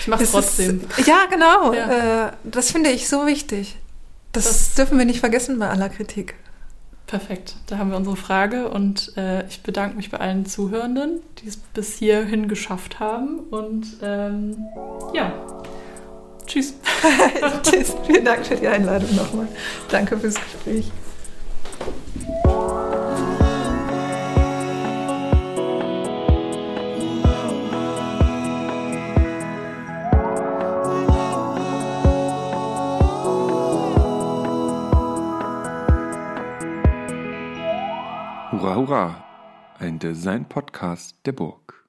ich 0.00 0.08
mache 0.08 0.22
es 0.22 0.30
trotzdem. 0.32 0.82
Ist, 0.96 1.08
ja, 1.08 1.26
genau. 1.28 1.72
Ja. 1.72 2.28
Äh, 2.28 2.32
das 2.44 2.70
finde 2.70 2.90
ich 2.90 3.08
so 3.08 3.26
wichtig. 3.26 3.76
Das, 4.32 4.44
Das- 4.44 4.74
dürfen 4.74 4.98
wir 4.98 5.04
nicht 5.04 5.20
vergessen 5.20 5.58
bei 5.58 5.68
aller 5.68 5.88
Kritik. 5.88 6.34
Perfekt, 7.06 7.56
da 7.66 7.78
haben 7.78 7.90
wir 7.90 7.96
unsere 7.96 8.14
Frage 8.14 8.68
und 8.68 9.16
äh, 9.16 9.44
ich 9.48 9.64
bedanke 9.64 9.96
mich 9.96 10.12
bei 10.12 10.18
allen 10.18 10.46
Zuhörenden, 10.46 11.18
die 11.38 11.48
es 11.48 11.56
bis 11.56 11.96
hierhin 11.96 12.46
geschafft 12.46 13.00
haben 13.00 13.40
und 13.50 13.96
ähm, 14.00 14.58
ja, 15.12 15.32
tschüss. 16.46 16.74
Tschüss. 17.62 17.94
Vielen 18.06 18.24
Dank 18.24 18.46
für 18.46 18.56
die 18.56 18.68
Einladung 18.68 19.14
nochmal. 19.16 19.48
Danke 19.88 20.18
fürs 20.18 20.34
Gespräch. 20.34 20.90
Hurra, 38.52 38.74
hurra! 38.76 39.24
Ein 39.78 39.98
Design-Podcast 39.98 41.16
der 41.24 41.32
Burg. 41.32 41.79